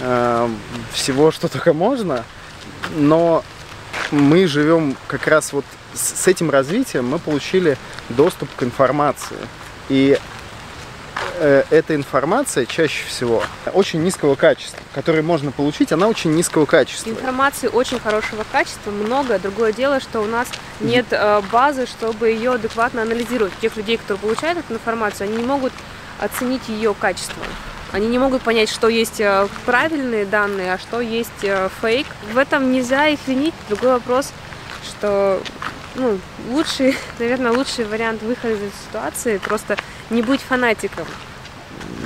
э, 0.00 0.48
всего, 0.92 1.30
что 1.30 1.48
только 1.48 1.72
можно, 1.72 2.24
но 2.96 3.44
мы 4.10 4.46
живем 4.46 4.96
как 5.06 5.26
раз 5.26 5.52
вот 5.52 5.64
с 5.94 6.26
этим 6.26 6.50
развитием 6.50 7.06
мы 7.06 7.18
получили 7.18 7.76
доступ 8.08 8.48
к 8.56 8.62
информации. 8.62 9.36
И 9.88 10.18
Э, 11.38 11.64
эта 11.70 11.94
информация 11.94 12.66
чаще 12.66 13.04
всего 13.06 13.42
очень 13.72 14.02
низкого 14.02 14.34
качества, 14.34 14.78
которую 14.94 15.24
можно 15.24 15.50
получить, 15.50 15.92
она 15.92 16.08
очень 16.08 16.32
низкого 16.34 16.66
качества. 16.66 17.10
Информации 17.10 17.68
очень 17.68 17.98
хорошего 17.98 18.44
качества, 18.50 18.90
много. 18.90 19.38
Другое 19.38 19.72
дело, 19.72 20.00
что 20.00 20.20
у 20.20 20.26
нас 20.26 20.48
нет 20.80 21.06
э, 21.10 21.40
базы, 21.50 21.86
чтобы 21.86 22.28
ее 22.28 22.52
адекватно 22.52 23.02
анализировать. 23.02 23.52
Тех 23.60 23.76
людей, 23.76 23.96
которые 23.96 24.20
получают 24.20 24.58
эту 24.58 24.74
информацию, 24.74 25.28
они 25.28 25.38
не 25.38 25.44
могут 25.44 25.72
оценить 26.20 26.68
ее 26.68 26.94
качество. 26.94 27.42
Они 27.92 28.06
не 28.06 28.18
могут 28.18 28.42
понять, 28.42 28.68
что 28.68 28.88
есть 28.88 29.20
э, 29.20 29.48
правильные 29.64 30.26
данные, 30.26 30.74
а 30.74 30.78
что 30.78 31.00
есть 31.00 31.30
фейк. 31.80 32.06
В 32.32 32.38
этом 32.38 32.72
нельзя 32.72 33.08
их 33.08 33.20
винить. 33.26 33.54
Другой 33.68 33.92
вопрос, 33.92 34.32
что 34.84 35.40
ну, 35.94 36.18
лучший, 36.50 36.96
наверное, 37.18 37.52
лучший 37.52 37.84
вариант 37.84 38.22
выхода 38.22 38.54
из 38.54 38.58
этой 38.58 38.72
ситуации 38.88 39.38
просто 39.38 39.76
не 40.12 40.22
быть 40.22 40.40
фанатиком. 40.40 41.06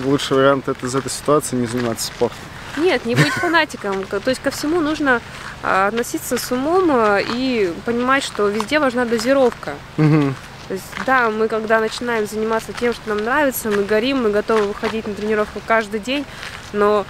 Лучший 0.04 0.36
вариант 0.36 0.68
это 0.68 0.86
из 0.86 0.94
этой 0.94 1.10
ситуации 1.10 1.56
не 1.56 1.66
заниматься 1.66 2.06
спортом. 2.06 2.38
Нет, 2.76 3.06
не 3.06 3.14
быть 3.14 3.32
фанатиком. 3.32 4.04
То 4.04 4.28
есть 4.28 4.40
ко 4.42 4.50
всему 4.50 4.80
нужно 4.80 5.20
а, 5.62 5.88
относиться 5.88 6.36
с 6.36 6.52
умом 6.52 6.90
а, 6.92 7.18
и 7.18 7.72
понимать, 7.84 8.22
что 8.22 8.48
везде 8.48 8.78
важна 8.78 9.04
дозировка. 9.04 9.74
Угу. 9.96 10.34
То 10.68 10.74
есть, 10.74 10.84
да, 11.06 11.30
мы 11.30 11.48
когда 11.48 11.80
начинаем 11.80 12.26
заниматься 12.26 12.72
тем, 12.72 12.92
что 12.92 13.08
нам 13.08 13.18
нравится, 13.18 13.70
мы 13.70 13.84
горим, 13.84 14.22
мы 14.22 14.30
готовы 14.30 14.66
выходить 14.66 15.06
на 15.06 15.14
тренировку 15.14 15.60
каждый 15.64 16.00
день, 16.00 16.24
но 16.72 17.06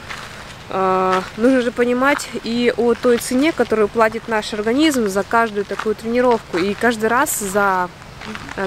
э, 0.68 1.20
нужно 1.38 1.62
же 1.62 1.72
понимать 1.72 2.28
и 2.44 2.72
о 2.76 2.94
той 2.94 3.16
цене, 3.16 3.52
которую 3.52 3.88
платит 3.88 4.28
наш 4.28 4.52
организм 4.52 5.08
за 5.08 5.22
каждую 5.22 5.64
такую 5.64 5.94
тренировку. 5.94 6.58
И 6.58 6.74
каждый 6.74 7.08
раз 7.08 7.38
за 7.38 7.88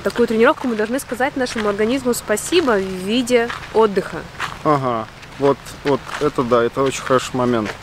такую 0.03 0.27
тренировку 0.27 0.67
мы 0.67 0.75
должны 0.75 0.99
сказать 0.99 1.35
нашему 1.35 1.69
организму 1.69 2.13
спасибо 2.13 2.77
в 2.77 2.81
виде 2.81 3.49
отдыха. 3.73 4.17
Ага, 4.63 5.07
вот, 5.39 5.57
вот 5.83 6.01
это 6.19 6.43
да, 6.43 6.63
это 6.63 6.83
очень 6.83 7.01
хороший 7.01 7.35
момент. 7.35 7.73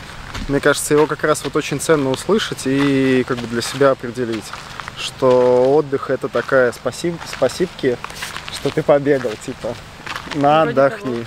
Мне 0.47 0.59
кажется, 0.59 0.93
его 0.93 1.07
как 1.07 1.23
раз 1.23 1.43
вот 1.43 1.55
очень 1.55 1.79
ценно 1.79 2.09
услышать 2.09 2.61
и 2.65 3.25
как 3.27 3.37
бы 3.37 3.47
для 3.47 3.61
себя 3.61 3.91
определить, 3.91 4.45
что 4.97 5.73
отдых 5.75 6.09
это 6.09 6.29
такая 6.29 6.71
спасиб, 6.71 7.15
спасибки, 7.27 7.97
что 8.53 8.69
ты 8.69 8.83
побегал, 8.83 9.31
типа, 9.45 9.75
на 10.35 10.63
Вроде 10.63 10.81
отдохни. 10.81 11.25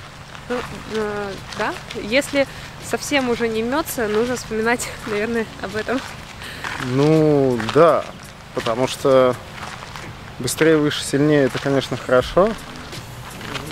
Ну, 0.49 0.57
э, 0.95 1.33
да, 1.59 1.75
если 2.03 2.47
совсем 2.85 3.29
уже 3.29 3.49
не 3.49 3.63
мнется, 3.63 4.09
нужно 4.09 4.37
вспоминать, 4.37 4.89
наверное, 5.07 5.47
об 5.63 5.77
этом. 5.77 6.01
Ну, 6.87 7.59
да, 7.75 8.05
потому 8.55 8.89
что 8.89 9.35
Быстрее, 10.41 10.79
выше, 10.79 11.05
сильнее, 11.05 11.45
это, 11.45 11.59
конечно, 11.59 11.99
хорошо, 11.99 12.51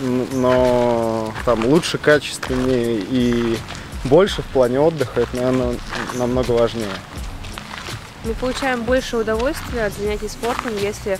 но 0.03 1.33
там 1.47 1.64
лучше, 1.64 1.97
качественнее 1.97 3.01
и 3.01 3.59
больше 4.05 4.43
в 4.43 4.45
плане 4.47 4.79
отдыха, 4.79 5.23
это, 5.23 5.35
наверное, 5.35 5.77
намного 6.14 6.51
важнее. 6.51 6.93
Мы 8.25 8.35
получаем 8.35 8.83
больше 8.83 9.16
удовольствия 9.16 9.87
от 9.87 9.95
занятий 9.95 10.29
спортом, 10.29 10.77
если 10.77 11.19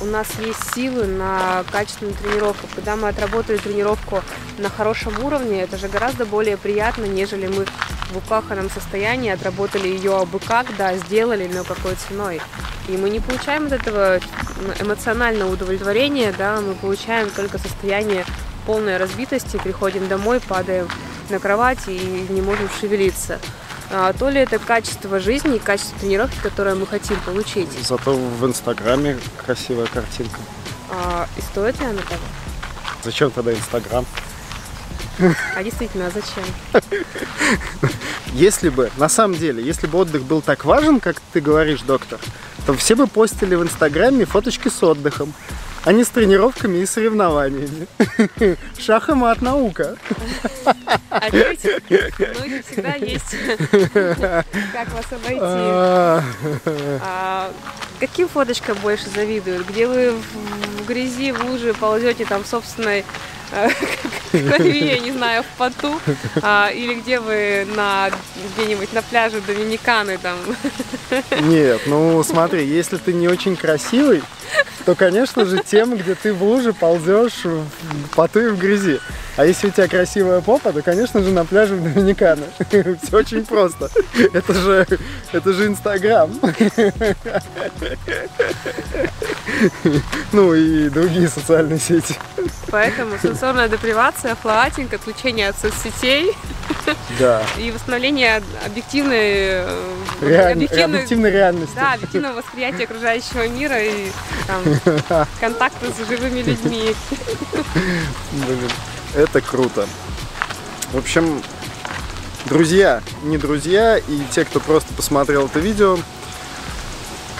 у 0.00 0.04
нас 0.04 0.28
есть 0.38 0.74
силы 0.74 1.06
на 1.06 1.64
качественную 1.72 2.14
тренировку. 2.14 2.68
Когда 2.74 2.96
мы 2.96 3.08
отработали 3.08 3.56
тренировку 3.56 4.22
на 4.58 4.68
хорошем 4.68 5.24
уровне, 5.24 5.62
это 5.62 5.76
же 5.76 5.88
гораздо 5.88 6.24
более 6.24 6.56
приятно, 6.56 7.04
нежели 7.04 7.46
мы 7.46 7.66
в 8.12 8.18
укаханном 8.18 8.70
состоянии 8.70 9.30
отработали 9.30 9.88
ее 9.88 10.16
абы 10.16 10.38
как, 10.38 10.76
да, 10.76 10.96
сделали, 10.96 11.50
но 11.52 11.64
какой 11.64 11.96
ценой. 11.96 12.40
И 12.88 12.96
мы 12.96 13.10
не 13.10 13.20
получаем 13.20 13.66
от 13.66 13.72
этого 13.72 14.20
эмоционального 14.80 15.52
удовлетворения, 15.52 16.32
да, 16.36 16.60
мы 16.60 16.74
получаем 16.74 17.30
только 17.30 17.58
состояние 17.58 18.24
полной 18.64 18.96
разбитости, 18.96 19.56
приходим 19.56 20.08
домой, 20.08 20.40
падаем 20.40 20.88
на 21.30 21.40
кровать 21.40 21.80
и 21.88 22.26
не 22.28 22.40
можем 22.40 22.68
шевелиться. 22.80 23.40
А, 23.90 24.12
то 24.12 24.28
ли 24.28 24.40
это 24.40 24.58
качество 24.58 25.20
жизни 25.20 25.56
и 25.56 25.58
качество 25.58 25.98
тренировки, 25.98 26.36
которое 26.42 26.74
мы 26.74 26.86
хотим 26.86 27.18
получить. 27.20 27.68
Зато 27.82 28.14
в 28.14 28.44
Инстаграме 28.44 29.18
красивая 29.44 29.86
картинка. 29.86 30.38
А, 30.90 31.28
и 31.36 31.40
стоит 31.40 31.78
ли 31.80 31.86
она 31.86 32.02
того? 32.02 32.20
Зачем 33.02 33.30
тогда 33.30 33.52
Инстаграм? 33.52 34.04
А 35.54 35.62
действительно, 35.62 36.08
а 36.08 36.10
зачем? 36.10 36.44
Если 38.32 38.68
бы, 38.68 38.90
на 38.98 39.08
самом 39.08 39.38
деле, 39.38 39.64
если 39.64 39.86
бы 39.86 39.98
отдых 39.98 40.24
был 40.24 40.42
так 40.42 40.66
важен, 40.66 41.00
как 41.00 41.16
ты 41.32 41.40
говоришь, 41.40 41.80
доктор, 41.80 42.18
то 42.66 42.74
все 42.74 42.94
бы 42.94 43.06
постили 43.06 43.54
в 43.54 43.62
Инстаграме 43.62 44.26
фоточки 44.26 44.68
с 44.68 44.82
отдыхом, 44.82 45.32
а 45.86 45.92
не 45.92 46.02
с 46.02 46.08
тренировками 46.08 46.78
и 46.78 46.86
соревнованиями. 46.86 47.86
Шах 48.78 49.08
и 49.08 49.12
мат 49.12 49.40
наука. 49.40 49.96
А 51.10 51.28
ну 51.30 51.44
всегда 51.54 52.94
есть, 52.94 53.36
как 54.72 54.92
вас 54.92 55.06
обойти. 55.12 55.38
А, 55.40 57.52
каким 58.00 58.28
фоточкам 58.28 58.76
больше 58.82 59.08
завидуют? 59.08 59.68
Где 59.68 59.86
вы 59.86 60.10
в 60.10 60.86
грязи, 60.86 61.30
в 61.30 61.44
луже 61.44 61.72
ползете 61.72 62.24
там 62.24 62.44
собственной 62.44 63.04
крови, 64.30 64.84
я 64.84 64.98
не 64.98 65.12
знаю, 65.12 65.42
в 65.42 65.58
поту, 65.58 66.00
а, 66.42 66.70
или 66.74 66.94
где 66.94 67.20
вы 67.20 67.66
на 67.74 68.10
где-нибудь 68.54 68.92
на 68.92 69.02
пляже 69.02 69.40
Доминиканы 69.40 70.18
там. 70.18 70.38
Нет, 71.40 71.82
ну 71.86 72.22
смотри, 72.22 72.66
если 72.66 72.96
ты 72.96 73.12
не 73.12 73.28
очень 73.28 73.56
красивый, 73.56 74.22
то, 74.84 74.94
конечно 74.94 75.44
же, 75.44 75.62
тем, 75.64 75.96
где 75.96 76.14
ты 76.14 76.32
в 76.32 76.42
луже 76.42 76.72
ползешь 76.72 77.44
в 77.44 78.14
поту 78.14 78.40
и 78.40 78.48
в 78.48 78.58
грязи. 78.58 79.00
А 79.36 79.44
если 79.44 79.68
у 79.68 79.70
тебя 79.70 79.86
красивая 79.86 80.40
попа, 80.40 80.72
то, 80.72 80.82
конечно 80.82 81.22
же, 81.22 81.30
на 81.30 81.44
пляже 81.44 81.74
в 81.74 81.82
Доминикана. 81.82 82.44
Все 83.02 83.16
очень 83.16 83.44
просто. 83.44 83.90
Это 84.32 84.54
же, 84.54 84.86
это 85.32 85.52
же 85.52 85.66
Инстаграм. 85.66 86.30
Ну 90.32 90.54
и 90.54 90.88
другие 90.88 91.28
социальные 91.28 91.78
сети. 91.78 92.16
Поэтому 92.70 93.18
сенсорная 93.22 93.68
депривация, 93.68 94.34
флоатинг, 94.34 94.92
отключение 94.94 95.48
от 95.50 95.58
соцсетей 95.58 96.32
да. 97.18 97.42
и 97.58 97.70
восстановление 97.70 98.42
объективной, 98.64 99.32
э, 99.32 99.96
Реаль... 100.20 100.52
объективной, 100.52 100.84
объективной 100.84 101.30
реальности. 101.30 101.74
Да, 101.74 101.92
объективного 101.94 102.36
восприятия 102.36 102.84
окружающего 102.84 103.46
мира 103.48 103.78
и 103.82 104.10
там, 104.46 105.26
контакта 105.40 105.86
с 105.92 106.08
живыми 106.08 106.40
людьми. 106.40 106.94
Блин, 108.32 108.70
это 109.16 109.40
круто. 109.40 109.88
В 110.92 110.98
общем, 110.98 111.42
друзья, 112.44 113.02
не 113.22 113.38
друзья, 113.38 113.98
и 113.98 114.20
те, 114.30 114.44
кто 114.44 114.60
просто 114.60 114.92
посмотрел 114.94 115.46
это 115.46 115.58
видео, 115.58 115.98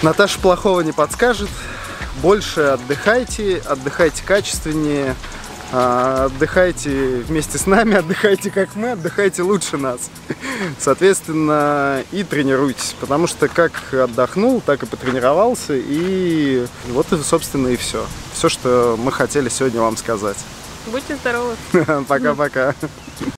Наташа 0.01 0.39
плохого 0.39 0.81
не 0.81 0.91
подскажет. 0.91 1.49
Больше 2.21 2.61
отдыхайте, 2.61 3.61
отдыхайте 3.65 4.23
качественнее, 4.23 5.15
А, 5.71 6.25
отдыхайте 6.25 7.17
вместе 7.27 7.57
с 7.57 7.65
нами, 7.65 7.95
отдыхайте 7.97 8.49
как 8.51 8.75
мы, 8.75 8.91
отдыхайте 8.91 9.41
лучше 9.41 9.77
нас. 9.77 10.09
Соответственно, 10.79 12.03
и 12.11 12.23
тренируйтесь, 12.23 12.95
потому 12.99 13.27
что 13.27 13.49
как 13.49 13.93
отдохнул, 13.93 14.61
так 14.61 14.83
и 14.83 14.85
потренировался, 14.85 15.73
и 15.75 16.65
вот, 16.87 17.07
собственно, 17.23 17.67
и 17.67 17.75
все. 17.75 18.05
Все, 18.33 18.47
что 18.47 18.97
мы 18.97 19.11
хотели 19.11 19.49
сегодня 19.49 19.81
вам 19.81 19.97
сказать. 19.97 20.37
Будьте 20.91 21.15
здоровы! 21.15 21.55
Пока-пока! 22.07 22.73